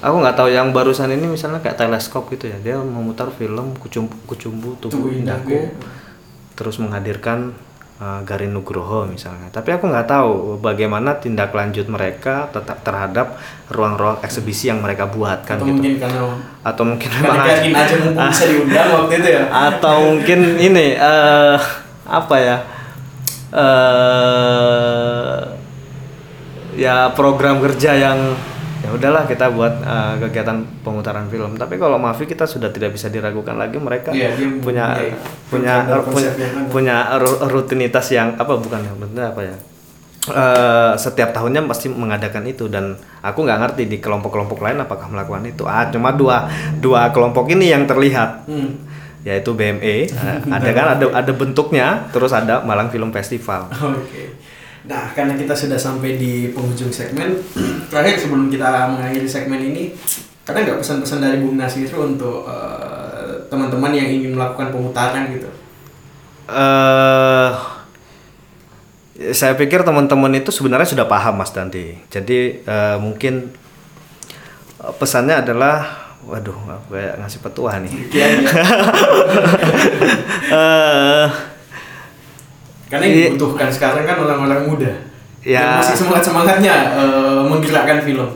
Aku 0.00 0.16
nggak 0.16 0.32
tahu 0.32 0.48
yang 0.48 0.72
barusan 0.72 1.12
ini 1.12 1.28
misalnya 1.28 1.60
kayak 1.60 1.76
teleskop 1.76 2.32
gitu 2.32 2.48
ya, 2.48 2.56
dia 2.64 2.76
memutar 2.80 3.28
film 3.36 3.76
Kucumbu, 3.76 4.16
Kucumbu 4.24 4.80
Tubuh 4.80 4.96
Tubuh 4.96 5.10
Indahku. 5.12 5.52
Indahku, 5.52 5.76
terus 6.56 6.80
menghadirkan 6.80 7.52
uh, 8.00 8.20
Garin 8.24 8.50
Nugroho 8.50 9.04
misalnya. 9.06 9.52
Tapi 9.52 9.76
aku 9.76 9.86
nggak 9.86 10.08
tahu 10.08 10.56
bagaimana 10.58 11.20
tindak 11.20 11.52
lanjut 11.52 11.86
mereka 11.86 12.48
tetap 12.50 12.80
terhadap 12.82 13.36
ruang-ruang 13.68 14.18
eksibisi 14.24 14.72
yang 14.72 14.80
mereka 14.82 15.06
buat 15.06 15.44
kan 15.44 15.60
Atau 15.60 15.68
gitu. 15.68 15.76
mungkin 15.78 15.94
karena 16.00 16.20
Atau 16.64 16.82
mungkin 16.88 17.08
karena 17.12 17.44
yakin 17.46 17.72
aja 17.76 17.94
mumpung 18.00 18.28
bisa 18.32 18.44
diundang 18.48 18.88
waktu 18.96 19.14
itu 19.20 19.28
ya. 19.30 19.42
atau 19.46 19.94
mungkin 20.10 20.40
ini 20.58 20.86
eh 20.98 21.58
apa 22.10 22.36
ya 22.42 22.56
eh 23.54 25.38
ya 26.80 27.12
program 27.14 27.60
kerja 27.60 27.92
yang 27.94 28.18
ya 28.80 28.88
udahlah 28.90 29.24
kita 29.24 29.52
buat 29.52 29.74
eh, 29.78 30.14
kegiatan 30.24 30.56
pemutaran 30.80 31.28
film. 31.28 31.54
Tapi 31.54 31.76
kalau 31.76 31.96
Mavi 31.96 32.24
kita 32.24 32.44
sudah 32.44 32.68
tidak 32.68 32.92
bisa 32.92 33.06
diragukan 33.06 33.54
lagi 33.54 33.76
mereka 33.76 34.10
dia 34.10 34.32
punya 34.32 34.96
mempunyai 34.96 35.08
punya 35.46 35.74
punya 36.02 36.30
punya 36.68 36.96
ru- 37.16 37.44
rutinitas 37.46 38.08
yang 38.10 38.34
apa 38.34 38.56
bukan 38.56 38.80
maksudnya 38.96 39.30
apa 39.30 39.42
ya? 39.44 39.56
Eh, 40.20 40.92
setiap 40.96 41.32
tahunnya 41.32 41.64
pasti 41.64 41.88
mengadakan 41.88 42.44
itu. 42.44 42.68
Dan 42.68 42.92
aku 43.20 43.40
nggak 43.40 43.58
ngerti 43.58 43.82
di 43.88 43.96
kelompok-kelompok 43.98 44.60
lain 44.60 44.78
apakah 44.78 45.08
melakukan 45.08 45.44
itu. 45.44 45.64
Ah 45.64 45.88
cuma 45.88 46.12
dua 46.12 46.44
dua 46.76 47.08
kelompok 47.10 47.48
ini 47.50 47.68
yang 47.68 47.84
terlihat. 47.84 48.44
Hmm. 48.48 48.88
yaitu 49.20 49.52
BME 49.52 50.08
eh, 50.08 50.36
ada 50.56 50.70
kan 50.72 50.86
ada 50.96 51.04
ada 51.12 51.32
bentuknya 51.36 52.08
terus 52.08 52.32
ada 52.32 52.64
Malang 52.64 52.88
Film 52.88 53.12
Festival. 53.12 53.68
Oke. 53.68 54.32
Nah, 54.88 55.12
karena 55.12 55.36
kita 55.36 55.52
sudah 55.52 55.76
sampai 55.76 56.16
di 56.16 56.48
penghujung 56.56 56.88
segmen, 56.88 57.36
terakhir 57.92 58.16
sebelum 58.16 58.48
kita 58.48 58.96
mengakhiri 58.96 59.28
segmen 59.28 59.60
ini, 59.60 59.92
karena 60.46 60.64
nggak 60.64 60.80
pesan-pesan 60.80 61.20
dari 61.20 61.36
Bung 61.42 61.60
Nasir 61.60 61.90
untuk 61.96 62.48
eh, 62.48 63.44
teman-teman 63.52 63.92
yang 63.92 64.08
ingin 64.08 64.36
melakukan 64.38 64.72
pemutaran 64.72 65.28
gitu. 65.34 65.50
eh 66.50 67.52
saya 69.30 69.52
pikir 69.52 69.84
teman-teman 69.84 70.32
itu 70.32 70.48
sebenarnya 70.48 70.88
sudah 70.88 71.04
paham 71.04 71.38
Mas 71.38 71.52
Dandi 71.52 71.92
jadi 72.08 72.64
eh, 72.64 72.96
mungkin 72.98 73.52
pesannya 74.96 75.44
adalah 75.44 76.08
waduh 76.24 76.56
kayak 76.88 77.20
ngasih 77.20 77.40
petua 77.44 77.80
nih. 77.80 77.94
Eh, 80.50 81.26
Karena 82.90 83.06
yang 83.06 83.14
Iya. 83.14 83.26
dibutuhkan 83.30 83.70
sekarang 83.70 84.02
kan 84.02 84.16
orang-orang 84.18 84.66
muda. 84.66 84.92
Ya. 85.40 85.62
Yang 85.62 85.70
masih 85.80 85.96
semangat-semangatnya 85.96 86.74
eh, 86.92 87.42
menggerakkan 87.46 87.98
film. 88.02 88.28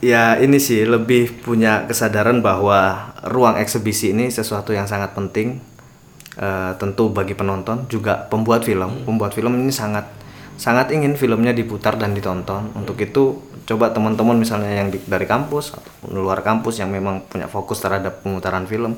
Ya 0.00 0.38
ini 0.38 0.56
sih 0.56 0.86
lebih 0.86 1.44
punya 1.44 1.84
kesadaran 1.84 2.40
bahwa 2.40 3.10
ruang 3.22 3.58
eksibisi 3.58 4.10
ini 4.10 4.30
sesuatu 4.30 4.70
yang 4.70 4.86
sangat 4.86 5.12
penting 5.12 5.60
Eh, 6.30 6.72
tentu 6.78 7.10
bagi 7.10 7.34
penonton 7.34 7.84
juga 7.84 8.16
pembuat 8.24 8.62
film 8.62 9.02
pembuat 9.04 9.34
film 9.34 9.50
ini 9.58 9.68
sangat 9.68 10.06
sangat 10.54 10.88
ingin 10.88 11.12
filmnya 11.12 11.50
diputar 11.50 11.98
dan 11.98 12.14
ditonton 12.14 12.70
untuk 12.72 12.96
itu 12.96 13.34
coba 13.66 13.90
teman-teman 13.90 14.38
misalnya 14.38 14.70
yang 14.72 14.88
di- 14.88 15.02
dari 15.04 15.26
kampus 15.26 15.74
atau 15.74 15.90
luar 16.08 16.40
kampus 16.40 16.80
yang 16.80 16.88
memang 16.88 17.26
punya 17.26 17.44
fokus 17.44 17.82
terhadap 17.82 18.22
pemutaran 18.22 18.64
film 18.64 18.94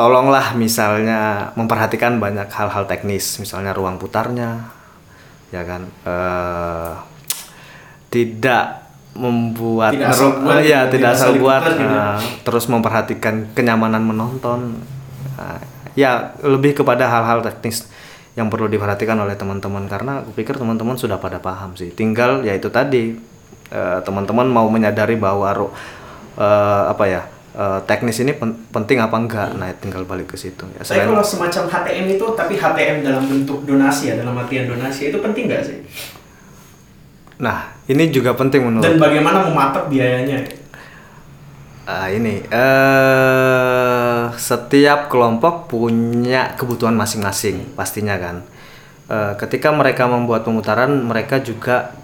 tolonglah 0.00 0.56
misalnya 0.56 1.52
memperhatikan 1.60 2.16
banyak 2.16 2.48
hal-hal 2.48 2.88
teknis 2.88 3.36
misalnya 3.36 3.76
ruang 3.76 4.00
putarnya 4.00 4.72
ya 5.52 5.60
kan? 5.68 5.84
Eh 6.08 6.92
tidak 8.08 8.80
membuat 9.14 9.92
Tidak 9.92 10.08
asal 10.08 10.28
meru- 10.32 10.40
buat, 10.46 10.62
ya 10.64 10.80
tidak 10.88 10.90
tidak 10.90 11.10
asal 11.12 11.30
asal 11.34 11.42
buat 11.42 11.62
gitu. 11.66 11.82
eh, 11.84 12.18
terus 12.46 12.64
memperhatikan 12.70 13.34
kenyamanan 13.52 14.02
menonton. 14.02 14.80
Eh, 15.36 15.60
ya 15.98 16.32
lebih 16.46 16.80
kepada 16.80 17.10
hal-hal 17.10 17.42
teknis 17.42 17.90
yang 18.38 18.46
perlu 18.46 18.70
diperhatikan 18.70 19.18
oleh 19.18 19.34
teman-teman 19.34 19.90
karena 19.90 20.22
aku 20.22 20.30
pikir 20.32 20.54
teman-teman 20.56 20.94
sudah 20.94 21.18
pada 21.18 21.42
paham 21.42 21.74
sih. 21.74 21.90
Tinggal 21.90 22.46
ya 22.46 22.54
itu 22.54 22.70
tadi 22.70 23.14
eh, 23.70 23.98
teman-teman 24.06 24.46
mau 24.46 24.66
menyadari 24.70 25.18
bahwa 25.18 25.70
eh, 26.38 26.82
apa 26.90 27.04
ya 27.06 27.22
eh, 27.52 27.80
teknis 27.84 28.18
ini 28.20 28.32
pen- 28.32 28.58
penting 28.70 28.98
apa 28.98 29.16
enggak 29.16 29.48
nah 29.58 29.66
tinggal 29.74 30.04
balik 30.04 30.30
ke 30.30 30.36
situ 30.36 30.64
ya 30.74 30.82
Saya 30.82 31.02
selain 31.02 31.08
kalau 31.10 31.24
semacam 31.24 31.62
HTM 31.66 32.06
itu, 32.14 32.26
tapi 32.34 32.54
HTM 32.54 32.96
dalam 33.02 33.24
bentuk 33.26 33.64
donasi 33.64 34.10
ya, 34.10 34.14
dalam 34.16 34.34
artian 34.34 34.66
donasi 34.66 35.10
itu 35.10 35.18
penting 35.18 35.46
nggak 35.48 35.62
sih? 35.62 35.78
nah 37.40 37.72
ini 37.88 38.12
juga 38.12 38.36
penting 38.36 38.60
menurut 38.68 38.84
Dan 38.84 39.00
bagaimana 39.00 39.48
mematok 39.48 39.88
biayanya? 39.88 40.44
Ah, 41.88 42.06
ini 42.06 42.44
eh 42.46 44.22
setiap 44.36 45.10
kelompok 45.10 45.66
punya 45.66 46.54
kebutuhan 46.54 46.94
masing-masing 46.94 47.74
pastinya 47.74 48.14
kan. 48.14 48.46
Eh, 49.10 49.32
ketika 49.40 49.74
mereka 49.74 50.06
membuat 50.06 50.46
pemutaran, 50.46 50.92
mereka 51.02 51.42
juga 51.42 51.96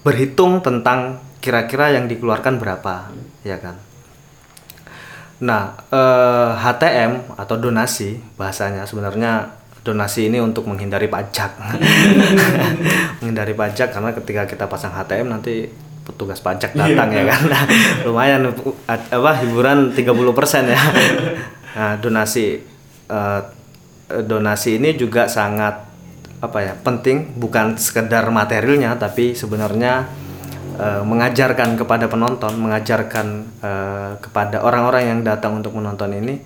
berhitung 0.00 0.64
tentang 0.64 1.20
kira-kira 1.44 1.92
yang 1.92 2.08
dikeluarkan 2.08 2.56
berapa, 2.56 3.12
ya 3.44 3.60
kan. 3.60 3.76
Nah, 5.42 5.74
eh, 5.90 6.50
HTM 6.54 7.34
atau 7.34 7.58
donasi 7.58 8.22
bahasanya 8.38 8.86
sebenarnya 8.86 9.50
donasi 9.82 10.30
ini 10.30 10.38
untuk 10.38 10.70
menghindari 10.70 11.10
pajak. 11.10 11.58
menghindari 13.20 13.52
pajak 13.52 13.90
karena 13.90 14.10
ketika 14.14 14.42
kita 14.46 14.64
pasang 14.70 14.94
HTM 14.94 15.28
nanti 15.28 15.66
petugas 16.04 16.38
pajak 16.38 16.76
datang 16.76 17.10
ya 17.10 17.24
kan. 17.26 17.40
Nah, 17.50 17.64
lumayan 18.06 18.48
uh, 18.52 18.54
apa 18.88 19.32
hiburan 19.42 19.90
30% 19.92 20.72
ya. 20.72 20.80
Nah, 21.74 21.92
donasi 21.98 22.62
eh, 23.10 23.40
donasi 24.08 24.78
ini 24.78 24.94
juga 24.94 25.26
sangat 25.26 25.94
apa 26.44 26.58
ya 26.60 26.72
penting 26.76 27.40
bukan 27.40 27.80
sekedar 27.80 28.28
materialnya 28.28 29.00
tapi 29.00 29.32
sebenarnya 29.32 30.04
eh, 30.74 31.02
mengajarkan 31.02 31.78
kepada 31.78 32.10
penonton 32.10 32.52
mengajarkan 32.58 33.26
eh, 33.62 34.12
kepada 34.18 34.62
orang-orang 34.62 35.02
yang 35.10 35.20
datang 35.22 35.58
untuk 35.62 35.74
menonton 35.78 36.12
ini 36.14 36.42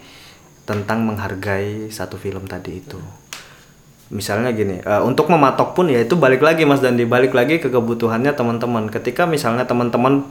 tentang 0.68 1.00
menghargai 1.08 1.88
satu 1.88 2.20
film 2.20 2.44
tadi 2.44 2.84
itu. 2.84 3.00
Misalnya 4.08 4.52
gini 4.52 4.80
eh, 4.80 5.02
untuk 5.04 5.28
mematok 5.32 5.72
pun 5.76 5.88
ya 5.88 6.00
itu 6.04 6.16
balik 6.16 6.44
lagi 6.44 6.68
mas 6.68 6.80
dan 6.80 6.96
dibalik 6.96 7.32
lagi 7.32 7.60
ke 7.60 7.68
kebutuhannya 7.72 8.32
teman-teman. 8.36 8.88
Ketika 8.92 9.24
misalnya 9.24 9.64
teman-teman 9.64 10.24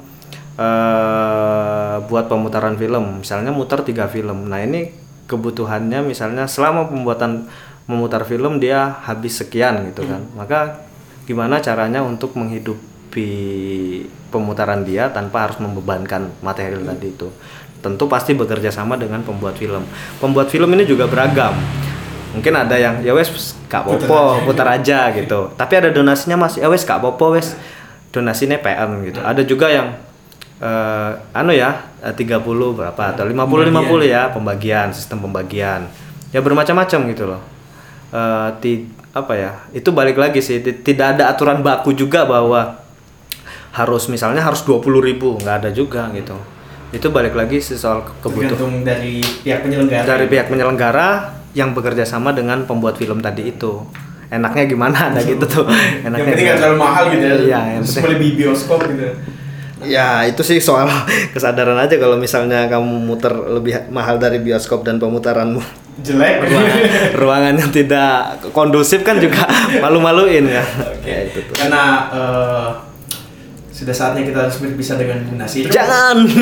eh, 0.57 1.95
buat 2.05 2.25
pemutaran 2.29 2.77
film 2.77 3.21
misalnya 3.25 3.49
muter 3.49 3.81
tiga 3.81 4.09
film. 4.09 4.49
Nah 4.49 4.61
ini 4.61 4.93
kebutuhannya 5.27 6.05
misalnya 6.07 6.47
selama 6.47 6.87
pembuatan 6.87 7.51
memutar 7.87 8.27
film 8.27 8.59
dia 8.59 8.99
habis 9.05 9.39
sekian 9.39 9.89
gitu 9.89 10.05
kan. 10.05 10.21
Maka 10.35 10.87
gimana 11.27 11.59
caranya 11.59 12.01
untuk 12.03 12.35
menghidupi 13.17 13.29
pemutaran 14.29 14.85
dia 14.85 15.09
tanpa 15.09 15.47
harus 15.49 15.57
membebankan 15.57 16.29
material 16.41 16.85
tadi 16.85 17.07
itu. 17.09 17.27
Tentu 17.81 18.09
pasti 18.09 18.33
bekerja 18.33 18.69
sama 18.69 18.97
dengan 18.97 19.21
pembuat 19.21 19.55
film. 19.55 19.85
Pembuat 20.19 20.49
film 20.49 20.69
ini 20.73 20.83
juga 20.83 21.05
beragam. 21.07 21.53
Mungkin 22.35 22.53
ada 22.53 22.75
yang 22.77 23.01
ya 23.01 23.13
wes 23.15 23.31
gak 23.69 23.85
popo 23.85 24.43
putar 24.45 24.67
aja 24.77 25.09
gitu. 25.17 25.53
Tapi 25.55 25.73
ada 25.77 25.89
donasinya 25.89 26.37
mas 26.37 26.57
ya 26.57 26.67
wes 26.69 26.83
gak 26.83 27.01
popo 27.01 27.33
wes. 27.33 27.55
Donasinya 28.11 28.57
PM 28.59 29.05
gitu. 29.07 29.19
Ada 29.21 29.41
juga 29.45 29.69
yang 29.69 29.93
eh, 30.59 31.11
anu 31.33 31.53
ya 31.53 31.85
eh, 32.01 32.13
30 32.13 32.41
berapa 32.73 33.01
atau 33.13 33.23
50 33.25 33.69
50 33.71 34.03
ya 34.05 34.29
pembagian 34.33 34.89
sistem 34.91 35.21
pembagian. 35.23 35.85
Ya 36.33 36.43
bermacam-macam 36.43 36.99
gitu 37.13 37.23
loh. 37.29 37.41
Eh, 38.11 38.49
ti- 38.61 38.89
apa 39.17 39.33
ya 39.33 39.51
itu 39.73 39.89
balik 39.89 40.13
lagi 40.13 40.45
sih 40.45 40.61
ti- 40.61 40.77
tidak 40.85 41.17
ada 41.17 41.33
aturan 41.33 41.65
baku 41.65 41.89
juga 41.89 42.21
bahwa 42.21 42.77
harus 43.77 44.09
misalnya 44.09 44.41
harus 44.41 44.61
20.000 44.61 44.81
ribu 44.99 45.37
nggak 45.37 45.55
ada 45.61 45.69
juga 45.69 46.09
gitu. 46.11 46.33
Itu 46.89 47.11
balik 47.11 47.35
lagi 47.35 47.59
soal 47.59 48.01
kebutuhan 48.17 48.81
dari 48.81 49.21
pihak 49.21 49.61
penyelenggara. 49.61 50.05
Dari 50.07 50.25
pihak 50.25 50.47
penyelenggara 50.47 51.07
yang 51.53 51.71
bekerja 51.71 52.01
sama 52.01 52.31
dengan 52.31 52.63
pembuat 52.63 52.97
film 52.97 53.19
tadi 53.19 53.49
itu. 53.49 53.85
Enaknya 54.27 54.65
gimana? 54.65 54.97
Ada 55.11 55.21
gitu 55.21 55.45
tuh. 55.45 55.65
Yang 55.67 56.03
enaknya 56.09 56.25
penting 56.25 56.43
nggak 56.43 56.55
gimana? 56.55 56.59
terlalu 56.59 56.77
mahal 56.79 57.03
gitu 57.07 57.23
ya. 57.23 57.35
Iya, 57.37 57.59
yang 57.69 57.83
Terus 57.83 57.87
penting- 57.87 58.03
boleh 58.03 58.17
di 58.17 58.29
bioskop 58.33 58.79
gitu. 58.83 59.07
Ya 59.77 60.25
itu 60.25 60.41
sih 60.41 60.57
soal 60.57 60.89
kesadaran 61.35 61.77
aja 61.77 61.95
kalau 61.95 62.17
misalnya 62.17 62.65
kamu 62.65 62.97
muter 62.99 63.29
lebih 63.29 63.87
mahal 63.87 64.17
dari 64.17 64.39
bioskop 64.39 64.81
dan 64.81 64.97
pemutaranmu. 64.97 65.61
Jelek. 65.97 66.45
Ruangan, 66.45 66.77
ruangan 67.21 67.53
yang 67.57 67.71
tidak 67.71 68.13
kondusif 68.51 69.01
kan 69.01 69.17
juga 69.17 69.49
malu-maluin 69.77 70.45
kan 70.45 70.65
Oke. 70.87 71.05
Ya, 71.05 71.19
itu 71.25 71.39
tuh. 71.41 71.55
karena 71.57 71.83
eh, 72.09 72.69
sudah 73.77 73.93
saatnya 73.93 74.25
kita 74.25 74.49
harus 74.49 74.57
berpisah 74.57 74.97
dengan 74.97 75.21
Bu 75.29 75.37
Nasir 75.37 75.69
jangan 75.69 76.25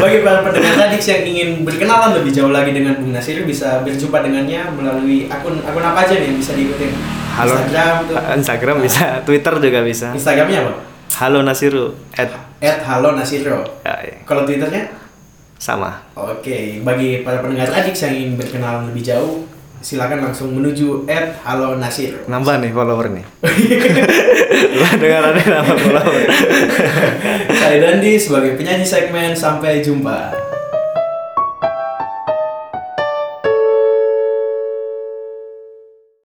Bagi 0.00 0.18
para 0.24 0.40
pendengar 0.40 0.74
tadi 0.80 0.96
yang 0.96 1.22
ingin 1.28 1.48
berkenalan 1.68 2.16
lebih 2.16 2.32
jauh 2.32 2.48
lagi 2.48 2.72
dengan 2.72 2.96
Bung 2.96 3.12
Nasir 3.12 3.44
bisa 3.44 3.84
berjumpa 3.84 4.24
dengannya 4.24 4.72
melalui 4.72 5.28
akun 5.28 5.60
akun 5.60 5.84
apa 5.84 6.08
aja 6.08 6.16
nih 6.16 6.32
yang 6.32 6.40
bisa 6.40 6.56
diikutin? 6.56 6.96
halo 7.36 7.52
Instagram 7.52 7.96
tuh. 8.08 8.16
Instagram 8.40 8.76
bisa 8.80 9.04
Twitter 9.28 9.54
juga 9.60 9.80
bisa 9.84 10.08
Instagramnya 10.16 10.58
apa? 10.64 10.72
halo 11.20 11.44
Nasiru 11.44 11.92
at 12.16 12.32
At 12.62 12.80
Halo 12.86 13.12
Nasiro. 13.12 13.60
ya, 13.84 13.94
ya. 14.06 14.14
Kalau 14.24 14.46
Twitternya? 14.46 14.88
sama 15.58 16.00
Oke, 16.16 16.82
bagi 16.82 17.22
para 17.22 17.44
pendengar 17.44 17.70
adik 17.70 17.94
yang 17.94 18.14
ingin 18.14 18.32
berkenalan 18.34 18.90
lebih 18.90 19.02
jauh, 19.02 19.46
silakan 19.82 20.30
langsung 20.30 20.54
menuju 20.54 21.10
at 21.10 21.42
Halo 21.42 21.74
Nasir. 21.76 22.22
nambah 22.30 22.62
nih 22.62 22.70
follower 22.70 23.06
nih 23.10 23.24
dengar 25.02 25.34
ada 25.34 25.42
nambah 25.42 25.76
follower 25.82 26.22
Saya 27.62 27.76
Dandi 27.78 28.18
sebagai 28.18 28.58
penyanyi 28.58 28.86
segmen 28.86 29.32
sampai 29.34 29.82
jumpa. 29.82 30.41